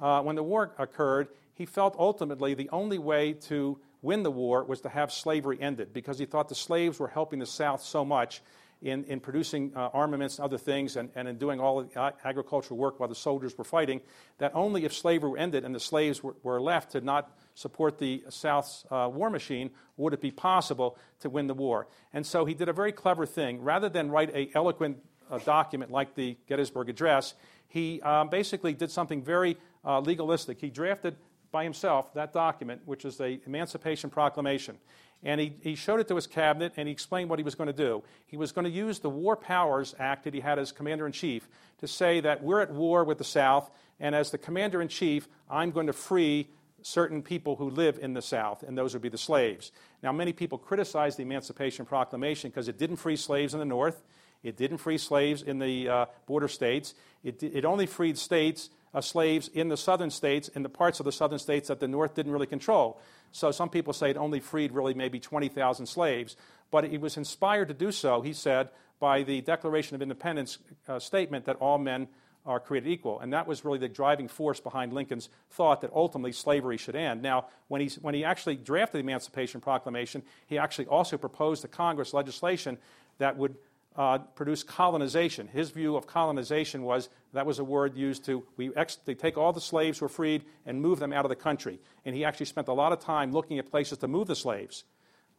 uh, 0.00 0.22
when 0.22 0.36
the 0.36 0.42
war 0.42 0.72
occurred, 0.78 1.28
he 1.54 1.66
felt 1.66 1.94
ultimately 1.98 2.54
the 2.54 2.70
only 2.70 2.98
way 2.98 3.32
to 3.32 3.78
win 4.02 4.22
the 4.22 4.30
war 4.30 4.64
was 4.64 4.80
to 4.82 4.88
have 4.88 5.12
slavery 5.12 5.58
ended 5.60 5.92
because 5.92 6.18
he 6.18 6.26
thought 6.26 6.48
the 6.48 6.54
slaves 6.54 6.98
were 6.98 7.08
helping 7.08 7.38
the 7.38 7.46
South 7.46 7.82
so 7.82 8.04
much 8.04 8.42
in, 8.84 9.02
in 9.04 9.18
producing 9.18 9.72
uh, 9.74 9.88
armaments 9.94 10.38
and 10.38 10.44
other 10.44 10.58
things 10.58 10.96
and, 10.96 11.08
and 11.14 11.26
in 11.26 11.38
doing 11.38 11.58
all 11.58 11.82
the 11.82 12.12
agricultural 12.22 12.78
work 12.78 13.00
while 13.00 13.08
the 13.08 13.14
soldiers 13.14 13.56
were 13.56 13.64
fighting, 13.64 14.02
that 14.38 14.52
only 14.54 14.84
if 14.84 14.92
slavery 14.92 15.40
ended 15.40 15.64
and 15.64 15.74
the 15.74 15.80
slaves 15.80 16.22
were, 16.22 16.36
were 16.42 16.60
left 16.60 16.92
to 16.92 17.00
not 17.00 17.36
support 17.54 17.98
the 17.98 18.22
South's 18.28 18.84
uh, 18.90 19.08
war 19.12 19.30
machine 19.30 19.70
would 19.96 20.12
it 20.12 20.20
be 20.20 20.30
possible 20.30 20.98
to 21.20 21.30
win 21.30 21.46
the 21.46 21.54
war. 21.54 21.88
And 22.12 22.26
so 22.26 22.44
he 22.44 22.52
did 22.52 22.68
a 22.68 22.74
very 22.74 22.92
clever 22.92 23.24
thing. 23.24 23.62
Rather 23.62 23.88
than 23.88 24.10
write 24.10 24.34
a 24.34 24.50
eloquent 24.54 24.98
uh, 25.30 25.38
document 25.38 25.90
like 25.90 26.14
the 26.14 26.36
Gettysburg 26.46 26.90
Address, 26.90 27.34
he 27.68 28.02
um, 28.02 28.28
basically 28.28 28.74
did 28.74 28.90
something 28.90 29.22
very 29.22 29.56
uh, 29.82 30.00
legalistic. 30.00 30.60
He 30.60 30.68
drafted 30.68 31.16
by 31.50 31.64
himself 31.64 32.12
that 32.14 32.34
document, 32.34 32.82
which 32.84 33.06
is 33.06 33.16
the 33.16 33.40
Emancipation 33.46 34.10
Proclamation. 34.10 34.76
And 35.24 35.40
he, 35.40 35.54
he 35.62 35.74
showed 35.74 36.00
it 36.00 36.08
to 36.08 36.14
his 36.14 36.26
cabinet 36.26 36.74
and 36.76 36.86
he 36.86 36.92
explained 36.92 37.30
what 37.30 37.38
he 37.38 37.44
was 37.44 37.54
going 37.54 37.68
to 37.68 37.72
do. 37.72 38.02
He 38.26 38.36
was 38.36 38.52
going 38.52 38.66
to 38.66 38.70
use 38.70 38.98
the 38.98 39.10
War 39.10 39.36
Powers 39.36 39.94
Act 39.98 40.24
that 40.24 40.34
he 40.34 40.40
had 40.40 40.58
as 40.58 40.70
commander 40.70 41.06
in 41.06 41.12
chief 41.12 41.48
to 41.80 41.88
say 41.88 42.20
that 42.20 42.42
we're 42.42 42.60
at 42.60 42.70
war 42.70 43.04
with 43.04 43.18
the 43.18 43.24
South, 43.24 43.70
and 43.98 44.14
as 44.14 44.30
the 44.30 44.38
commander 44.38 44.80
in 44.80 44.88
chief, 44.88 45.28
I'm 45.50 45.70
going 45.70 45.86
to 45.86 45.92
free 45.92 46.48
certain 46.82 47.22
people 47.22 47.56
who 47.56 47.70
live 47.70 47.98
in 48.00 48.12
the 48.12 48.22
South, 48.22 48.62
and 48.62 48.76
those 48.76 48.92
would 48.92 49.02
be 49.02 49.08
the 49.08 49.18
slaves. 49.18 49.72
Now, 50.02 50.12
many 50.12 50.32
people 50.32 50.58
criticize 50.58 51.16
the 51.16 51.22
Emancipation 51.22 51.86
Proclamation 51.86 52.50
because 52.50 52.68
it 52.68 52.78
didn't 52.78 52.96
free 52.96 53.16
slaves 53.16 53.54
in 53.54 53.60
the 53.60 53.66
North, 53.66 54.02
it 54.42 54.56
didn't 54.56 54.78
free 54.78 54.98
slaves 54.98 55.42
in 55.42 55.58
the 55.58 55.88
uh, 55.88 56.06
border 56.26 56.48
states, 56.48 56.94
it, 57.22 57.42
it 57.42 57.64
only 57.64 57.86
freed 57.86 58.18
states 58.18 58.68
slaves 59.00 59.48
in 59.48 59.68
the 59.68 59.76
southern 59.76 60.10
states, 60.10 60.48
in 60.48 60.62
the 60.62 60.68
parts 60.68 61.00
of 61.00 61.04
the 61.04 61.12
southern 61.12 61.38
states 61.38 61.68
that 61.68 61.80
the 61.80 61.88
North 61.88 62.14
didn't 62.14 62.32
really 62.32 62.46
control. 62.46 63.00
So 63.32 63.50
some 63.50 63.68
people 63.68 63.92
say 63.92 64.10
it 64.10 64.16
only 64.16 64.40
freed 64.40 64.72
really 64.72 64.94
maybe 64.94 65.18
20,000 65.18 65.86
slaves. 65.86 66.36
But 66.70 66.84
he 66.84 66.98
was 66.98 67.16
inspired 67.16 67.68
to 67.68 67.74
do 67.74 67.92
so, 67.92 68.20
he 68.20 68.32
said, 68.32 68.68
by 69.00 69.22
the 69.22 69.40
Declaration 69.40 69.94
of 69.94 70.02
Independence 70.02 70.58
uh, 70.88 70.98
statement 70.98 71.46
that 71.46 71.56
all 71.56 71.78
men 71.78 72.08
are 72.46 72.60
created 72.60 72.90
equal. 72.90 73.20
And 73.20 73.32
that 73.32 73.46
was 73.46 73.64
really 73.64 73.78
the 73.78 73.88
driving 73.88 74.28
force 74.28 74.60
behind 74.60 74.92
Lincoln's 74.92 75.28
thought 75.50 75.80
that 75.80 75.90
ultimately 75.94 76.32
slavery 76.32 76.76
should 76.76 76.94
end. 76.94 77.22
Now, 77.22 77.46
when, 77.68 77.80
he 77.80 77.88
when 78.02 78.14
he 78.14 78.24
actually 78.24 78.56
drafted 78.56 78.98
the 78.98 79.04
Emancipation 79.04 79.60
Proclamation, 79.60 80.22
he 80.46 80.58
actually 80.58 80.86
also 80.86 81.16
proposed 81.16 81.62
to 81.62 81.68
Congress 81.68 82.12
legislation 82.12 82.78
that 83.18 83.36
would 83.36 83.56
uh, 83.96 84.18
produce 84.18 84.62
colonization. 84.62 85.48
His 85.48 85.70
view 85.70 85.96
of 85.96 86.06
colonization 86.06 86.82
was 86.82 87.08
that 87.32 87.46
was 87.46 87.58
a 87.58 87.64
word 87.64 87.96
used 87.96 88.24
to 88.24 88.44
we 88.56 88.74
ex- 88.74 88.96
they 89.04 89.14
take 89.14 89.38
all 89.38 89.52
the 89.52 89.60
slaves 89.60 89.98
who 89.98 90.06
were 90.06 90.08
freed 90.10 90.44
and 90.66 90.80
move 90.80 90.98
them 90.98 91.12
out 91.12 91.24
of 91.24 91.28
the 91.28 91.36
country. 91.36 91.78
And 92.04 92.14
he 92.14 92.24
actually 92.24 92.46
spent 92.46 92.68
a 92.68 92.72
lot 92.72 92.92
of 92.92 93.00
time 93.00 93.32
looking 93.32 93.58
at 93.58 93.70
places 93.70 93.98
to 93.98 94.08
move 94.08 94.26
the 94.26 94.36
slaves. 94.36 94.84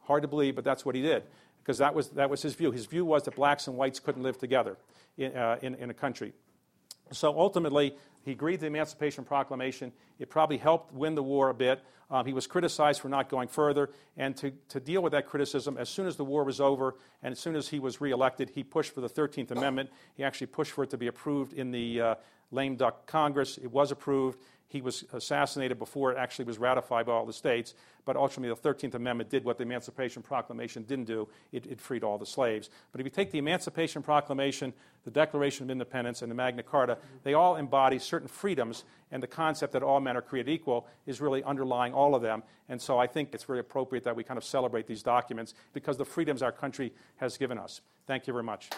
Hard 0.04 0.22
to 0.22 0.28
believe, 0.28 0.56
but 0.56 0.64
that's 0.64 0.86
what 0.86 0.96
he 0.96 1.02
did 1.02 1.24
because 1.66 1.80
that 1.80 1.96
was, 1.96 2.10
that 2.10 2.30
was 2.30 2.44
his 2.44 2.54
view. 2.54 2.72
His 2.72 2.86
view 2.86 3.04
was 3.04 3.24
that 3.24 3.36
blacks 3.36 3.68
and 3.68 3.76
whites 3.76 4.00
couldn't 4.00 4.22
live 4.22 4.38
together 4.38 4.78
in, 5.18 5.36
uh, 5.36 5.58
in, 5.64 5.74
in 5.76 5.90
a 5.90 5.96
country. 5.96 6.34
So 7.12 7.38
ultimately, 7.38 7.96
he 8.24 8.32
agreed 8.32 8.56
to 8.56 8.62
the 8.62 8.68
Emancipation 8.68 9.24
Proclamation. 9.24 9.92
It 10.18 10.30
probably 10.30 10.58
helped 10.58 10.94
win 10.94 11.16
the 11.16 11.24
war 11.24 11.50
a 11.50 11.54
bit. 11.54 11.84
Um, 12.10 12.26
he 12.26 12.34
was 12.34 12.48
criticized 12.48 13.02
for 13.02 13.10
not 13.10 13.30
going 13.30 13.48
further. 13.48 13.90
And 14.18 14.36
to, 14.38 14.52
to 14.70 14.80
deal 14.80 15.02
with 15.02 15.12
that 15.12 15.28
criticism, 15.28 15.78
as 15.78 15.90
soon 15.90 16.08
as 16.08 16.16
the 16.16 16.26
war 16.26 16.44
was 16.44 16.60
over 16.60 16.96
and 17.24 17.32
as 17.32 17.40
soon 17.40 17.56
as 17.56 17.68
he 17.68 17.80
was 17.80 18.02
reelected, 18.02 18.50
he 18.50 18.64
pushed 18.64 18.94
for 18.94 19.02
the 19.02 19.10
13th 19.10 19.52
Amendment. 19.52 19.90
He 20.16 20.24
actually 20.24 20.48
pushed 20.48 20.72
for 20.72 20.84
it 20.84 20.90
to 20.92 20.98
be 20.98 21.08
approved 21.08 21.54
in 21.54 21.72
the 21.72 22.02
uh, 22.02 22.16
lame 22.52 22.76
duck 22.76 23.06
Congress. 23.06 23.58
It 23.58 23.72
was 23.72 23.92
approved. 23.92 24.40
He 24.68 24.82
was 24.82 25.06
assassinated 25.14 25.78
before 25.78 26.12
it 26.12 26.18
actually 26.18 26.46
was 26.46 26.58
ratified 26.58 27.06
by 27.06 27.14
all 27.14 27.26
the 27.26 27.34
states. 27.34 27.76
But 28.04 28.16
ultimately, 28.16 28.54
the 28.54 28.70
13th 28.70 28.96
Amendment 28.96 29.30
did 29.30 29.46
what 29.46 29.58
the 29.58 29.64
Emancipation 29.64 30.22
Proclamation 30.22 30.84
didn't 30.84 31.06
do 31.06 31.28
it, 31.52 31.66
it, 31.66 31.80
freed 31.80 32.04
all 32.04 32.18
the 32.18 32.26
slaves. 32.26 32.70
But 32.92 33.02
if 33.02 33.06
you 33.06 33.12
take 33.12 33.32
the 33.32 33.40
Emancipation 33.40 34.04
Proclamation, 34.04 34.74
the 35.04 35.12
Declaration 35.12 35.66
of 35.66 35.72
Independence, 35.72 36.22
and 36.22 36.30
the 36.30 36.36
Magna 36.36 36.64
Carta, 36.64 36.98
they 37.24 37.34
all 37.34 37.56
embody 37.56 38.00
certain 38.00 38.28
freedoms, 38.28 38.84
and 39.12 39.22
the 39.22 39.28
concept 39.28 39.74
that 39.74 39.84
all 39.84 40.00
men 40.00 40.18
are 40.18 40.22
created 40.22 40.52
equal 40.52 40.88
is 41.06 41.22
really 41.22 41.44
underlying 41.44 41.94
all 41.94 42.16
of 42.16 42.22
them. 42.22 42.44
And 42.70 42.82
so 42.82 42.98
I 43.00 43.08
think 43.08 43.30
it's 43.34 43.44
very 43.44 43.60
appropriate 43.60 44.04
that 44.04 44.16
we 44.16 44.24
kind 44.24 44.38
of 44.38 44.44
celebrate 44.44 44.88
these 44.88 45.04
documents 45.04 45.54
because 45.74 45.98
the 45.98 46.06
freedoms 46.06 46.42
our 46.42 46.52
country 46.52 46.94
has 47.18 47.38
given 47.38 47.58
us. 47.58 47.82
Thank 48.08 48.28
you 48.28 48.34
very 48.34 48.44
much. 48.44 48.70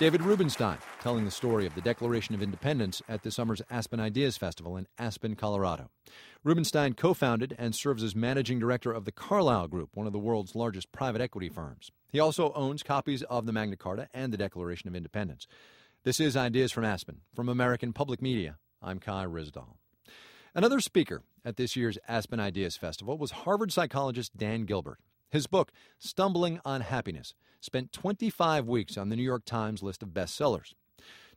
David 0.00 0.22
Rubenstein 0.22 0.78
telling 1.02 1.26
the 1.26 1.30
story 1.30 1.66
of 1.66 1.74
the 1.74 1.82
Declaration 1.82 2.34
of 2.34 2.40
Independence 2.40 3.02
at 3.06 3.22
this 3.22 3.34
summer's 3.34 3.60
Aspen 3.70 4.00
Ideas 4.00 4.38
Festival 4.38 4.78
in 4.78 4.86
Aspen, 4.98 5.36
Colorado. 5.36 5.90
Rubenstein 6.42 6.94
co 6.94 7.12
founded 7.12 7.54
and 7.58 7.74
serves 7.74 8.02
as 8.02 8.16
managing 8.16 8.58
director 8.58 8.92
of 8.92 9.04
the 9.04 9.12
Carlyle 9.12 9.68
Group, 9.68 9.90
one 9.92 10.06
of 10.06 10.14
the 10.14 10.18
world's 10.18 10.54
largest 10.54 10.90
private 10.90 11.20
equity 11.20 11.50
firms. 11.50 11.90
He 12.08 12.18
also 12.18 12.50
owns 12.54 12.82
copies 12.82 13.22
of 13.24 13.44
the 13.44 13.52
Magna 13.52 13.76
Carta 13.76 14.08
and 14.14 14.32
the 14.32 14.38
Declaration 14.38 14.88
of 14.88 14.96
Independence. 14.96 15.46
This 16.02 16.18
is 16.18 16.34
Ideas 16.34 16.72
from 16.72 16.86
Aspen. 16.86 17.20
From 17.34 17.50
American 17.50 17.92
Public 17.92 18.22
Media, 18.22 18.56
I'm 18.80 19.00
Kai 19.00 19.26
Ryssdal. 19.26 19.74
Another 20.54 20.80
speaker 20.80 21.24
at 21.44 21.58
this 21.58 21.76
year's 21.76 21.98
Aspen 22.08 22.40
Ideas 22.40 22.78
Festival 22.78 23.18
was 23.18 23.32
Harvard 23.32 23.70
psychologist 23.70 24.34
Dan 24.34 24.62
Gilbert. 24.62 24.98
His 25.30 25.46
book, 25.46 25.70
Stumbling 25.98 26.60
on 26.64 26.80
Happiness, 26.80 27.34
spent 27.60 27.92
25 27.92 28.66
weeks 28.66 28.96
on 28.96 29.08
the 29.08 29.16
New 29.16 29.22
York 29.22 29.44
Times 29.44 29.82
list 29.82 30.02
of 30.02 30.10
bestsellers. 30.10 30.74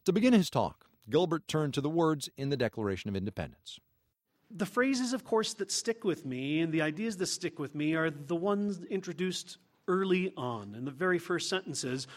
To 0.06 0.12
begin 0.12 0.34
his 0.34 0.50
talk, 0.50 0.88
Gilbert 1.10 1.48
turned 1.48 1.74
to 1.76 1.82
the 1.82 1.90
words 1.90 2.30
in 2.36 2.50
the 2.50 2.58
Declaration 2.58 3.10
of 3.10 3.16
Independence. 3.16 3.80
The 4.50 4.66
phrases, 4.66 5.14
of 5.14 5.24
course, 5.24 5.54
that 5.56 5.72
stick 5.72 6.04
with 6.04 6.26
me 6.26 6.62
and 6.62 6.74
the 6.74 6.82
ideas 6.82 7.18
that 7.18 7.28
stick 7.28 7.60
with 7.60 7.76
me 7.76 7.94
are 7.94 8.10
the 8.10 8.36
ones 8.36 8.82
introduced 8.90 9.58
early 9.88 10.34
on 10.38 10.76
in 10.76 10.86
the 10.86 10.92
very 10.92 11.20
first 11.20 11.50
sentences, 11.50 12.08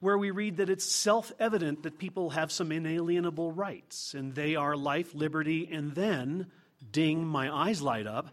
where 0.00 0.18
we 0.18 0.30
read 0.30 0.58
that 0.58 0.70
it's 0.70 0.84
self 0.84 1.32
evident 1.38 1.82
that 1.82 1.98
people 1.98 2.30
have 2.30 2.52
some 2.52 2.72
inalienable 2.72 3.52
rights, 3.52 4.14
and 4.14 4.34
they 4.34 4.56
are 4.56 4.76
life, 4.76 5.14
liberty, 5.14 5.68
and 5.70 5.94
then, 5.94 6.46
ding, 6.92 7.26
my 7.26 7.54
eyes 7.54 7.82
light 7.82 8.06
up, 8.06 8.30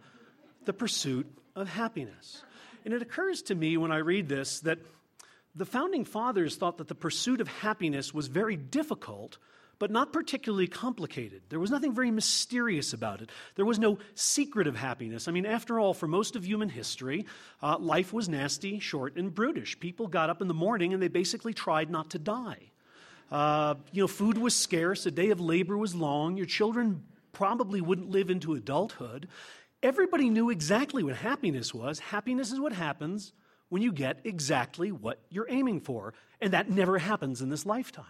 the 0.66 0.74
pursuit 0.74 1.26
of 1.56 1.70
happiness. 1.70 2.44
And 2.86 2.94
it 2.94 3.02
occurs 3.02 3.42
to 3.44 3.56
me 3.56 3.78
when 3.78 3.92
I 3.92 3.98
read 3.98 4.28
this 4.28 4.60
that 4.62 4.80
the 5.56 5.66
founding 5.66 6.06
fathers 6.06 6.56
thought 6.56 6.78
that 6.78 6.88
the 6.88 6.96
pursuit 6.96 7.40
of 7.40 7.48
happiness 7.48 8.14
was 8.14 8.28
very 8.28 8.56
difficult, 8.56 9.38
but 9.80 9.92
not 9.92 10.12
particularly 10.12 10.68
complicated. 10.68 11.42
There 11.50 11.60
was 11.60 11.70
nothing 11.70 11.94
very 11.94 12.10
mysterious 12.10 12.94
about 12.94 13.22
it. 13.22 13.30
There 13.56 13.66
was 13.66 13.80
no 13.80 14.00
secret 14.16 14.68
of 14.68 14.76
happiness. 14.76 15.28
I 15.28 15.32
mean, 15.32 15.46
after 15.46 15.80
all, 15.80 15.94
for 15.94 16.08
most 16.08 16.36
of 16.36 16.46
human 16.46 16.70
history, 16.70 17.26
uh, 17.62 17.78
life 17.78 18.14
was 18.14 18.28
nasty, 18.28 18.80
short, 18.80 19.16
and 19.16 19.34
brutish. 19.34 19.80
People 19.80 20.08
got 20.08 20.30
up 20.30 20.42
in 20.42 20.48
the 20.48 20.54
morning 20.54 20.94
and 20.94 21.02
they 21.02 21.08
basically 21.08 21.54
tried 21.54 21.90
not 21.90 22.12
to 22.12 22.20
die. 22.20 22.72
Uh, 23.32 23.76
you 23.92 24.02
know, 24.04 24.08
food 24.08 24.38
was 24.38 24.56
scarce, 24.56 25.06
a 25.06 25.12
day 25.12 25.30
of 25.30 25.40
labor 25.40 25.78
was 25.78 25.96
long, 25.96 26.38
your 26.38 26.46
children 26.46 27.04
probably 27.32 27.82
wouldn't 27.82 28.10
live 28.10 28.30
into 28.30 28.54
adulthood. 28.54 29.28
Everybody 29.84 30.30
knew 30.30 30.50
exactly 30.50 31.04
what 31.04 31.18
happiness 31.18 31.74
was. 31.74 32.00
Happiness 32.00 32.54
is 32.54 32.60
what 32.60 32.72
happens 32.72 33.34
when 33.68 33.82
you 33.82 33.92
get 33.92 34.22
exactly 34.24 34.94
what 34.94 35.20
you're 35.30 35.50
aiming 35.50 35.82
for. 35.82 36.14
And 36.40 36.54
that 36.54 36.70
never 36.70 36.98
happens 36.98 37.42
in 37.42 37.50
this 37.50 37.66
lifetime. 37.66 38.06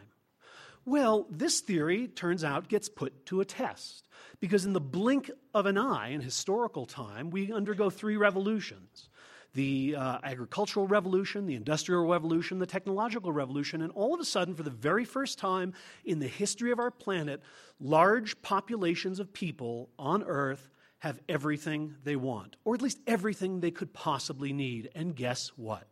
Well, 0.85 1.25
this 1.31 1.61
theory, 1.61 2.09
turns 2.09 2.43
out, 2.43 2.67
gets 2.67 2.89
put 2.89 3.25
to 3.25 3.41
a 3.41 3.45
test. 3.45 4.07
Because 4.39 4.65
in 4.65 4.73
the 4.73 4.81
blink 4.81 5.31
of 5.55 5.65
an 5.65 5.79
eye 5.79 6.09
in 6.09 6.21
historical 6.21 6.85
time, 6.85 7.31
we 7.31 7.51
undergo 7.51 7.89
three 7.89 8.17
revolutions 8.17 9.09
the 9.55 9.95
uh, 9.95 10.17
agricultural 10.23 10.87
revolution, 10.87 11.45
the 11.45 11.53
industrial 11.53 12.07
revolution, 12.07 12.57
the 12.57 12.65
technological 12.65 13.31
revolution, 13.31 13.83
and 13.83 13.91
all 13.91 14.13
of 14.13 14.19
a 14.19 14.25
sudden, 14.25 14.55
for 14.55 14.63
the 14.63 14.71
very 14.71 15.05
first 15.05 15.37
time 15.37 15.73
in 16.05 16.17
the 16.17 16.27
history 16.27 16.71
of 16.71 16.79
our 16.79 16.89
planet, 16.89 17.39
large 17.79 18.39
populations 18.41 19.19
of 19.19 19.31
people 19.31 19.89
on 19.99 20.23
Earth 20.23 20.71
have 21.03 21.19
everything 21.27 21.95
they 22.05 22.15
want, 22.15 22.55
or 22.63 22.73
at 22.73 22.81
least 22.81 22.97
everything 23.05 23.59
they 23.59 23.71
could 23.71 23.91
possibly 23.91 24.53
need. 24.53 24.89
And 24.95 25.13
guess 25.13 25.51
what? 25.57 25.83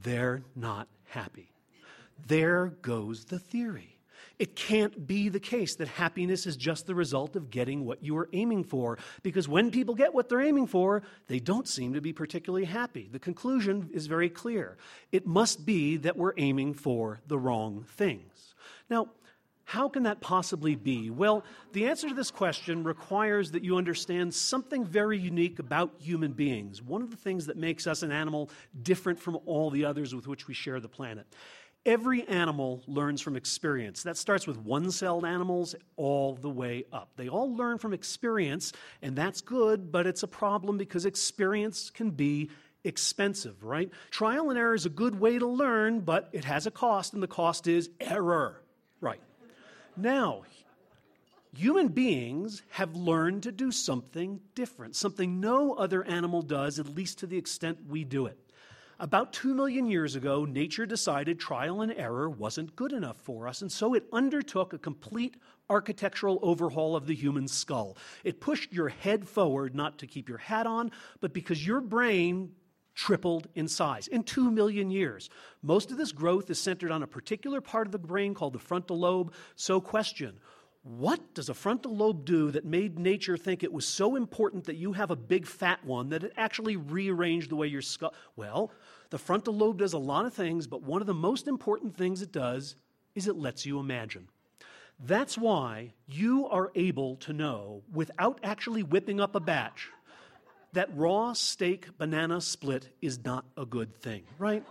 They're 0.00 0.44
not 0.54 0.86
happy. 1.08 1.50
There 2.24 2.68
goes 2.80 3.24
the 3.24 3.40
theory. 3.40 3.98
It 4.38 4.54
can't 4.54 5.08
be 5.08 5.28
the 5.28 5.40
case 5.40 5.74
that 5.74 5.88
happiness 5.88 6.46
is 6.46 6.56
just 6.56 6.86
the 6.86 6.94
result 6.94 7.34
of 7.34 7.50
getting 7.50 7.84
what 7.84 8.04
you 8.04 8.16
are 8.16 8.28
aiming 8.32 8.62
for, 8.62 8.96
because 9.24 9.48
when 9.48 9.72
people 9.72 9.96
get 9.96 10.14
what 10.14 10.28
they're 10.28 10.40
aiming 10.40 10.68
for, 10.68 11.02
they 11.26 11.40
don't 11.40 11.66
seem 11.66 11.94
to 11.94 12.00
be 12.00 12.12
particularly 12.12 12.66
happy. 12.66 13.08
The 13.10 13.18
conclusion 13.18 13.90
is 13.92 14.06
very 14.06 14.28
clear. 14.28 14.76
It 15.10 15.26
must 15.26 15.66
be 15.66 15.96
that 15.96 16.16
we're 16.16 16.34
aiming 16.36 16.74
for 16.74 17.18
the 17.26 17.38
wrong 17.38 17.86
things. 17.88 18.54
Now, 18.88 19.08
how 19.68 19.86
can 19.86 20.04
that 20.04 20.22
possibly 20.22 20.76
be? 20.76 21.10
Well, 21.10 21.44
the 21.74 21.88
answer 21.88 22.08
to 22.08 22.14
this 22.14 22.30
question 22.30 22.84
requires 22.84 23.50
that 23.50 23.62
you 23.62 23.76
understand 23.76 24.32
something 24.32 24.82
very 24.82 25.18
unique 25.18 25.58
about 25.58 25.92
human 25.98 26.32
beings. 26.32 26.80
One 26.80 27.02
of 27.02 27.10
the 27.10 27.18
things 27.18 27.44
that 27.46 27.58
makes 27.58 27.86
us 27.86 28.02
an 28.02 28.10
animal 28.10 28.48
different 28.82 29.20
from 29.20 29.36
all 29.44 29.68
the 29.68 29.84
others 29.84 30.14
with 30.14 30.26
which 30.26 30.48
we 30.48 30.54
share 30.54 30.80
the 30.80 30.88
planet. 30.88 31.26
Every 31.84 32.26
animal 32.28 32.82
learns 32.86 33.20
from 33.20 33.36
experience. 33.36 34.04
That 34.04 34.16
starts 34.16 34.46
with 34.46 34.56
one 34.56 34.90
celled 34.90 35.26
animals 35.26 35.74
all 35.96 36.36
the 36.36 36.48
way 36.48 36.84
up. 36.90 37.10
They 37.16 37.28
all 37.28 37.54
learn 37.54 37.76
from 37.76 37.92
experience, 37.92 38.72
and 39.02 39.14
that's 39.14 39.42
good, 39.42 39.92
but 39.92 40.06
it's 40.06 40.22
a 40.22 40.28
problem 40.28 40.78
because 40.78 41.04
experience 41.04 41.90
can 41.90 42.08
be 42.08 42.48
expensive, 42.84 43.62
right? 43.62 43.90
Trial 44.10 44.48
and 44.48 44.58
error 44.58 44.74
is 44.74 44.86
a 44.86 44.90
good 44.90 45.20
way 45.20 45.38
to 45.38 45.46
learn, 45.46 46.00
but 46.00 46.30
it 46.32 46.46
has 46.46 46.66
a 46.66 46.70
cost, 46.70 47.12
and 47.12 47.22
the 47.22 47.28
cost 47.28 47.66
is 47.66 47.90
error. 48.00 48.62
Right. 49.02 49.20
Now, 49.98 50.42
human 51.52 51.88
beings 51.88 52.62
have 52.70 52.94
learned 52.94 53.42
to 53.42 53.50
do 53.50 53.72
something 53.72 54.38
different, 54.54 54.94
something 54.94 55.40
no 55.40 55.74
other 55.74 56.04
animal 56.04 56.40
does, 56.40 56.78
at 56.78 56.94
least 56.94 57.18
to 57.18 57.26
the 57.26 57.36
extent 57.36 57.78
we 57.88 58.04
do 58.04 58.26
it. 58.26 58.38
About 59.00 59.32
two 59.32 59.54
million 59.54 59.90
years 59.90 60.14
ago, 60.14 60.44
nature 60.44 60.86
decided 60.86 61.40
trial 61.40 61.80
and 61.80 61.92
error 61.92 62.30
wasn't 62.30 62.76
good 62.76 62.92
enough 62.92 63.16
for 63.16 63.48
us, 63.48 63.60
and 63.60 63.72
so 63.72 63.94
it 63.94 64.06
undertook 64.12 64.72
a 64.72 64.78
complete 64.78 65.36
architectural 65.68 66.38
overhaul 66.42 66.94
of 66.94 67.08
the 67.08 67.14
human 67.14 67.48
skull. 67.48 67.96
It 68.22 68.40
pushed 68.40 68.72
your 68.72 68.90
head 68.90 69.28
forward 69.28 69.74
not 69.74 69.98
to 69.98 70.06
keep 70.06 70.28
your 70.28 70.38
hat 70.38 70.68
on, 70.68 70.92
but 71.20 71.32
because 71.32 71.66
your 71.66 71.80
brain 71.80 72.52
tripled 72.98 73.46
in 73.54 73.68
size 73.68 74.08
in 74.08 74.24
two 74.24 74.50
million 74.50 74.90
years. 74.90 75.30
Most 75.62 75.92
of 75.92 75.96
this 75.96 76.10
growth 76.10 76.50
is 76.50 76.58
centered 76.58 76.90
on 76.90 77.04
a 77.04 77.06
particular 77.06 77.60
part 77.60 77.86
of 77.86 77.92
the 77.92 77.98
brain 77.98 78.34
called 78.34 78.54
the 78.54 78.58
frontal 78.58 78.98
lobe. 78.98 79.32
So, 79.54 79.80
question 79.80 80.40
what 80.82 81.34
does 81.34 81.48
a 81.48 81.54
frontal 81.54 81.94
lobe 81.94 82.24
do 82.24 82.50
that 82.50 82.64
made 82.64 82.98
nature 82.98 83.36
think 83.36 83.62
it 83.62 83.72
was 83.72 83.86
so 83.86 84.16
important 84.16 84.64
that 84.64 84.76
you 84.76 84.92
have 84.92 85.10
a 85.10 85.16
big 85.16 85.46
fat 85.46 85.84
one 85.84 86.08
that 86.08 86.24
it 86.24 86.32
actually 86.36 86.76
rearranged 86.76 87.50
the 87.50 87.56
way 87.56 87.66
your 87.66 87.82
skull? 87.82 88.14
Well, 88.36 88.72
the 89.10 89.18
frontal 89.18 89.54
lobe 89.54 89.78
does 89.78 89.92
a 89.92 89.98
lot 89.98 90.24
of 90.24 90.34
things, 90.34 90.66
but 90.66 90.82
one 90.82 91.00
of 91.00 91.06
the 91.06 91.14
most 91.14 91.46
important 91.46 91.96
things 91.96 92.22
it 92.22 92.32
does 92.32 92.76
is 93.14 93.28
it 93.28 93.36
lets 93.36 93.66
you 93.66 93.78
imagine. 93.78 94.28
That's 94.98 95.38
why 95.38 95.92
you 96.06 96.48
are 96.48 96.72
able 96.74 97.16
to 97.16 97.32
know, 97.32 97.82
without 97.92 98.40
actually 98.42 98.82
whipping 98.82 99.20
up 99.20 99.34
a 99.34 99.40
batch, 99.40 99.90
that 100.78 100.88
raw 100.94 101.32
steak 101.32 101.98
banana 101.98 102.40
split 102.40 102.88
is 103.02 103.24
not 103.24 103.44
a 103.56 103.66
good 103.66 104.00
thing, 104.00 104.22
right? 104.38 104.64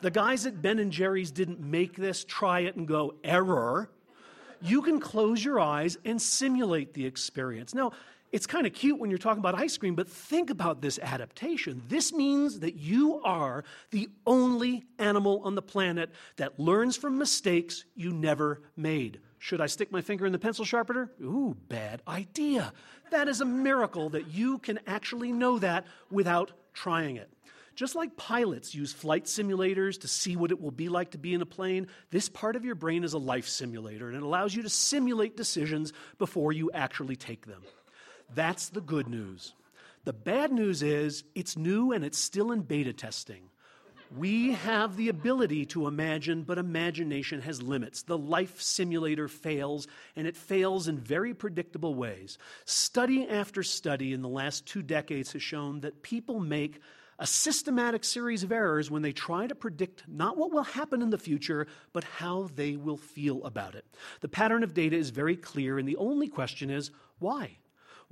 The 0.00 0.10
guys 0.10 0.46
at 0.46 0.62
Ben 0.62 0.78
and 0.78 0.90
Jerry's 0.90 1.30
didn't 1.30 1.60
make 1.60 1.96
this, 1.96 2.24
try 2.24 2.60
it, 2.60 2.76
and 2.76 2.88
go, 2.88 3.14
error 3.22 3.90
you 4.62 4.82
can 4.82 5.00
close 5.00 5.44
your 5.44 5.58
eyes 5.58 5.96
and 6.04 6.20
simulate 6.20 6.94
the 6.94 7.06
experience. 7.06 7.74
Now, 7.74 7.92
it's 8.32 8.46
kind 8.46 8.66
of 8.66 8.72
cute 8.72 8.98
when 8.98 9.10
you're 9.10 9.18
talking 9.18 9.40
about 9.40 9.56
ice 9.56 9.76
cream, 9.76 9.96
but 9.96 10.08
think 10.08 10.50
about 10.50 10.80
this 10.80 10.98
adaptation. 11.00 11.82
This 11.88 12.12
means 12.12 12.60
that 12.60 12.76
you 12.76 13.20
are 13.22 13.64
the 13.90 14.08
only 14.24 14.84
animal 14.98 15.42
on 15.44 15.56
the 15.56 15.62
planet 15.62 16.10
that 16.36 16.60
learns 16.60 16.96
from 16.96 17.18
mistakes 17.18 17.84
you 17.96 18.12
never 18.12 18.62
made. 18.76 19.20
Should 19.42 19.62
I 19.62 19.66
stick 19.66 19.90
my 19.90 20.02
finger 20.02 20.26
in 20.26 20.32
the 20.32 20.38
pencil 20.38 20.66
sharpener? 20.66 21.10
Ooh, 21.22 21.56
bad 21.68 22.02
idea. 22.06 22.74
That 23.10 23.26
is 23.26 23.40
a 23.40 23.46
miracle 23.46 24.10
that 24.10 24.28
you 24.28 24.58
can 24.58 24.78
actually 24.86 25.32
know 25.32 25.58
that 25.58 25.86
without 26.10 26.52
trying 26.74 27.16
it. 27.16 27.32
Just 27.74 27.94
like 27.94 28.18
pilots 28.18 28.74
use 28.74 28.92
flight 28.92 29.24
simulators 29.24 29.98
to 30.02 30.08
see 30.08 30.36
what 30.36 30.50
it 30.50 30.60
will 30.60 30.70
be 30.70 30.90
like 30.90 31.12
to 31.12 31.18
be 31.18 31.32
in 31.32 31.40
a 31.40 31.46
plane, 31.46 31.86
this 32.10 32.28
part 32.28 32.54
of 32.54 32.66
your 32.66 32.74
brain 32.74 33.02
is 33.02 33.14
a 33.14 33.18
life 33.18 33.48
simulator 33.48 34.08
and 34.08 34.16
it 34.16 34.22
allows 34.22 34.54
you 34.54 34.62
to 34.62 34.68
simulate 34.68 35.38
decisions 35.38 35.94
before 36.18 36.52
you 36.52 36.70
actually 36.74 37.16
take 37.16 37.46
them. 37.46 37.62
That's 38.34 38.68
the 38.68 38.82
good 38.82 39.08
news. 39.08 39.54
The 40.04 40.12
bad 40.12 40.52
news 40.52 40.82
is 40.82 41.24
it's 41.34 41.56
new 41.56 41.92
and 41.92 42.04
it's 42.04 42.18
still 42.18 42.52
in 42.52 42.60
beta 42.60 42.92
testing. 42.92 43.49
We 44.16 44.52
have 44.52 44.96
the 44.96 45.08
ability 45.08 45.66
to 45.66 45.86
imagine, 45.86 46.42
but 46.42 46.58
imagination 46.58 47.42
has 47.42 47.62
limits. 47.62 48.02
The 48.02 48.18
life 48.18 48.60
simulator 48.60 49.28
fails, 49.28 49.86
and 50.16 50.26
it 50.26 50.36
fails 50.36 50.88
in 50.88 50.98
very 50.98 51.32
predictable 51.32 51.94
ways. 51.94 52.36
Study 52.64 53.28
after 53.28 53.62
study 53.62 54.12
in 54.12 54.22
the 54.22 54.28
last 54.28 54.66
two 54.66 54.82
decades 54.82 55.32
has 55.32 55.42
shown 55.42 55.80
that 55.80 56.02
people 56.02 56.40
make 56.40 56.80
a 57.20 57.26
systematic 57.26 58.02
series 58.02 58.42
of 58.42 58.50
errors 58.50 58.90
when 58.90 59.02
they 59.02 59.12
try 59.12 59.46
to 59.46 59.54
predict 59.54 60.02
not 60.08 60.36
what 60.36 60.50
will 60.50 60.62
happen 60.62 61.02
in 61.02 61.10
the 61.10 61.18
future, 61.18 61.68
but 61.92 62.02
how 62.02 62.48
they 62.56 62.76
will 62.76 62.96
feel 62.96 63.44
about 63.44 63.76
it. 63.76 63.84
The 64.22 64.28
pattern 64.28 64.64
of 64.64 64.74
data 64.74 64.96
is 64.96 65.10
very 65.10 65.36
clear, 65.36 65.78
and 65.78 65.86
the 65.86 65.98
only 65.98 66.28
question 66.28 66.70
is 66.70 66.90
why? 67.20 67.58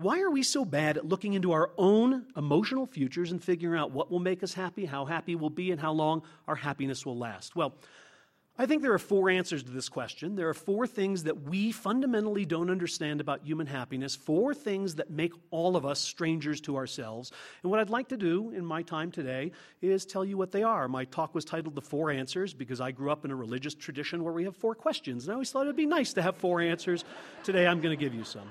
Why 0.01 0.21
are 0.21 0.31
we 0.31 0.45
so 0.45 0.65
bad 0.65 0.97
at 0.97 1.09
looking 1.09 1.35
into 1.35 1.51
our 1.51 1.73
own 1.77 2.27
emotional 2.37 2.87
futures 2.87 3.33
and 3.33 3.43
figuring 3.43 3.81
out 3.81 3.91
what 3.91 4.13
will 4.13 4.21
make 4.21 4.45
us 4.45 4.55
happy, 4.55 4.85
how 4.85 5.05
happy 5.05 5.35
we'll 5.35 5.51
be, 5.51 5.73
and 5.73 5.81
how 5.81 5.91
long 5.91 6.23
our 6.47 6.55
happiness 6.55 7.05
will 7.05 7.19
last? 7.19 7.57
Well, 7.57 7.75
I 8.57 8.67
think 8.67 8.83
there 8.83 8.93
are 8.93 8.99
four 9.01 9.29
answers 9.29 9.65
to 9.65 9.73
this 9.73 9.89
question. 9.89 10.37
There 10.37 10.49
are 10.49 10.55
four 10.55 10.87
things 10.87 11.25
that 11.25 11.43
we 11.43 11.73
fundamentally 11.73 12.45
don't 12.45 12.71
understand 12.71 13.21
about 13.21 13.43
human 13.43 13.67
happiness, 13.67 14.15
four 14.15 14.55
things 14.55 14.95
that 14.97 15.11
make 15.11 15.33
all 15.51 15.75
of 15.75 15.85
us 15.85 15.99
strangers 15.99 16.61
to 16.61 16.77
ourselves. 16.77 17.33
And 17.65 17.71
what 17.71 17.81
I'd 17.81 17.91
like 17.91 18.09
to 18.11 18.17
do 18.17 18.51
in 18.51 18.65
my 18.65 18.83
time 18.83 19.11
today 19.11 19.51
is 19.83 20.07
tell 20.07 20.25
you 20.25 20.37
what 20.37 20.53
they 20.53 20.63
are. 20.63 20.87
My 20.87 21.07
talk 21.07 21.35
was 21.35 21.45
titled 21.45 21.75
The 21.75 21.83
Four 21.83 22.13
Answers 22.13 22.55
because 22.55 22.81
I 22.81 22.93
grew 22.93 23.11
up 23.11 23.25
in 23.25 23.33
a 23.33 23.37
religious 23.37 23.75
tradition 23.75 24.23
where 24.23 24.33
we 24.33 24.45
have 24.45 24.57
four 24.57 24.77
questions. 24.77 25.25
And 25.25 25.33
I 25.33 25.35
always 25.35 25.51
thought 25.51 25.65
it 25.65 25.71
would 25.71 25.77
be 25.77 25.87
nice 25.87 26.13
to 26.13 26.23
have 26.23 26.37
four 26.37 26.61
answers. 26.61 27.05
Today 27.43 27.67
I'm 27.67 27.81
going 27.81 27.99
to 27.99 28.01
give 28.01 28.15
you 28.15 28.23
some. 28.23 28.49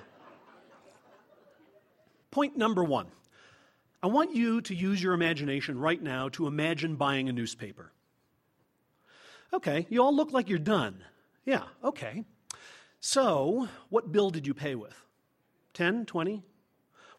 Point 2.37 2.55
number 2.55 2.83
one 2.83 3.07
I 4.03 4.05
want 4.05 4.35
you 4.35 4.61
to 4.61 4.75
use 4.75 5.01
your 5.01 5.13
imagination 5.13 5.79
right 5.79 5.99
now 5.99 6.29
to 6.33 6.45
imagine 6.45 6.95
buying 6.95 7.29
a 7.29 7.33
newspaper. 7.33 7.91
Okay, 9.51 9.87
you 9.89 10.03
all 10.03 10.15
look 10.15 10.31
like 10.31 10.47
you're 10.47 10.59
done. 10.59 11.03
Yeah, 11.45 11.63
okay. 11.83 12.25
So, 12.99 13.67
what 13.89 14.11
bill 14.11 14.29
did 14.29 14.45
you 14.45 14.53
pay 14.53 14.75
with? 14.75 14.93
10, 15.73 16.05
20? 16.05 16.43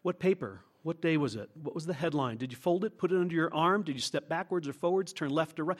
What 0.03 0.21
paper? 0.21 0.61
What 0.83 1.01
day 1.01 1.17
was 1.17 1.35
it? 1.35 1.49
What 1.53 1.75
was 1.75 1.85
the 1.85 1.93
headline? 1.93 2.37
Did 2.37 2.53
you 2.53 2.57
fold 2.57 2.85
it, 2.85 2.97
put 2.97 3.11
it 3.11 3.19
under 3.19 3.35
your 3.35 3.53
arm? 3.53 3.83
Did 3.83 3.95
you 3.95 4.01
step 4.01 4.29
backwards 4.29 4.69
or 4.69 4.73
forwards, 4.73 5.11
turn 5.11 5.31
left 5.31 5.59
or 5.59 5.65
right? 5.65 5.77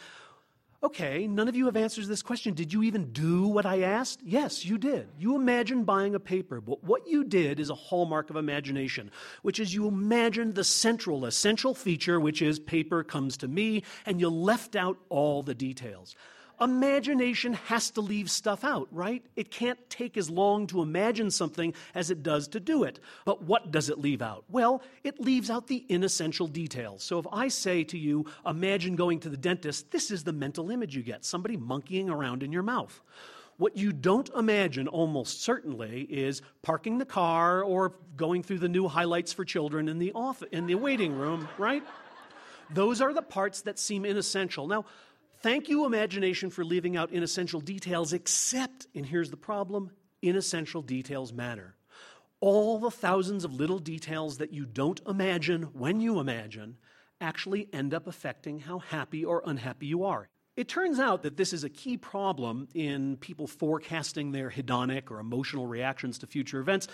Okay, 0.82 1.28
none 1.28 1.50
of 1.50 1.58
you 1.58 1.66
have 1.66 1.76
answers 1.76 2.06
to 2.06 2.10
this 2.10 2.22
question. 2.22 2.54
Did 2.54 2.72
you 2.72 2.84
even 2.84 3.12
do 3.12 3.48
what 3.48 3.66
I 3.66 3.82
asked? 3.82 4.22
Yes, 4.24 4.64
you 4.64 4.78
did. 4.78 5.10
You 5.18 5.36
imagined 5.36 5.86
buying 5.86 6.16
a 6.16 6.22
paper, 6.22 6.62
but 6.62 6.82
what 6.86 7.06
you 7.06 7.26
did 7.26 7.60
is 7.60 7.70
a 7.70 7.76
hallmark 7.76 8.30
of 8.30 8.38
imagination, 8.38 9.12
which 9.42 9.60
is 9.60 9.74
you 9.74 9.90
imagined 9.90 10.56
the 10.56 10.64
central, 10.64 11.26
essential 11.26 11.76
feature, 11.76 12.18
which 12.18 12.42
is 12.42 12.60
paper 12.60 13.04
comes 13.04 13.36
to 13.38 13.50
me, 13.50 13.84
and 14.06 14.22
you 14.22 14.30
left 14.30 14.78
out 14.78 14.98
all 15.10 15.44
the 15.44 15.54
details. 15.54 16.16
Imagination 16.62 17.54
has 17.54 17.92
to 17.92 18.02
leave 18.02 18.30
stuff 18.30 18.64
out, 18.64 18.88
right? 18.92 19.24
It 19.36 19.50
can't 19.50 19.80
take 19.90 20.18
as 20.18 20.30
long 20.30 20.68
to 20.68 20.82
imagine 20.82 21.32
something 21.32 21.74
as 21.96 22.12
it 22.12 22.22
does 22.22 22.48
to 22.50 22.60
do 22.60 22.84
it. 22.84 23.00
But 23.24 23.44
what 23.44 23.72
does 23.72 23.90
it 23.90 23.98
leave 23.98 24.22
out? 24.22 24.44
Well, 24.50 24.82
it 25.04 25.20
leaves 25.20 25.50
out 25.50 25.68
the 25.68 25.86
inessential 25.88 26.48
details. 26.48 27.04
So 27.04 27.18
if 27.18 27.26
I 27.32 27.48
say 27.48 27.84
to 27.86 27.98
you, 27.98 28.26
imagine 28.46 28.96
going 28.96 29.20
to 29.22 29.30
the 29.30 29.38
dentist, 29.38 29.92
this 29.92 30.12
is 30.12 30.24
the 30.24 30.34
mental 30.34 30.70
image 30.70 30.96
you 30.96 31.04
get 31.04 31.24
somebody 31.24 31.56
monkeying 31.56 32.10
around 32.10 32.44
in 32.44 32.52
your 32.52 32.64
mouth. 32.64 33.00
What 33.58 33.76
you 33.76 33.92
don't 33.92 34.30
imagine, 34.30 34.88
almost 34.88 35.44
certainly, 35.44 36.04
is 36.04 36.42
parking 36.62 36.98
the 36.98 37.06
car 37.06 37.62
or 37.62 37.94
going 38.16 38.42
through 38.42 38.60
the 38.60 38.70
new 38.70 38.88
highlights 38.88 39.34
for 39.34 39.44
children 39.44 39.90
in 39.90 40.00
the, 40.00 40.14
in 40.52 40.66
the 40.66 40.76
waiting 40.76 41.14
room, 41.14 41.48
right? 41.58 41.84
Those 42.70 43.02
are 43.02 43.14
the 43.14 43.22
parts 43.22 43.62
that 43.62 43.78
seem 43.78 44.06
inessential. 44.06 44.68
Now, 44.68 44.86
Thank 45.42 45.70
you, 45.70 45.86
imagination, 45.86 46.50
for 46.50 46.66
leaving 46.66 46.98
out 46.98 47.12
inessential 47.12 47.62
details, 47.62 48.12
except, 48.12 48.88
and 48.94 49.06
here's 49.06 49.32
the 49.32 49.38
problem 49.38 49.92
inessential 50.22 50.82
details 50.82 51.32
matter. 51.32 51.78
All 52.42 52.78
the 52.78 52.92
thousands 52.92 53.46
of 53.46 53.54
little 53.54 53.80
details 53.80 54.40
that 54.40 54.52
you 54.52 54.66
don't 54.66 55.00
imagine 55.08 55.64
when 55.74 56.02
you 56.02 56.20
imagine 56.20 56.76
actually 57.22 57.70
end 57.72 57.94
up 57.94 58.06
affecting 58.06 58.60
how 58.60 58.80
happy 58.80 59.24
or 59.24 59.42
unhappy 59.46 59.86
you 59.86 60.04
are. 60.04 60.28
It 60.58 60.68
turns 60.68 61.00
out 61.00 61.24
that 61.24 61.38
this 61.38 61.54
is 61.54 61.64
a 61.64 61.70
key 61.70 61.96
problem 61.96 62.68
in 62.74 63.16
people 63.16 63.48
forecasting 63.48 64.34
their 64.34 64.50
hedonic 64.50 65.10
or 65.10 65.20
emotional 65.20 65.68
reactions 65.68 66.20
to 66.20 66.28
future 66.28 66.60
events 66.60 66.90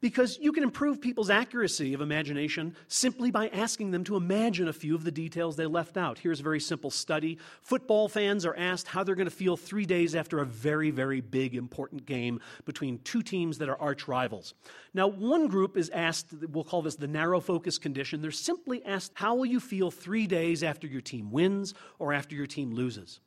because 0.00 0.38
you 0.40 0.52
can 0.52 0.62
improve 0.62 1.00
people's 1.00 1.30
accuracy 1.30 1.94
of 1.94 2.00
imagination 2.00 2.74
simply 2.88 3.30
by 3.30 3.48
asking 3.48 3.90
them 3.90 4.04
to 4.04 4.16
imagine 4.16 4.68
a 4.68 4.72
few 4.72 4.94
of 4.94 5.04
the 5.04 5.10
details 5.10 5.56
they 5.56 5.66
left 5.66 5.96
out. 5.96 6.18
Here's 6.18 6.40
a 6.40 6.42
very 6.42 6.60
simple 6.60 6.90
study. 6.90 7.38
Football 7.62 8.08
fans 8.08 8.44
are 8.44 8.56
asked 8.56 8.88
how 8.88 9.04
they're 9.04 9.14
going 9.14 9.28
to 9.28 9.34
feel 9.34 9.56
three 9.56 9.86
days 9.86 10.14
after 10.14 10.38
a 10.38 10.44
very, 10.44 10.90
very 10.90 11.20
big, 11.20 11.54
important 11.54 12.06
game 12.06 12.40
between 12.64 12.98
two 13.00 13.22
teams 13.22 13.58
that 13.58 13.68
are 13.68 13.80
arch 13.80 14.08
rivals. 14.08 14.54
Now, 14.94 15.06
one 15.06 15.48
group 15.48 15.76
is 15.76 15.90
asked, 15.90 16.28
we'll 16.50 16.64
call 16.64 16.82
this 16.82 16.96
the 16.96 17.06
narrow 17.06 17.40
focus 17.40 17.78
condition. 17.78 18.22
They're 18.22 18.30
simply 18.30 18.84
asked, 18.84 19.12
how 19.14 19.34
will 19.34 19.46
you 19.46 19.60
feel 19.60 19.90
three 19.90 20.26
days 20.26 20.62
after 20.62 20.86
your 20.86 21.00
team 21.00 21.30
wins 21.30 21.74
or 21.98 22.12
after 22.12 22.34
your 22.34 22.46
team 22.46 22.72
loses? 22.72 23.20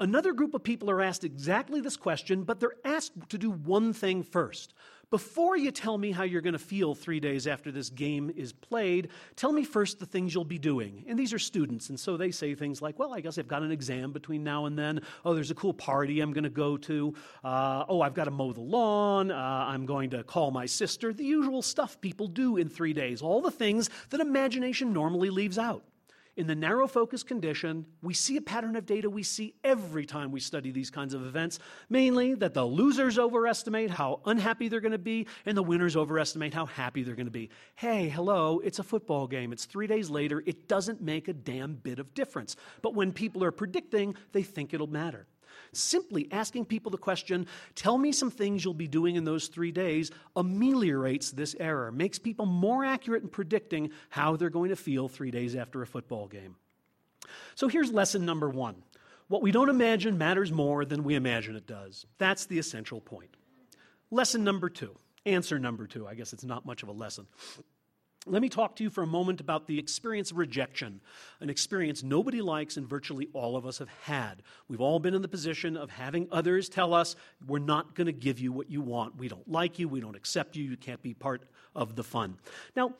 Another 0.00 0.32
group 0.32 0.54
of 0.54 0.64
people 0.64 0.90
are 0.90 1.00
asked 1.00 1.22
exactly 1.22 1.80
this 1.80 1.96
question, 1.96 2.42
but 2.42 2.58
they're 2.58 2.74
asked 2.84 3.12
to 3.28 3.38
do 3.38 3.50
one 3.50 3.92
thing 3.92 4.24
first. 4.24 4.74
Before 5.14 5.56
you 5.56 5.70
tell 5.70 5.96
me 5.96 6.10
how 6.10 6.24
you're 6.24 6.40
going 6.40 6.54
to 6.54 6.58
feel 6.58 6.92
three 6.92 7.20
days 7.20 7.46
after 7.46 7.70
this 7.70 7.88
game 7.88 8.32
is 8.34 8.52
played, 8.52 9.10
tell 9.36 9.52
me 9.52 9.62
first 9.62 10.00
the 10.00 10.06
things 10.06 10.34
you'll 10.34 10.44
be 10.44 10.58
doing. 10.58 11.04
And 11.06 11.16
these 11.16 11.32
are 11.32 11.38
students, 11.38 11.88
and 11.88 12.00
so 12.00 12.16
they 12.16 12.32
say 12.32 12.56
things 12.56 12.82
like, 12.82 12.98
Well, 12.98 13.14
I 13.14 13.20
guess 13.20 13.38
I've 13.38 13.46
got 13.46 13.62
an 13.62 13.70
exam 13.70 14.10
between 14.10 14.42
now 14.42 14.66
and 14.66 14.76
then. 14.76 15.02
Oh, 15.24 15.32
there's 15.32 15.52
a 15.52 15.54
cool 15.54 15.72
party 15.72 16.18
I'm 16.18 16.32
going 16.32 16.42
to 16.42 16.50
go 16.50 16.76
to. 16.78 17.14
Uh, 17.44 17.84
oh, 17.88 18.00
I've 18.00 18.14
got 18.14 18.24
to 18.24 18.32
mow 18.32 18.52
the 18.52 18.60
lawn. 18.60 19.30
Uh, 19.30 19.36
I'm 19.36 19.86
going 19.86 20.10
to 20.10 20.24
call 20.24 20.50
my 20.50 20.66
sister. 20.66 21.12
The 21.12 21.24
usual 21.24 21.62
stuff 21.62 22.00
people 22.00 22.26
do 22.26 22.56
in 22.56 22.68
three 22.68 22.92
days, 22.92 23.22
all 23.22 23.40
the 23.40 23.52
things 23.52 23.90
that 24.10 24.18
imagination 24.20 24.92
normally 24.92 25.30
leaves 25.30 25.58
out. 25.58 25.84
In 26.36 26.48
the 26.48 26.54
narrow 26.54 26.88
focus 26.88 27.22
condition, 27.22 27.86
we 28.02 28.12
see 28.12 28.36
a 28.36 28.42
pattern 28.42 28.74
of 28.74 28.86
data 28.86 29.08
we 29.08 29.22
see 29.22 29.54
every 29.62 30.04
time 30.04 30.32
we 30.32 30.40
study 30.40 30.72
these 30.72 30.90
kinds 30.90 31.14
of 31.14 31.24
events, 31.24 31.60
mainly 31.88 32.34
that 32.34 32.54
the 32.54 32.64
losers 32.64 33.20
overestimate 33.20 33.90
how 33.90 34.20
unhappy 34.26 34.66
they're 34.66 34.80
going 34.80 34.92
to 34.92 34.98
be, 34.98 35.28
and 35.46 35.56
the 35.56 35.62
winners 35.62 35.96
overestimate 35.96 36.52
how 36.52 36.66
happy 36.66 37.04
they're 37.04 37.14
going 37.14 37.26
to 37.26 37.30
be. 37.30 37.50
Hey, 37.76 38.08
hello, 38.08 38.60
it's 38.64 38.80
a 38.80 38.82
football 38.82 39.28
game. 39.28 39.52
It's 39.52 39.64
three 39.64 39.86
days 39.86 40.10
later. 40.10 40.42
It 40.44 40.66
doesn't 40.66 41.00
make 41.00 41.28
a 41.28 41.32
damn 41.32 41.74
bit 41.76 42.00
of 42.00 42.14
difference. 42.14 42.56
But 42.82 42.94
when 42.94 43.12
people 43.12 43.44
are 43.44 43.52
predicting, 43.52 44.16
they 44.32 44.42
think 44.42 44.74
it'll 44.74 44.88
matter. 44.88 45.28
Simply 45.74 46.28
asking 46.30 46.66
people 46.66 46.90
the 46.90 46.98
question, 46.98 47.46
tell 47.74 47.98
me 47.98 48.12
some 48.12 48.30
things 48.30 48.64
you'll 48.64 48.74
be 48.74 48.88
doing 48.88 49.16
in 49.16 49.24
those 49.24 49.48
three 49.48 49.72
days, 49.72 50.10
ameliorates 50.36 51.30
this 51.30 51.54
error, 51.60 51.92
makes 51.92 52.18
people 52.18 52.46
more 52.46 52.84
accurate 52.84 53.22
in 53.22 53.28
predicting 53.28 53.90
how 54.10 54.36
they're 54.36 54.50
going 54.50 54.70
to 54.70 54.76
feel 54.76 55.08
three 55.08 55.30
days 55.30 55.54
after 55.56 55.82
a 55.82 55.86
football 55.86 56.26
game. 56.26 56.56
So 57.54 57.68
here's 57.68 57.92
lesson 57.92 58.24
number 58.24 58.48
one 58.48 58.82
what 59.28 59.42
we 59.42 59.52
don't 59.52 59.70
imagine 59.70 60.18
matters 60.18 60.52
more 60.52 60.84
than 60.84 61.02
we 61.02 61.14
imagine 61.14 61.56
it 61.56 61.66
does. 61.66 62.06
That's 62.18 62.46
the 62.46 62.58
essential 62.58 63.00
point. 63.00 63.36
Lesson 64.10 64.44
number 64.44 64.68
two, 64.68 64.94
answer 65.24 65.58
number 65.58 65.86
two. 65.86 66.06
I 66.06 66.14
guess 66.14 66.32
it's 66.32 66.44
not 66.44 66.66
much 66.66 66.82
of 66.82 66.88
a 66.88 66.92
lesson. 66.92 67.26
Let 68.26 68.40
me 68.40 68.48
talk 68.48 68.76
to 68.76 68.82
you 68.82 68.88
for 68.88 69.02
a 69.02 69.06
moment 69.06 69.42
about 69.42 69.66
the 69.66 69.78
experience 69.78 70.30
of 70.30 70.38
rejection, 70.38 71.02
an 71.40 71.50
experience 71.50 72.02
nobody 72.02 72.40
likes 72.40 72.78
and 72.78 72.88
virtually 72.88 73.28
all 73.34 73.54
of 73.54 73.66
us 73.66 73.78
have 73.78 73.90
had. 74.04 74.42
We've 74.66 74.80
all 74.80 74.98
been 74.98 75.12
in 75.12 75.20
the 75.20 75.28
position 75.28 75.76
of 75.76 75.90
having 75.90 76.28
others 76.32 76.70
tell 76.70 76.94
us, 76.94 77.16
We're 77.46 77.58
not 77.58 77.94
going 77.94 78.06
to 78.06 78.12
give 78.12 78.40
you 78.40 78.50
what 78.50 78.70
you 78.70 78.80
want. 78.80 79.18
We 79.18 79.28
don't 79.28 79.46
like 79.50 79.78
you. 79.78 79.88
We 79.88 80.00
don't 80.00 80.16
accept 80.16 80.56
you. 80.56 80.64
You 80.64 80.76
can't 80.78 81.02
be 81.02 81.12
part 81.12 81.42
of 81.74 81.96
the 81.96 82.02
fun. 82.02 82.38
Now, 82.74 82.94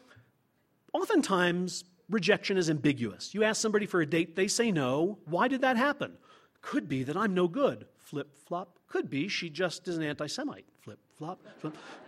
oftentimes, 0.93 1.85
rejection 2.11 2.59
is 2.59 2.69
ambiguous. 2.69 3.33
You 3.33 3.45
ask 3.45 3.63
somebody 3.63 3.87
for 3.87 4.03
a 4.03 4.07
date, 4.07 4.37
they 4.37 4.49
say 4.49 4.71
no. 4.71 5.19
Why 5.25 5.49
did 5.49 5.63
that 5.63 5.79
happen? 5.79 6.19
Could 6.61 6.87
be 6.87 7.03
that 7.03 7.17
I'm 7.17 7.33
no 7.33 7.49
good. 7.49 7.87
Flip 7.97 8.29
flop. 8.47 8.79
Could 8.89 9.09
be 9.09 9.29
she 9.29 9.49
just 9.49 9.89
is 9.89 9.97
an 9.97 10.03
anti 10.03 10.27
Semite. 10.27 10.67
Flip 10.83 10.99
flop. 11.17 11.41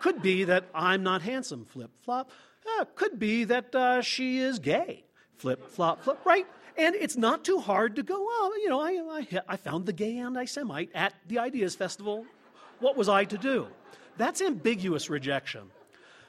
Could 0.00 0.20
be 0.20 0.44
that 0.44 0.64
I'm 0.74 1.02
not 1.02 1.22
handsome. 1.22 1.64
Flip 1.64 1.90
flop 2.02 2.30
uh, 2.78 2.84
could 2.94 3.18
be 3.18 3.44
that 3.44 3.74
uh, 3.74 4.02
she 4.02 4.38
is 4.38 4.58
gay. 4.58 5.04
Flip, 5.36 5.68
flop, 5.68 6.02
flip, 6.02 6.18
right? 6.24 6.46
And 6.78 6.94
it's 6.94 7.16
not 7.16 7.44
too 7.44 7.58
hard 7.58 7.96
to 7.96 8.02
go, 8.02 8.16
oh, 8.18 8.58
you 8.62 8.68
know, 8.68 8.80
I, 8.80 9.20
I, 9.20 9.40
I 9.48 9.56
found 9.56 9.86
the 9.86 9.92
gay 9.92 10.18
anti 10.18 10.44
Semite 10.44 10.90
at 10.94 11.14
the 11.26 11.38
Ideas 11.38 11.74
Festival. 11.74 12.26
What 12.80 12.96
was 12.96 13.08
I 13.08 13.24
to 13.24 13.38
do? 13.38 13.66
That's 14.18 14.40
ambiguous 14.42 15.08
rejection. 15.08 15.70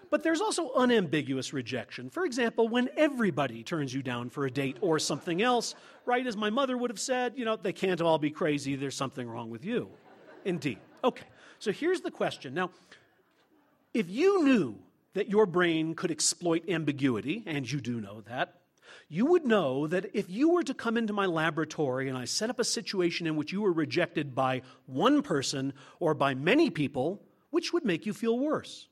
But 0.10 0.24
there's 0.24 0.40
also 0.40 0.72
unambiguous 0.74 1.52
rejection. 1.52 2.10
For 2.10 2.24
example, 2.24 2.70
when 2.70 2.90
everybody 2.96 3.62
turns 3.62 3.94
you 3.94 4.02
down 4.02 4.30
for 4.30 4.46
a 4.46 4.52
date 4.52 4.78
or 4.80 5.00
something 5.00 5.42
else, 5.42 5.76
right 6.06 6.26
as 6.26 6.38
my 6.38 6.50
mother 6.50 6.78
would 6.78 6.90
have 6.90 7.00
said, 7.00 7.34
you 7.36 7.44
know, 7.44 7.58
they 7.58 7.74
can't 7.74 8.00
all 8.00 8.18
be 8.18 8.32
crazy, 8.32 8.76
there's 8.78 8.96
something 8.96 9.28
wrong 9.28 9.50
with 9.50 9.66
you. 9.66 9.90
Indeed. 10.46 10.80
Okay, 11.04 11.26
so 11.60 11.74
here's 11.74 12.00
the 12.00 12.12
question. 12.12 12.54
Now, 12.54 12.72
if 13.94 14.10
you 14.10 14.44
knew 14.46 14.80
that 15.14 15.30
your 15.30 15.46
brain 15.46 15.96
could 15.96 16.12
exploit 16.12 16.70
ambiguity, 16.70 17.44
and 17.46 17.70
you 17.72 17.82
do 17.82 18.00
know 18.00 18.22
that, 18.22 18.62
you 19.10 19.26
would 19.26 19.46
know 19.46 19.88
that 19.88 20.08
if 20.14 20.30
you 20.30 20.50
were 20.50 20.64
to 20.64 20.74
come 20.74 20.98
into 20.98 21.14
my 21.14 21.26
laboratory 21.26 22.10
and 22.10 22.18
I 22.18 22.26
set 22.26 22.50
up 22.50 22.60
a 22.60 22.66
situation 22.66 23.26
in 23.26 23.36
which 23.38 23.54
you 23.54 23.62
were 23.62 23.72
rejected 23.72 24.36
by 24.36 24.64
one 24.86 25.22
person 25.22 25.74
or 26.00 26.14
by 26.14 26.36
many 26.36 26.70
people, 26.70 27.22
which 27.50 27.72
would 27.72 27.86
make 27.86 28.06
you 28.06 28.14
feel 28.14 28.38
worse? 28.38 28.88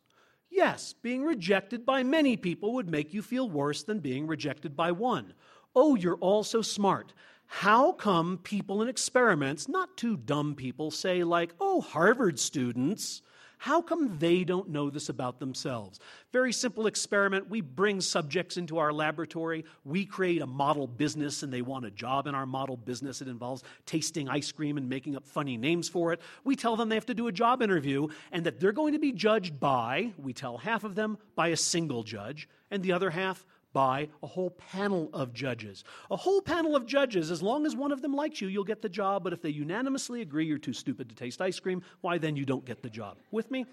Yes, 0.49 0.93
being 0.93 1.23
rejected 1.23 1.85
by 1.85 2.03
many 2.03 2.37
people 2.37 2.75
would 2.75 2.89
make 2.89 3.13
you 3.13 3.21
feel 3.21 3.49
worse 3.49 3.83
than 3.83 3.99
being 3.99 4.25
rejected 4.25 4.75
by 4.75 4.91
one. 4.91 5.33
Oh, 5.75 5.95
you're 5.95 6.15
all 6.15 6.43
so 6.43 6.61
smart. 6.61 7.13
How 7.47 7.91
come 7.91 8.39
people 8.41 8.81
in 8.81 8.87
experiments, 8.87 9.67
not 9.67 9.97
too 9.97 10.15
dumb 10.15 10.55
people, 10.55 10.91
say, 10.91 11.23
like, 11.23 11.53
oh, 11.59 11.81
Harvard 11.81 12.39
students, 12.39 13.21
how 13.57 13.81
come 13.81 14.17
they 14.19 14.43
don't 14.43 14.69
know 14.69 14.89
this 14.89 15.09
about 15.09 15.39
themselves? 15.39 15.99
Very 16.31 16.53
simple 16.53 16.87
experiment. 16.87 17.49
We 17.49 17.61
bring 17.61 18.01
subjects 18.01 18.57
into 18.57 18.77
our 18.77 18.91
laboratory. 18.91 19.65
We 19.83 20.05
create 20.05 20.41
a 20.41 20.47
model 20.47 20.87
business, 20.87 21.43
and 21.43 21.51
they 21.51 21.61
want 21.61 21.85
a 21.85 21.91
job 21.91 22.27
in 22.27 22.35
our 22.35 22.45
model 22.45 22.77
business. 22.77 23.21
It 23.21 23.27
involves 23.27 23.63
tasting 23.85 24.29
ice 24.29 24.51
cream 24.51 24.77
and 24.77 24.89
making 24.89 25.15
up 25.15 25.25
funny 25.25 25.57
names 25.57 25.89
for 25.89 26.13
it. 26.13 26.21
We 26.43 26.55
tell 26.55 26.75
them 26.75 26.89
they 26.89 26.95
have 26.95 27.05
to 27.07 27.13
do 27.13 27.27
a 27.27 27.31
job 27.31 27.61
interview 27.61 28.07
and 28.31 28.45
that 28.45 28.59
they're 28.59 28.71
going 28.71 28.93
to 28.93 28.99
be 28.99 29.11
judged 29.11 29.59
by, 29.59 30.13
we 30.17 30.33
tell 30.33 30.57
half 30.57 30.83
of 30.83 30.95
them, 30.95 31.17
by 31.35 31.49
a 31.49 31.57
single 31.57 32.03
judge, 32.03 32.49
and 32.71 32.83
the 32.83 32.91
other 32.91 33.09
half 33.09 33.45
by 33.75 34.07
a 34.23 34.27
whole 34.27 34.51
panel 34.51 35.09
of 35.11 35.33
judges. 35.33 35.83
A 36.09 36.15
whole 36.15 36.41
panel 36.41 36.77
of 36.77 36.85
judges, 36.85 37.29
as 37.29 37.43
long 37.43 37.65
as 37.65 37.75
one 37.75 37.91
of 37.91 38.01
them 38.01 38.15
likes 38.15 38.39
you, 38.39 38.47
you'll 38.47 38.63
get 38.63 38.81
the 38.81 38.87
job, 38.87 39.21
but 39.21 39.33
if 39.33 39.41
they 39.41 39.49
unanimously 39.49 40.21
agree 40.21 40.45
you're 40.45 40.57
too 40.57 40.71
stupid 40.71 41.09
to 41.09 41.15
taste 41.15 41.41
ice 41.41 41.59
cream, 41.59 41.81
why 41.99 42.17
then 42.17 42.37
you 42.37 42.45
don't 42.45 42.63
get 42.63 42.81
the 42.81 42.89
job. 42.89 43.17
With 43.31 43.51
me? 43.51 43.65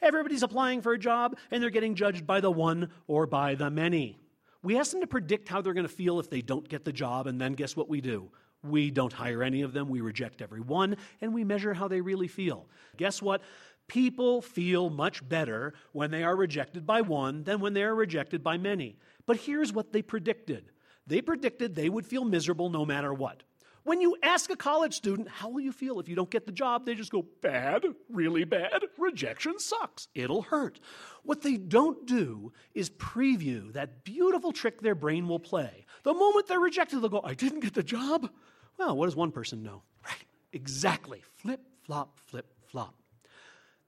Everybody's 0.00 0.44
applying 0.44 0.80
for 0.80 0.92
a 0.92 0.98
job, 0.98 1.36
and 1.50 1.60
they're 1.60 1.70
getting 1.70 1.96
judged 1.96 2.24
by 2.24 2.40
the 2.40 2.52
one 2.52 2.90
or 3.08 3.26
by 3.26 3.56
the 3.56 3.68
many. 3.68 4.20
We 4.62 4.78
ask 4.78 4.92
them 4.92 5.00
to 5.00 5.08
predict 5.08 5.48
how 5.48 5.60
they're 5.60 5.74
going 5.74 5.88
to 5.88 5.92
feel 5.92 6.20
if 6.20 6.30
they 6.30 6.40
don't 6.40 6.68
get 6.68 6.84
the 6.84 6.92
job, 6.92 7.26
and 7.26 7.40
then 7.40 7.54
guess 7.54 7.74
what 7.74 7.88
we 7.88 8.00
do? 8.00 8.30
We 8.62 8.92
don't 8.92 9.12
hire 9.12 9.42
any 9.42 9.62
of 9.62 9.72
them, 9.72 9.88
we 9.88 10.00
reject 10.00 10.40
every 10.40 10.60
one, 10.60 10.96
and 11.20 11.34
we 11.34 11.42
measure 11.42 11.74
how 11.74 11.88
they 11.88 12.00
really 12.00 12.28
feel. 12.28 12.68
Guess 12.96 13.20
what? 13.20 13.42
People 13.88 14.42
feel 14.42 14.88
much 14.88 15.26
better 15.28 15.74
when 15.92 16.12
they 16.12 16.22
are 16.22 16.36
rejected 16.36 16.86
by 16.86 17.00
one 17.00 17.42
than 17.42 17.58
when 17.58 17.72
they 17.72 17.82
are 17.82 17.94
rejected 17.94 18.44
by 18.44 18.56
many. 18.58 18.96
But 19.28 19.36
here's 19.36 19.74
what 19.74 19.92
they 19.92 20.00
predicted 20.00 20.70
they 21.06 21.20
predicted 21.20 21.74
they 21.74 21.88
would 21.88 22.06
feel 22.06 22.24
miserable 22.24 22.70
no 22.70 22.84
matter 22.84 23.12
what. 23.12 23.42
When 23.84 24.00
you 24.00 24.16
ask 24.22 24.50
a 24.50 24.56
college 24.56 24.94
student, 24.94 25.28
how 25.28 25.48
will 25.50 25.60
you 25.60 25.72
feel 25.72 26.00
if 26.00 26.08
you 26.08 26.16
don't 26.16 26.30
get 26.30 26.44
the 26.44 26.52
job? 26.52 26.84
They 26.84 26.94
just 26.94 27.12
go, 27.12 27.24
bad, 27.42 27.84
really 28.10 28.44
bad. 28.44 28.84
Rejection 28.98 29.58
sucks. 29.58 30.08
It'll 30.14 30.42
hurt. 30.42 30.80
What 31.22 31.42
they 31.42 31.56
don't 31.56 32.06
do 32.06 32.52
is 32.74 32.90
preview 32.90 33.72
that 33.74 34.04
beautiful 34.04 34.52
trick 34.52 34.80
their 34.80 34.94
brain 34.94 35.28
will 35.28 35.38
play. 35.38 35.86
The 36.02 36.12
moment 36.12 36.46
they're 36.46 36.60
rejected, 36.60 37.00
they'll 37.00 37.08
go, 37.08 37.22
I 37.22 37.34
didn't 37.34 37.60
get 37.60 37.74
the 37.74 37.82
job. 37.82 38.30
Well, 38.78 38.96
what 38.96 39.06
does 39.06 39.16
one 39.16 39.32
person 39.32 39.62
know? 39.62 39.82
Right. 40.04 40.24
Exactly. 40.52 41.22
Flip, 41.36 41.60
flop, 41.82 42.18
flip, 42.26 42.46
flop. 42.66 42.94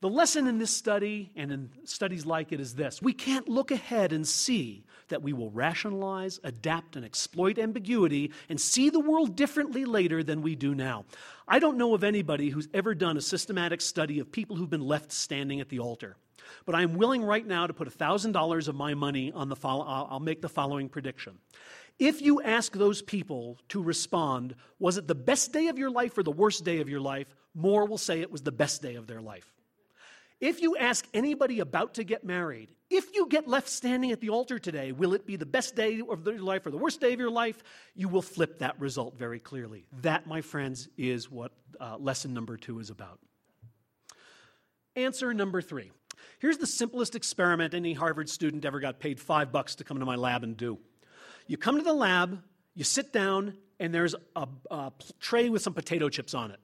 The 0.01 0.09
lesson 0.09 0.47
in 0.47 0.59
this 0.59 0.75
study 0.75 1.31
and 1.37 1.53
in 1.53 1.71
studies 1.85 2.25
like 2.25 2.53
it 2.53 2.61
is 2.61 2.75
this 2.75 3.03
we 3.03 3.13
can't 3.13 3.49
look 3.49 3.71
ahead 3.71 4.13
and 4.15 4.27
see 4.27 4.85
that 5.11 5.23
we 5.23 5.33
will 5.33 5.51
rationalize, 5.51 6.41
adapt, 6.43 6.97
and 6.97 7.05
exploit 7.05 7.59
ambiguity 7.59 8.33
and 8.49 8.61
see 8.61 8.91
the 8.91 8.99
world 8.99 9.37
differently 9.37 9.85
later 9.85 10.23
than 10.23 10.43
we 10.43 10.57
do 10.57 10.75
now. 10.75 11.05
I 11.47 11.59
don't 11.59 11.77
know 11.77 11.95
of 11.95 12.03
anybody 12.03 12.49
who's 12.49 12.69
ever 12.75 12.95
done 12.95 13.17
a 13.17 13.21
systematic 13.21 13.81
study 13.81 14.19
of 14.19 14.33
people 14.33 14.57
who've 14.57 14.71
been 14.71 14.81
left 14.81 15.13
standing 15.13 15.61
at 15.61 15.69
the 15.69 15.79
altar. 15.79 16.17
But 16.65 16.75
I 16.75 16.83
am 16.83 16.95
willing 16.95 17.23
right 17.23 17.47
now 17.47 17.67
to 17.67 17.75
put 17.75 17.89
$1,000 17.89 18.69
of 18.69 18.75
my 18.75 18.95
money 18.95 19.31
on 19.33 19.49
the 19.49 19.57
follow- 19.57 19.85
I'll 19.85 20.21
make 20.21 20.43
the 20.43 20.49
following 20.49 20.89
prediction. 20.89 21.39
If 21.99 22.23
you 22.23 22.41
ask 22.41 22.73
those 22.73 23.03
people 23.03 23.59
to 23.69 23.83
respond, 23.83 24.55
was 24.79 24.97
it 24.97 25.07
the 25.07 25.15
best 25.15 25.53
day 25.53 25.69
of 25.69 25.79
your 25.79 25.91
life 25.91 26.17
or 26.17 26.23
the 26.23 26.33
worst 26.33 26.65
day 26.65 26.81
of 26.81 26.89
your 26.89 27.01
life? 27.01 27.29
More 27.55 27.85
will 27.85 27.99
say 27.99 28.21
it 28.21 28.31
was 28.31 28.43
the 28.43 28.53
best 28.53 28.81
day 28.81 28.95
of 28.95 29.07
their 29.07 29.21
life. 29.21 29.53
If 30.41 30.63
you 30.63 30.77
ask 30.77 31.07
anybody 31.13 31.61
about 31.61 31.95
to 31.95 32.05
get 32.05 32.25
married, 32.25 32.71
if 32.89 33.15
you 33.15 33.29
get 33.29 33.47
left 33.47 33.69
standing 33.69 34.11
at 34.11 34.21
the 34.21 34.31
altar 34.31 34.59
today, 34.59 34.91
will 34.91 35.13
it 35.13 35.27
be 35.27 35.37
the 35.37 35.47
best 35.47 35.77
day 35.77 36.01
of 36.01 36.27
your 36.27 36.39
life 36.39 36.67
or 36.67 36.71
the 36.71 36.79
worst 36.79 37.01
day 37.01 37.13
of 37.13 37.21
your 37.21 37.31
life? 37.31 37.63
You 37.95 38.09
will 38.09 38.23
flip 38.23 38.59
that 38.61 38.81
result 38.81 39.19
very 39.19 39.39
clearly. 39.39 39.85
That, 40.01 40.27
my 40.27 40.41
friends, 40.41 40.89
is 40.97 41.31
what 41.31 41.53
uh, 41.79 41.99
lesson 41.99 42.33
number 42.33 42.57
two 42.57 42.79
is 42.79 42.89
about. 42.89 43.19
Answer 44.97 45.35
number 45.35 45.61
three. 45.61 45.91
Here's 46.39 46.57
the 46.57 46.67
simplest 46.67 47.15
experiment 47.15 47.75
any 47.75 47.93
Harvard 47.93 48.31
student 48.31 48.65
ever 48.65 48.81
got 48.81 48.99
paid 48.99 49.21
five 49.21 49.53
bucks 49.53 49.75
to 49.77 49.85
come 49.85 50.01
to 50.01 50.07
my 50.07 50.17
lab 50.17 50.43
and 50.43 50.57
do. 50.57 50.79
You 51.47 51.59
come 51.59 51.77
to 51.77 51.85
the 51.85 51.93
lab, 51.93 52.43
you 52.75 52.85
sit 52.85 53.13
down, 53.13 53.59
and 53.79 53.93
there's 53.93 54.15
a, 54.35 54.49
a 54.71 54.93
tray 55.21 55.51
with 55.51 55.61
some 55.61 55.75
potato 55.75 56.09
chips 56.09 56.33
on 56.33 56.51
it. 56.51 56.61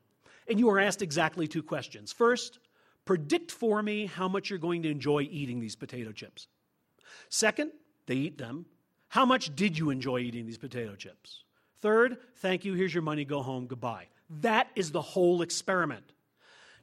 And 0.48 0.58
you 0.58 0.70
are 0.70 0.78
asked 0.78 1.02
exactly 1.02 1.46
two 1.46 1.62
questions. 1.62 2.12
First, 2.12 2.58
Predict 3.06 3.50
for 3.50 3.82
me 3.82 4.06
how 4.06 4.28
much 4.28 4.50
you're 4.50 4.58
going 4.58 4.82
to 4.82 4.90
enjoy 4.90 5.22
eating 5.30 5.60
these 5.60 5.76
potato 5.76 6.12
chips. 6.12 6.48
Second, 7.30 7.70
they 8.06 8.16
eat 8.16 8.36
them. 8.36 8.66
How 9.08 9.24
much 9.24 9.54
did 9.54 9.78
you 9.78 9.90
enjoy 9.90 10.18
eating 10.18 10.44
these 10.44 10.58
potato 10.58 10.96
chips? 10.96 11.44
Third, 11.80 12.18
thank 12.36 12.64
you, 12.64 12.74
here's 12.74 12.92
your 12.92 13.02
money, 13.02 13.24
go 13.24 13.42
home, 13.42 13.66
goodbye. 13.66 14.08
That 14.40 14.68
is 14.74 14.90
the 14.90 15.00
whole 15.00 15.42
experiment. 15.42 16.12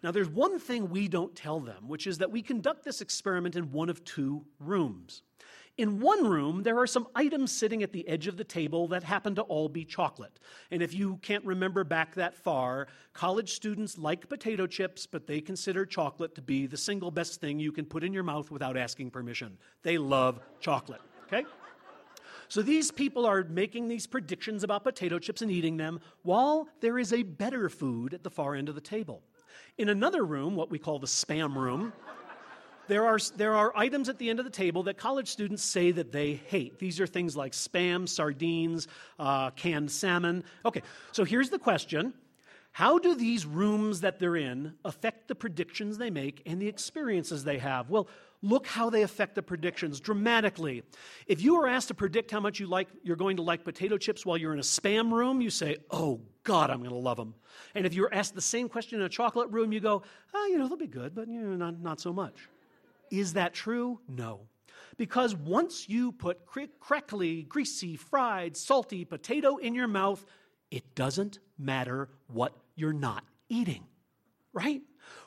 Now, 0.01 0.11
there's 0.11 0.29
one 0.29 0.59
thing 0.59 0.89
we 0.89 1.07
don't 1.07 1.35
tell 1.35 1.59
them, 1.59 1.87
which 1.87 2.07
is 2.07 2.17
that 2.17 2.31
we 2.31 2.41
conduct 2.41 2.83
this 2.83 3.01
experiment 3.01 3.55
in 3.55 3.71
one 3.71 3.89
of 3.89 4.03
two 4.03 4.45
rooms. 4.59 5.23
In 5.75 5.99
one 5.99 6.27
room, 6.27 6.61
there 6.61 6.77
are 6.77 6.85
some 6.85 7.07
items 7.15 7.51
sitting 7.51 7.81
at 7.81 7.91
the 7.91 8.07
edge 8.07 8.27
of 8.27 8.37
the 8.37 8.43
table 8.43 8.87
that 8.89 9.03
happen 9.03 9.33
to 9.35 9.41
all 9.41 9.67
be 9.67 9.83
chocolate. 9.83 10.39
And 10.69 10.83
if 10.83 10.93
you 10.93 11.17
can't 11.23 11.43
remember 11.43 11.83
back 11.83 12.13
that 12.13 12.35
far, 12.35 12.87
college 13.13 13.53
students 13.53 13.97
like 13.97 14.29
potato 14.29 14.67
chips, 14.67 15.07
but 15.07 15.25
they 15.25 15.41
consider 15.41 15.83
chocolate 15.83 16.35
to 16.35 16.43
be 16.43 16.67
the 16.67 16.77
single 16.77 17.09
best 17.09 17.41
thing 17.41 17.59
you 17.59 17.71
can 17.71 17.85
put 17.85 18.03
in 18.03 18.13
your 18.13 18.21
mouth 18.21 18.51
without 18.51 18.77
asking 18.77 19.09
permission. 19.09 19.57
They 19.81 19.97
love 19.97 20.39
chocolate, 20.59 21.01
okay? 21.25 21.43
So 22.49 22.61
these 22.61 22.91
people 22.91 23.25
are 23.25 23.43
making 23.43 23.87
these 23.87 24.05
predictions 24.05 24.63
about 24.63 24.83
potato 24.83 25.17
chips 25.17 25.41
and 25.41 25.49
eating 25.49 25.77
them 25.77 26.01
while 26.21 26.67
there 26.81 26.99
is 26.99 27.13
a 27.13 27.23
better 27.23 27.67
food 27.67 28.13
at 28.13 28.21
the 28.21 28.29
far 28.29 28.53
end 28.53 28.69
of 28.69 28.75
the 28.75 28.81
table. 28.81 29.23
In 29.79 29.89
another 29.89 30.23
room, 30.23 30.55
what 30.55 30.69
we 30.69 30.77
call 30.77 30.99
the 30.99 31.07
spam 31.07 31.55
room, 31.55 31.93
there 32.87 33.05
are, 33.05 33.17
there 33.37 33.53
are 33.53 33.71
items 33.75 34.09
at 34.09 34.17
the 34.17 34.29
end 34.29 34.39
of 34.39 34.45
the 34.45 34.51
table 34.51 34.83
that 34.83 34.97
college 34.97 35.29
students 35.29 35.63
say 35.63 35.91
that 35.91 36.11
they 36.11 36.33
hate. 36.33 36.79
These 36.79 36.99
are 36.99 37.07
things 37.07 37.35
like 37.35 37.53
spam, 37.53 38.07
sardines, 38.07 38.87
uh, 39.19 39.51
canned 39.51 39.91
salmon. 39.91 40.43
Okay, 40.65 40.81
so 41.11 41.23
here's 41.23 41.49
the 41.49 41.59
question 41.59 42.13
How 42.71 42.99
do 42.99 43.15
these 43.15 43.45
rooms 43.45 44.01
that 44.01 44.19
they're 44.19 44.35
in 44.35 44.73
affect 44.83 45.27
the 45.27 45.35
predictions 45.35 45.97
they 45.97 46.09
make 46.09 46.41
and 46.45 46.61
the 46.61 46.67
experiences 46.67 47.43
they 47.43 47.59
have? 47.59 47.89
Well, 47.89 48.07
look 48.41 48.67
how 48.67 48.89
they 48.89 49.01
affect 49.03 49.35
the 49.35 49.41
predictions 49.41 49.99
dramatically. 49.99 50.83
If 51.27 51.41
you 51.41 51.55
are 51.61 51.67
asked 51.67 51.87
to 51.87 51.93
predict 51.93 52.29
how 52.29 52.41
much 52.41 52.59
you 52.59 52.67
like, 52.67 52.89
you're 53.01 53.15
going 53.15 53.37
to 53.37 53.41
like 53.41 53.63
potato 53.63 53.97
chips 53.97 54.25
while 54.25 54.37
you're 54.37 54.53
in 54.53 54.59
a 54.59 54.63
spam 54.63 55.11
room, 55.11 55.41
you 55.41 55.49
say, 55.49 55.77
oh, 55.89 56.19
God, 56.43 56.69
I'm 56.69 56.79
going 56.79 56.89
to 56.89 56.97
love 56.97 57.17
them. 57.17 57.33
And 57.73 57.85
if 57.85 57.93
you're 57.93 58.13
asked 58.13 58.35
the 58.35 58.41
same 58.41 58.67
question 58.67 58.99
in 58.99 59.05
a 59.05 59.09
chocolate 59.09 59.49
room, 59.49 59.71
you 59.71 59.79
go, 59.79 60.03
oh, 60.33 60.47
you 60.47 60.57
know, 60.57 60.67
they'll 60.67 60.77
be 60.77 60.87
good, 60.87 61.15
but 61.15 61.29
you 61.29 61.39
know, 61.39 61.55
not, 61.55 61.79
not 61.79 62.01
so 62.01 62.11
much. 62.11 62.49
Is 63.13 63.33
that 63.33 63.53
true? 63.53 63.99
No. 64.07 64.39
Because 64.97 65.35
once 65.35 65.87
you 65.87 66.11
put 66.13 66.47
crackly, 66.79 67.43
greasy, 67.43 67.95
fried, 67.95 68.57
salty 68.57 69.05
potato 69.05 69.57
in 69.57 69.75
your 69.75 69.87
mouth, 69.87 70.25
it 70.71 70.95
doesn't 70.95 71.37
matter 71.59 72.09
what 72.25 72.57
you're 72.75 72.91
not 72.91 73.23
eating, 73.49 73.83
right? 74.51 74.81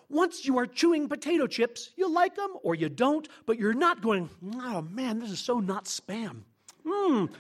Once 0.09 0.45
you 0.45 0.59
are 0.59 0.67
chewing 0.67 1.09
potato 1.09 1.47
chips, 1.47 1.91
you 1.97 2.13
like 2.13 2.35
them 2.35 2.55
or 2.65 2.75
you 2.75 2.89
don't, 2.89 3.29
but 3.47 3.57
you're 3.57 3.73
not 3.73 4.03
going, 4.03 4.29
oh 4.57 4.83
man, 4.83 5.21
this 5.21 5.31
is 5.31 5.39
so 5.39 5.61
not 5.61 5.85
spam. 5.85 6.43
Mmm, 6.85 7.31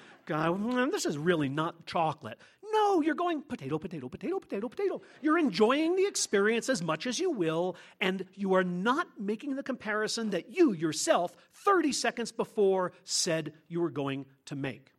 this 0.92 1.06
is 1.06 1.18
really 1.18 1.48
not 1.48 1.86
chocolate. 1.86 2.38
No, 2.76 3.00
you're 3.00 3.14
going 3.14 3.40
potato, 3.42 3.78
potato, 3.78 4.08
potato, 4.08 4.38
potato, 4.38 4.68
potato. 4.68 5.02
You're 5.22 5.38
enjoying 5.38 5.96
the 5.96 6.06
experience 6.06 6.68
as 6.68 6.82
much 6.82 7.06
as 7.06 7.18
you 7.18 7.30
will, 7.30 7.76
and 8.00 8.26
you 8.34 8.52
are 8.52 8.64
not 8.64 9.06
making 9.18 9.56
the 9.56 9.62
comparison 9.62 10.30
that 10.30 10.54
you 10.54 10.72
yourself, 10.72 11.34
30 11.54 11.92
seconds 11.92 12.32
before, 12.32 12.92
said 13.02 13.54
you 13.68 13.80
were 13.80 13.90
going 13.90 14.26
to 14.44 14.56
make. 14.56 14.95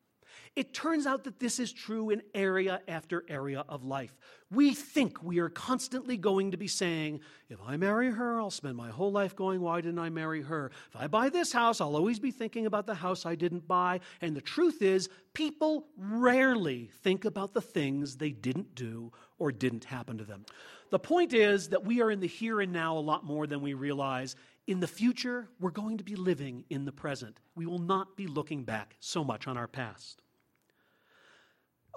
It 0.57 0.73
turns 0.73 1.05
out 1.05 1.23
that 1.25 1.39
this 1.39 1.59
is 1.59 1.71
true 1.71 2.09
in 2.09 2.23
area 2.33 2.81
after 2.87 3.23
area 3.29 3.63
of 3.69 3.83
life. 3.83 4.17
We 4.49 4.73
think 4.73 5.21
we 5.21 5.37
are 5.37 5.49
constantly 5.49 6.17
going 6.17 6.49
to 6.49 6.57
be 6.57 6.67
saying, 6.67 7.19
if 7.47 7.59
I 7.63 7.77
marry 7.77 8.09
her, 8.09 8.41
I'll 8.41 8.49
spend 8.49 8.75
my 8.75 8.89
whole 8.89 9.11
life 9.11 9.35
going, 9.35 9.61
why 9.61 9.81
didn't 9.81 9.99
I 9.99 10.09
marry 10.09 10.41
her? 10.41 10.71
If 10.89 10.99
I 10.99 11.05
buy 11.05 11.29
this 11.29 11.51
house, 11.51 11.79
I'll 11.79 11.95
always 11.95 12.17
be 12.17 12.31
thinking 12.31 12.65
about 12.65 12.87
the 12.87 12.95
house 12.95 13.23
I 13.23 13.35
didn't 13.35 13.67
buy. 13.67 13.99
And 14.19 14.35
the 14.35 14.41
truth 14.41 14.81
is, 14.81 15.09
people 15.35 15.89
rarely 15.95 16.89
think 17.03 17.25
about 17.25 17.53
the 17.53 17.61
things 17.61 18.17
they 18.17 18.31
didn't 18.31 18.73
do 18.73 19.11
or 19.37 19.51
didn't 19.51 19.83
happen 19.83 20.17
to 20.17 20.23
them. 20.23 20.43
The 20.89 20.97
point 20.97 21.33
is 21.35 21.69
that 21.69 21.85
we 21.85 22.01
are 22.01 22.09
in 22.09 22.19
the 22.19 22.25
here 22.25 22.61
and 22.61 22.73
now 22.73 22.97
a 22.97 22.99
lot 22.99 23.23
more 23.23 23.45
than 23.45 23.61
we 23.61 23.75
realize. 23.75 24.35
In 24.65 24.79
the 24.79 24.87
future, 24.87 25.49
we're 25.59 25.69
going 25.69 25.99
to 25.99 26.03
be 26.03 26.15
living 26.15 26.63
in 26.71 26.83
the 26.83 26.91
present. 26.91 27.39
We 27.55 27.67
will 27.67 27.77
not 27.77 28.17
be 28.17 28.25
looking 28.25 28.63
back 28.63 28.95
so 28.99 29.23
much 29.23 29.47
on 29.47 29.55
our 29.55 29.67
past. 29.67 30.23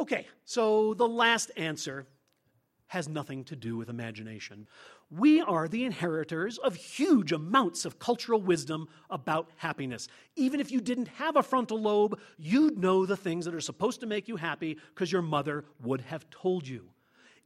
Okay, 0.01 0.26
so 0.46 0.94
the 0.94 1.07
last 1.07 1.51
answer 1.59 2.07
has 2.86 3.07
nothing 3.07 3.44
to 3.44 3.55
do 3.55 3.76
with 3.76 3.90
imagination. 3.90 4.66
We 5.11 5.42
are 5.42 5.68
the 5.68 5.84
inheritors 5.84 6.57
of 6.57 6.74
huge 6.74 7.32
amounts 7.32 7.84
of 7.84 7.98
cultural 7.98 8.40
wisdom 8.40 8.88
about 9.11 9.51
happiness. 9.57 10.09
Even 10.36 10.59
if 10.59 10.72
you 10.72 10.80
didn't 10.80 11.09
have 11.09 11.36
a 11.36 11.42
frontal 11.42 11.78
lobe, 11.80 12.18
you'd 12.38 12.78
know 12.78 13.05
the 13.05 13.16
things 13.16 13.44
that 13.44 13.55
are 13.55 13.61
supposed 13.61 14.01
to 14.01 14.07
make 14.07 14.26
you 14.26 14.36
happy 14.36 14.78
because 14.94 15.12
your 15.12 15.20
mother 15.20 15.66
would 15.82 16.01
have 16.01 16.28
told 16.30 16.66
you. 16.66 16.88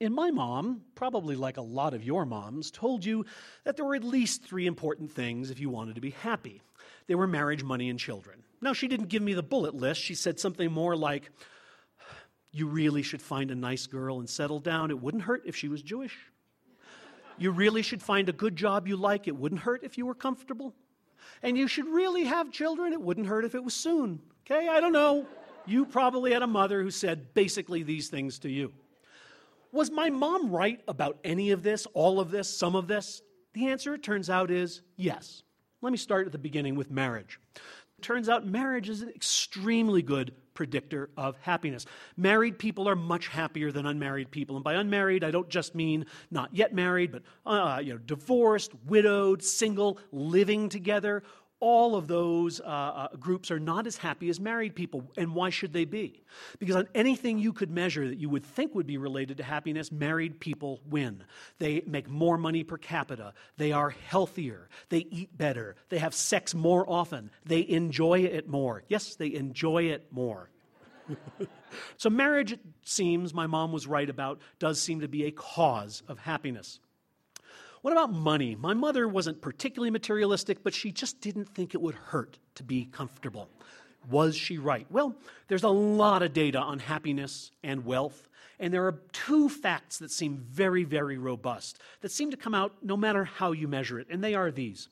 And 0.00 0.14
my 0.14 0.30
mom, 0.30 0.82
probably 0.94 1.34
like 1.34 1.56
a 1.56 1.62
lot 1.62 1.92
of 1.92 2.04
your 2.04 2.24
moms, 2.24 2.70
told 2.70 3.04
you 3.04 3.26
that 3.64 3.76
there 3.76 3.84
were 3.84 3.96
at 3.96 4.04
least 4.04 4.44
three 4.44 4.66
important 4.66 5.10
things 5.10 5.50
if 5.50 5.58
you 5.58 5.70
wanted 5.70 5.96
to 5.96 6.00
be 6.00 6.10
happy. 6.10 6.62
They 7.08 7.16
were 7.16 7.26
marriage, 7.26 7.64
money, 7.64 7.90
and 7.90 7.98
children. 7.98 8.44
Now, 8.60 8.72
she 8.74 8.86
didn't 8.86 9.08
give 9.08 9.22
me 9.22 9.34
the 9.34 9.42
bullet 9.42 9.74
list. 9.74 10.00
She 10.00 10.14
said 10.14 10.38
something 10.38 10.70
more 10.70 10.96
like, 10.96 11.30
you 12.54 12.68
really 12.68 13.02
should 13.02 13.20
find 13.20 13.50
a 13.50 13.54
nice 13.54 13.88
girl 13.88 14.20
and 14.20 14.30
settle 14.30 14.60
down. 14.60 14.92
It 14.92 15.02
wouldn't 15.02 15.24
hurt 15.24 15.42
if 15.44 15.56
she 15.56 15.66
was 15.66 15.82
Jewish. 15.82 16.16
You 17.36 17.50
really 17.50 17.82
should 17.82 18.00
find 18.00 18.28
a 18.28 18.32
good 18.32 18.54
job 18.54 18.86
you 18.86 18.96
like. 18.96 19.26
It 19.26 19.36
wouldn't 19.36 19.62
hurt 19.62 19.82
if 19.82 19.98
you 19.98 20.06
were 20.06 20.14
comfortable. 20.14 20.72
And 21.42 21.58
you 21.58 21.66
should 21.66 21.88
really 21.88 22.22
have 22.22 22.52
children. 22.52 22.92
It 22.92 23.00
wouldn't 23.00 23.26
hurt 23.26 23.44
if 23.44 23.56
it 23.56 23.64
was 23.64 23.74
soon. 23.74 24.20
Okay? 24.46 24.68
I 24.68 24.78
don't 24.78 24.92
know. 24.92 25.26
You 25.66 25.84
probably 25.84 26.32
had 26.32 26.42
a 26.42 26.46
mother 26.46 26.80
who 26.80 26.92
said 26.92 27.34
basically 27.34 27.82
these 27.82 28.08
things 28.08 28.38
to 28.40 28.48
you. 28.48 28.72
Was 29.72 29.90
my 29.90 30.08
mom 30.08 30.52
right 30.52 30.80
about 30.86 31.18
any 31.24 31.50
of 31.50 31.64
this, 31.64 31.88
all 31.92 32.20
of 32.20 32.30
this, 32.30 32.48
some 32.48 32.76
of 32.76 32.86
this? 32.86 33.20
The 33.54 33.66
answer, 33.66 33.94
it 33.94 34.04
turns 34.04 34.30
out, 34.30 34.52
is 34.52 34.82
yes. 34.96 35.42
Let 35.82 35.90
me 35.90 35.98
start 35.98 36.26
at 36.26 36.32
the 36.32 36.38
beginning 36.38 36.76
with 36.76 36.92
marriage. 36.92 37.40
It 37.56 38.02
turns 38.02 38.28
out 38.28 38.46
marriage 38.46 38.88
is 38.88 39.02
an 39.02 39.08
extremely 39.08 40.02
good 40.02 40.34
predictor 40.54 41.10
of 41.16 41.36
happiness. 41.40 41.84
Married 42.16 42.58
people 42.58 42.88
are 42.88 42.96
much 42.96 43.28
happier 43.28 43.72
than 43.72 43.86
unmarried 43.86 44.30
people. 44.30 44.56
And 44.56 44.64
by 44.64 44.74
unmarried, 44.74 45.24
I 45.24 45.30
don't 45.30 45.48
just 45.48 45.74
mean 45.74 46.06
not 46.30 46.54
yet 46.54 46.72
married, 46.74 47.12
but 47.12 47.22
uh, 47.44 47.80
you 47.82 47.92
know, 47.92 47.98
divorced, 47.98 48.72
widowed, 48.86 49.42
single, 49.42 49.98
living 50.12 50.68
together. 50.68 51.22
All 51.66 51.96
of 51.96 52.08
those 52.08 52.60
uh, 52.60 52.64
uh, 52.64 53.08
groups 53.18 53.50
are 53.50 53.58
not 53.58 53.86
as 53.86 53.96
happy 53.96 54.28
as 54.28 54.38
married 54.38 54.74
people. 54.74 55.10
And 55.16 55.34
why 55.34 55.48
should 55.48 55.72
they 55.72 55.86
be? 55.86 56.22
Because 56.58 56.76
on 56.76 56.88
anything 56.94 57.38
you 57.38 57.54
could 57.54 57.70
measure 57.70 58.06
that 58.06 58.18
you 58.18 58.28
would 58.28 58.44
think 58.44 58.74
would 58.74 58.86
be 58.86 58.98
related 58.98 59.38
to 59.38 59.44
happiness, 59.44 59.90
married 59.90 60.40
people 60.40 60.80
win. 60.90 61.24
They 61.58 61.82
make 61.86 62.06
more 62.06 62.36
money 62.36 62.64
per 62.64 62.76
capita. 62.76 63.32
They 63.56 63.72
are 63.72 63.88
healthier. 63.88 64.68
They 64.90 65.06
eat 65.10 65.38
better. 65.38 65.74
They 65.88 66.00
have 66.00 66.12
sex 66.12 66.54
more 66.54 66.84
often. 66.86 67.30
They 67.46 67.66
enjoy 67.66 68.24
it 68.24 68.46
more. 68.46 68.82
Yes, 68.88 69.14
they 69.14 69.32
enjoy 69.32 69.84
it 69.84 70.06
more. 70.10 70.50
so, 71.96 72.10
marriage, 72.10 72.52
it 72.52 72.60
seems, 72.82 73.32
my 73.32 73.46
mom 73.46 73.72
was 73.72 73.86
right 73.86 74.10
about, 74.10 74.38
does 74.58 74.82
seem 74.82 75.00
to 75.00 75.08
be 75.08 75.24
a 75.24 75.30
cause 75.30 76.02
of 76.08 76.18
happiness. 76.18 76.78
What 77.84 77.92
about 77.92 78.14
money? 78.14 78.56
My 78.56 78.72
mother 78.72 79.06
wasn't 79.06 79.42
particularly 79.42 79.90
materialistic, 79.90 80.62
but 80.64 80.72
she 80.72 80.90
just 80.90 81.20
didn't 81.20 81.50
think 81.50 81.74
it 81.74 81.82
would 81.82 81.94
hurt 81.94 82.38
to 82.54 82.62
be 82.62 82.86
comfortable. 82.86 83.50
Was 84.08 84.34
she 84.36 84.56
right? 84.56 84.86
Well, 84.90 85.14
there's 85.48 85.64
a 85.64 85.68
lot 85.68 86.22
of 86.22 86.32
data 86.32 86.58
on 86.58 86.78
happiness 86.78 87.50
and 87.62 87.84
wealth, 87.84 88.30
and 88.58 88.72
there 88.72 88.86
are 88.86 89.02
two 89.12 89.50
facts 89.50 89.98
that 89.98 90.10
seem 90.10 90.38
very, 90.48 90.84
very 90.84 91.18
robust, 91.18 91.78
that 92.00 92.10
seem 92.10 92.30
to 92.30 92.38
come 92.38 92.54
out 92.54 92.72
no 92.82 92.96
matter 92.96 93.24
how 93.24 93.52
you 93.52 93.68
measure 93.68 94.00
it, 94.00 94.06
and 94.08 94.24
they 94.24 94.34
are 94.34 94.50
these. 94.50 94.88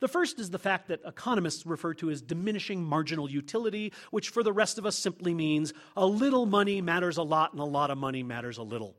The 0.00 0.08
first 0.08 0.38
is 0.38 0.50
the 0.50 0.58
fact 0.58 0.88
that 0.88 1.00
economists 1.06 1.64
refer 1.64 1.94
to 1.94 2.10
as 2.10 2.20
diminishing 2.20 2.84
marginal 2.84 3.30
utility, 3.30 3.90
which 4.10 4.28
for 4.28 4.42
the 4.42 4.52
rest 4.52 4.76
of 4.76 4.84
us 4.84 4.98
simply 4.98 5.32
means 5.32 5.72
a 5.96 6.04
little 6.04 6.44
money 6.44 6.82
matters 6.82 7.16
a 7.16 7.22
lot 7.22 7.52
and 7.52 7.60
a 7.62 7.64
lot 7.64 7.90
of 7.90 7.96
money 7.96 8.22
matters 8.22 8.58
a 8.58 8.62
little. 8.62 8.96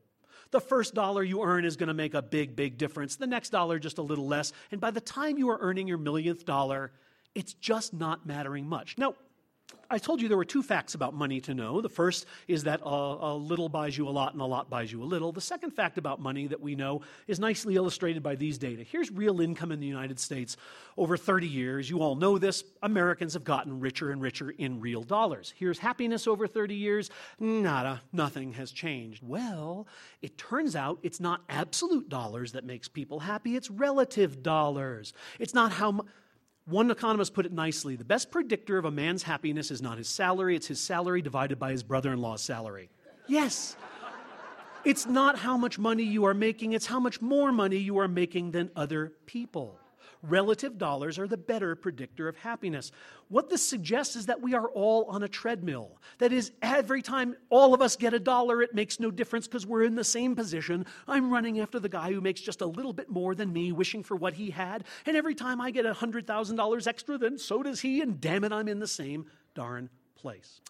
The 0.51 0.61
first 0.61 0.93
dollar 0.93 1.23
you 1.23 1.43
earn 1.43 1.65
is 1.65 1.75
going 1.75 1.87
to 1.87 1.93
make 1.93 2.13
a 2.13 2.21
big, 2.21 2.55
big 2.55 2.77
difference. 2.77 3.15
The 3.15 3.27
next 3.27 3.49
dollar, 3.49 3.79
just 3.79 3.97
a 3.97 4.01
little 4.01 4.27
less. 4.27 4.53
And 4.71 4.79
by 4.79 4.91
the 4.91 5.01
time 5.01 5.37
you 5.37 5.49
are 5.49 5.57
earning 5.59 5.87
your 5.87 5.97
millionth 5.97 6.45
dollar, 6.45 6.91
it's 7.33 7.53
just 7.53 7.93
not 7.93 8.25
mattering 8.25 8.67
much. 8.67 8.97
Now, 8.97 9.15
I 9.89 9.97
told 9.97 10.21
you 10.21 10.27
there 10.27 10.37
were 10.37 10.45
two 10.45 10.63
facts 10.63 10.95
about 10.95 11.13
money 11.13 11.39
to 11.41 11.53
know. 11.53 11.81
The 11.81 11.89
first 11.89 12.25
is 12.47 12.63
that 12.63 12.81
a, 12.83 12.87
a, 12.87 13.35
little 13.35 13.69
buys 13.69 13.97
you 13.97 14.07
a 14.07 14.11
lot 14.11 14.33
and 14.33 14.41
a 14.41 14.45
lot 14.45 14.69
buys 14.69 14.91
you 14.91 15.03
a 15.03 15.05
little. 15.05 15.31
The 15.31 15.41
second 15.41 15.71
fact 15.71 15.97
about 15.97 16.19
money 16.19 16.47
that 16.47 16.59
we 16.59 16.75
know 16.75 17.01
is 17.27 17.39
nicely 17.39 17.75
illustrated 17.75 18.23
by 18.23 18.35
these 18.35 18.57
data. 18.57 18.83
Here's 18.83 19.11
real 19.11 19.41
income 19.41 19.71
in 19.71 19.79
the 19.79 19.87
United 19.87 20.19
States 20.19 20.57
over 20.97 21.17
30 21.17 21.47
years. 21.47 21.89
You 21.89 22.01
all 22.01 22.15
know 22.15 22.37
this. 22.37 22.63
Americans 22.81 23.33
have 23.33 23.43
gotten 23.43 23.79
richer 23.79 24.11
and 24.11 24.21
richer 24.21 24.49
in 24.51 24.79
real 24.79 25.03
dollars. 25.03 25.53
Here's 25.57 25.79
happiness 25.79 26.27
over 26.27 26.47
30 26.47 26.75
years. 26.75 27.09
Nada, 27.39 28.01
nothing 28.11 28.53
has 28.53 28.71
changed. 28.71 29.21
Well, 29.23 29.87
it 30.21 30.37
turns 30.37 30.75
out 30.75 30.99
it's 31.03 31.19
not 31.19 31.41
absolute 31.49 32.09
dollars 32.09 32.53
that 32.53 32.65
makes 32.65 32.87
people 32.87 33.19
happy, 33.19 33.55
it's 33.55 33.69
relative 33.69 34.41
dollars. 34.41 35.13
It's 35.39 35.53
not 35.53 35.71
how 35.71 35.91
much 35.91 36.07
one 36.65 36.89
economist 36.89 37.33
put 37.33 37.45
it 37.45 37.51
nicely 37.51 37.95
the 37.95 38.03
best 38.03 38.31
predictor 38.31 38.77
of 38.77 38.85
a 38.85 38.91
man's 38.91 39.23
happiness 39.23 39.71
is 39.71 39.81
not 39.81 39.97
his 39.97 40.07
salary, 40.07 40.55
it's 40.55 40.67
his 40.67 40.79
salary 40.79 41.21
divided 41.21 41.59
by 41.59 41.71
his 41.71 41.83
brother 41.83 42.11
in 42.11 42.19
law's 42.19 42.41
salary. 42.41 42.89
Yes. 43.27 43.75
It's 44.83 45.07
not 45.07 45.39
how 45.39 45.57
much 45.57 45.79
money 45.79 46.03
you 46.03 46.25
are 46.25 46.33
making, 46.35 46.73
it's 46.73 46.85
how 46.85 46.99
much 46.99 47.21
more 47.21 47.51
money 47.51 47.77
you 47.77 47.97
are 47.97 48.07
making 48.07 48.51
than 48.51 48.69
other 48.75 49.13
people 49.25 49.79
relative 50.29 50.77
dollars 50.77 51.17
are 51.19 51.27
the 51.27 51.37
better 51.37 51.75
predictor 51.75 52.27
of 52.27 52.35
happiness. 52.37 52.91
What 53.29 53.49
this 53.49 53.67
suggests 53.67 54.15
is 54.15 54.27
that 54.27 54.41
we 54.41 54.53
are 54.53 54.67
all 54.69 55.05
on 55.05 55.23
a 55.23 55.27
treadmill. 55.27 55.99
That 56.19 56.31
is, 56.31 56.51
every 56.61 57.01
time 57.01 57.35
all 57.49 57.73
of 57.73 57.81
us 57.81 57.95
get 57.95 58.13
a 58.13 58.19
dollar, 58.19 58.61
it 58.61 58.73
makes 58.73 58.99
no 58.99 59.11
difference 59.11 59.47
because 59.47 59.65
we're 59.65 59.83
in 59.83 59.95
the 59.95 60.03
same 60.03 60.35
position. 60.35 60.85
I'm 61.07 61.31
running 61.31 61.59
after 61.59 61.79
the 61.79 61.89
guy 61.89 62.11
who 62.11 62.21
makes 62.21 62.41
just 62.41 62.61
a 62.61 62.65
little 62.65 62.93
bit 62.93 63.09
more 63.09 63.35
than 63.35 63.51
me, 63.51 63.71
wishing 63.71 64.03
for 64.03 64.15
what 64.15 64.33
he 64.33 64.49
had. 64.49 64.83
And 65.05 65.17
every 65.17 65.35
time 65.35 65.61
I 65.61 65.71
get 65.71 65.85
$100,000 65.85 66.87
extra, 66.87 67.17
then 67.17 67.37
so 67.37 67.63
does 67.63 67.81
he, 67.81 68.01
and 68.01 68.19
damn 68.21 68.43
it, 68.43 68.51
I'm 68.51 68.67
in 68.67 68.79
the 68.79 68.87
same 68.87 69.25
darn 69.53 69.89
place. 70.15 70.61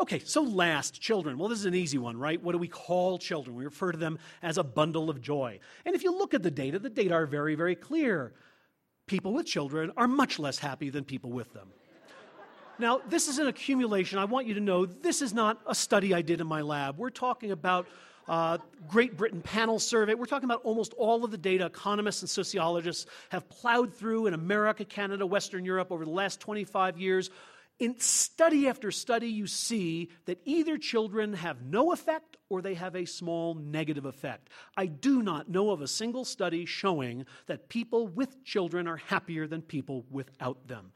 Okay, 0.00 0.18
so 0.20 0.40
last, 0.40 0.98
children. 0.98 1.36
Well, 1.36 1.48
this 1.48 1.58
is 1.58 1.66
an 1.66 1.74
easy 1.74 1.98
one, 1.98 2.16
right? 2.16 2.42
What 2.42 2.52
do 2.52 2.58
we 2.58 2.68
call 2.68 3.18
children? 3.18 3.54
We 3.54 3.64
refer 3.66 3.92
to 3.92 3.98
them 3.98 4.18
as 4.42 4.56
a 4.56 4.64
bundle 4.64 5.10
of 5.10 5.20
joy. 5.20 5.60
And 5.84 5.94
if 5.94 6.02
you 6.02 6.16
look 6.16 6.32
at 6.32 6.42
the 6.42 6.50
data, 6.50 6.78
the 6.78 6.88
data 6.88 7.12
are 7.12 7.26
very, 7.26 7.54
very 7.54 7.74
clear. 7.74 8.32
People 9.10 9.32
with 9.32 9.44
children 9.44 9.90
are 9.96 10.06
much 10.06 10.38
less 10.38 10.56
happy 10.56 10.88
than 10.88 11.02
people 11.02 11.30
with 11.30 11.52
them. 11.52 11.66
Now, 12.78 13.00
this 13.08 13.26
is 13.26 13.40
an 13.40 13.48
accumulation. 13.48 14.20
I 14.20 14.24
want 14.24 14.46
you 14.46 14.54
to 14.54 14.60
know 14.60 14.86
this 14.86 15.20
is 15.20 15.34
not 15.34 15.60
a 15.66 15.74
study 15.74 16.14
I 16.14 16.22
did 16.22 16.40
in 16.40 16.46
my 16.46 16.60
lab. 16.60 16.96
We're 16.96 17.10
talking 17.10 17.50
about 17.50 17.88
uh, 18.28 18.58
Great 18.86 19.16
Britain 19.16 19.42
panel 19.42 19.80
survey. 19.80 20.14
We're 20.14 20.26
talking 20.26 20.44
about 20.44 20.62
almost 20.62 20.94
all 20.96 21.24
of 21.24 21.32
the 21.32 21.38
data 21.38 21.66
economists 21.66 22.22
and 22.22 22.30
sociologists 22.30 23.06
have 23.30 23.48
plowed 23.48 23.92
through 23.92 24.28
in 24.28 24.34
America, 24.34 24.84
Canada, 24.84 25.26
Western 25.26 25.64
Europe 25.64 25.90
over 25.90 26.04
the 26.04 26.12
last 26.12 26.38
25 26.38 26.96
years. 26.96 27.30
In 27.80 27.98
study 27.98 28.68
after 28.68 28.90
study, 28.90 29.28
you 29.28 29.46
see 29.46 30.10
that 30.26 30.38
either 30.44 30.76
children 30.76 31.32
have 31.32 31.62
no 31.62 31.92
effect 31.92 32.36
or 32.50 32.60
they 32.60 32.74
have 32.74 32.94
a 32.94 33.06
small 33.06 33.54
negative 33.54 34.04
effect. 34.04 34.50
I 34.76 34.84
do 34.84 35.22
not 35.22 35.48
know 35.48 35.70
of 35.70 35.80
a 35.80 35.88
single 35.88 36.26
study 36.26 36.66
showing 36.66 37.24
that 37.46 37.70
people 37.70 38.06
with 38.06 38.44
children 38.44 38.86
are 38.86 38.98
happier 38.98 39.46
than 39.46 39.62
people 39.62 40.04
without 40.10 40.68
them. 40.68 40.92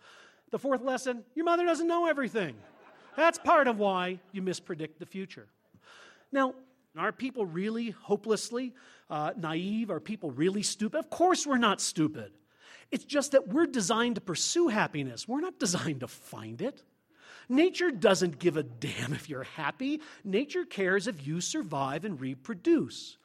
The 0.51 0.59
fourth 0.59 0.83
lesson 0.83 1.25
your 1.35 1.47
mother 1.47 1.65
doesn't 1.65 1.89
know 1.89 2.07
everything. 2.07 2.55
That's 3.17 3.39
part 3.39 3.67
of 3.67 3.79
why 3.79 4.21
you 4.33 4.43
mispredict 4.43 4.99
the 4.99 5.07
future. 5.07 5.47
Now, 6.33 6.55
are 6.99 7.13
people 7.13 7.47
really 7.47 7.91
hopelessly 7.91 8.75
uh, 9.09 9.33
naive? 9.39 9.91
Are 9.91 10.01
people 10.01 10.31
really 10.33 10.63
stupid? 10.63 10.99
Of 10.99 11.09
course, 11.09 11.47
we're 11.47 11.57
not 11.57 11.81
stupid. 11.81 12.33
It's 12.91 13.05
just 13.05 13.33
that 13.33 13.49
we're 13.49 13.67
designed 13.67 14.17
to 14.17 14.21
pursue 14.21 14.69
happiness, 14.69 15.29
we're 15.29 15.41
not 15.41 15.59
designed 15.59 16.01
to 16.01 16.09
find 16.09 16.61
it. 16.63 16.83
Nature 17.49 17.91
doesn't 17.91 18.39
give 18.39 18.57
a 18.57 18.63
damn 18.63 19.13
if 19.13 19.29
you're 19.29 19.43
happy. 19.43 20.01
Nature 20.25 20.65
cares 20.65 21.07
if 21.07 21.27
you 21.27 21.41
survive 21.41 22.05
and 22.05 22.21
reproduce. 22.21 23.19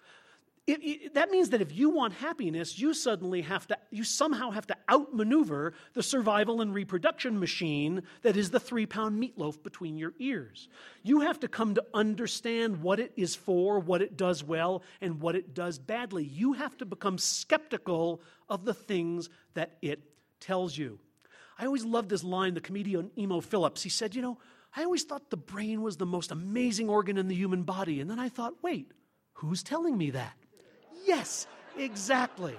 It, 0.70 0.84
it, 0.84 1.14
that 1.16 1.32
means 1.32 1.50
that 1.50 1.62
if 1.62 1.76
you 1.76 1.90
want 1.90 2.14
happiness, 2.14 2.78
you 2.78 2.94
suddenly 2.94 3.42
have 3.42 3.66
to, 3.68 3.78
you 3.90 4.04
somehow 4.04 4.52
have 4.52 4.68
to 4.68 4.76
outmaneuver 4.88 5.74
the 5.96 6.04
survival 6.04 6.62
and 6.62 6.76
reproduction 6.76 7.40
machine 7.40 8.04
that 8.22 8.38
is 8.38 8.52
the 8.52 8.60
three 8.60 8.86
pound 8.86 9.20
meatloaf 9.20 9.64
between 9.64 9.98
your 9.98 10.14
ears. 10.20 10.68
You 11.02 11.22
have 11.22 11.40
to 11.40 11.48
come 11.48 11.74
to 11.74 11.84
understand 11.92 12.84
what 12.84 13.00
it 13.00 13.14
is 13.18 13.36
for, 13.36 13.80
what 13.80 14.04
it 14.04 14.16
does 14.16 14.44
well, 14.44 14.84
and 15.02 15.20
what 15.20 15.36
it 15.36 15.56
does 15.56 15.80
badly. 15.80 16.24
You 16.24 16.54
have 16.54 16.78
to 16.78 16.86
become 16.86 17.18
skeptical 17.18 18.22
of 18.48 18.64
the 18.64 18.76
things 18.76 19.28
that 19.56 19.78
it 19.82 20.04
tells 20.40 20.78
you. 20.78 21.00
I 21.58 21.66
always 21.66 21.84
loved 21.84 22.10
this 22.10 22.24
line, 22.24 22.54
the 22.54 22.62
comedian 22.62 23.10
Emo 23.18 23.42
Phillips. 23.42 23.82
He 23.82 23.90
said, 23.90 24.14
You 24.14 24.22
know, 24.22 24.38
I 24.76 24.84
always 24.84 25.04
thought 25.04 25.32
the 25.32 25.38
brain 25.38 25.82
was 25.82 25.98
the 25.98 26.06
most 26.06 26.32
amazing 26.32 26.90
organ 26.90 27.18
in 27.18 27.28
the 27.28 27.34
human 27.34 27.64
body. 27.64 28.02
And 28.02 28.10
then 28.10 28.20
I 28.20 28.30
thought, 28.30 28.54
wait, 28.62 28.92
who's 29.34 29.64
telling 29.64 29.98
me 29.98 30.12
that? 30.12 30.34
Yes, 31.10 31.48
exactly. 31.76 32.56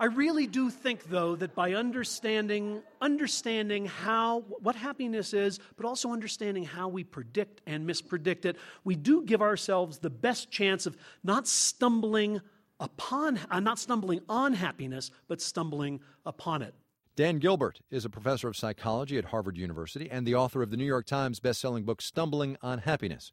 I 0.00 0.06
really 0.06 0.46
do 0.46 0.70
think, 0.70 1.04
though, 1.10 1.36
that 1.36 1.54
by 1.54 1.74
understanding, 1.74 2.82
understanding 3.02 3.84
how, 3.84 4.40
what 4.60 4.74
happiness 4.74 5.34
is, 5.34 5.60
but 5.76 5.84
also 5.84 6.10
understanding 6.10 6.64
how 6.64 6.88
we 6.88 7.04
predict 7.04 7.60
and 7.66 7.86
mispredict 7.86 8.46
it, 8.46 8.56
we 8.82 8.96
do 8.96 9.22
give 9.26 9.42
ourselves 9.42 9.98
the 9.98 10.08
best 10.08 10.50
chance 10.50 10.86
of 10.86 10.96
not 11.22 11.46
stumbling 11.46 12.40
upon, 12.80 13.38
uh, 13.50 13.60
not 13.60 13.78
stumbling 13.78 14.20
on 14.26 14.54
happiness, 14.54 15.10
but 15.28 15.42
stumbling 15.42 16.00
upon 16.24 16.62
it. 16.62 16.74
Dan 17.14 17.40
Gilbert 17.40 17.80
is 17.90 18.06
a 18.06 18.10
professor 18.10 18.48
of 18.48 18.56
psychology 18.56 19.18
at 19.18 19.26
Harvard 19.26 19.58
University 19.58 20.10
and 20.10 20.26
the 20.26 20.34
author 20.34 20.62
of 20.62 20.70
the 20.70 20.78
New 20.78 20.86
York 20.86 21.04
Times 21.04 21.40
bestselling 21.40 21.84
book 21.84 22.00
Stumbling 22.00 22.56
on 22.62 22.78
Happiness. 22.78 23.32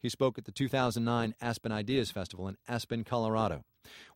He 0.00 0.08
spoke 0.08 0.38
at 0.38 0.46
the 0.46 0.52
2009 0.52 1.34
Aspen 1.40 1.72
Ideas 1.72 2.10
Festival 2.10 2.48
in 2.48 2.56
Aspen, 2.66 3.04
Colorado. 3.04 3.64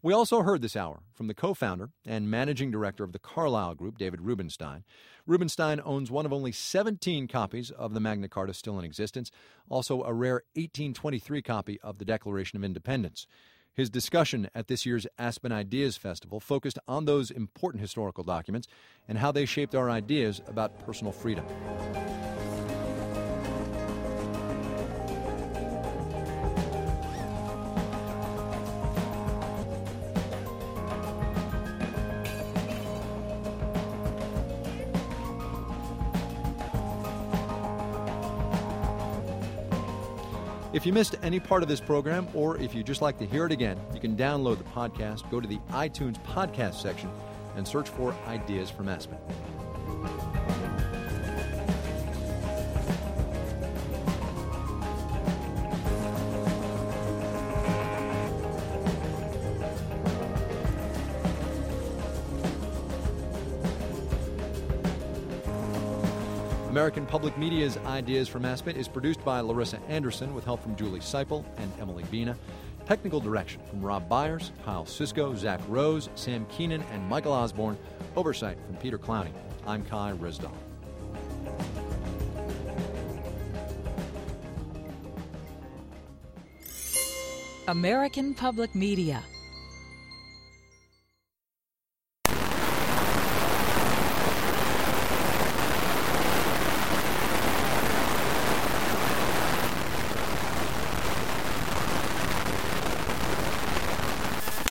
We 0.03 0.13
also 0.13 0.43
heard 0.43 0.63
this 0.63 0.77
hour 0.77 1.01
from 1.13 1.27
the 1.27 1.35
co 1.35 1.53
founder 1.53 1.91
and 2.07 2.31
managing 2.31 2.71
director 2.71 3.05
of 3.05 3.13
the 3.13 3.19
Carlyle 3.19 3.75
Group, 3.75 3.99
David 3.99 4.21
Rubenstein. 4.23 4.85
Rubenstein 5.27 5.81
owns 5.85 6.11
one 6.11 6.27
of 6.27 6.33
only 6.33 6.53
17 6.53 7.29
copies 7.29 7.71
of 7.71 7.93
the 7.93 8.01
Magna 8.01 8.29
Carta 8.29 8.55
still 8.55 8.79
in 8.79 8.85
existence, 8.85 9.31
also 9.69 10.03
a 10.03 10.13
rare 10.13 10.43
1823 10.55 11.43
copy 11.43 11.81
of 11.81 11.99
the 11.99 12.05
Declaration 12.05 12.57
of 12.57 12.65
Independence. 12.65 13.27
His 13.75 13.91
discussion 13.91 14.49
at 14.55 14.69
this 14.69 14.87
year's 14.87 15.07
Aspen 15.19 15.51
Ideas 15.51 15.97
Festival 15.97 16.41
focused 16.41 16.79
on 16.87 17.05
those 17.07 17.31
important 17.31 17.81
historical 17.81 18.23
documents 18.23 18.69
and 19.09 19.19
how 19.19 19.33
they 19.33 19.47
shaped 19.47 19.75
our 19.75 19.91
ideas 19.91 20.41
about 20.47 20.79
personal 20.87 21.13
freedom. 21.13 21.45
If 40.85 40.89
you 40.89 40.93
missed 40.93 41.17
any 41.23 41.41
part 41.41 41.63
of 41.63 41.69
this 41.71 41.81
program, 41.81 42.29
or 42.35 42.59
if 42.59 42.75
you 42.75 42.83
just 42.83 43.01
like 43.01 43.17
to 43.17 43.25
hear 43.25 43.47
it 43.47 43.53
again, 43.53 43.81
you 43.95 44.01
can 44.01 44.15
download 44.15 44.59
the 44.59 44.65
podcast, 44.65 45.31
go 45.31 45.41
to 45.41 45.49
the 45.49 45.57
iTunes 45.71 46.23
podcast 46.27 46.75
section, 46.75 47.09
and 47.57 47.67
search 47.67 47.89
for 47.89 48.15
Ideas 48.27 48.69
from 48.69 48.91
Aspen. 48.91 49.17
American 66.75 67.07
Public 67.07 67.39
Media's 67.39 67.77
Ideas 67.87 68.27
from 68.29 68.45
Aspen 68.45 68.75
is 68.75 68.89
produced 68.89 69.25
by 69.25 69.39
Larissa 69.39 69.79
Anderson 69.89 70.35
with 70.35 70.45
help 70.45 70.61
from 70.61 70.75
Julie 70.75 70.99
Seipel 70.99 71.45
and 71.57 71.73
Emily 71.79 72.03
Bina. 72.11 72.37
Technical 72.85 73.21
direction 73.21 73.61
from 73.71 73.81
Rob 73.81 74.09
Byers, 74.09 74.51
Kyle 74.65 74.85
Cisco, 74.85 75.37
Zach 75.37 75.61
Rose, 75.69 76.09
Sam 76.17 76.45
Keenan, 76.47 76.83
and 76.91 77.09
Michael 77.09 77.33
Osborne. 77.33 77.79
Oversight 78.17 78.59
from 78.67 78.75
Peter 78.79 78.99
Clowney. 78.99 79.31
I'm 79.69 79.85
Kai 79.85 80.15
Ryssdal. 80.15 80.51
American 87.69 88.35
Public 88.35 88.75
Media 88.75 89.23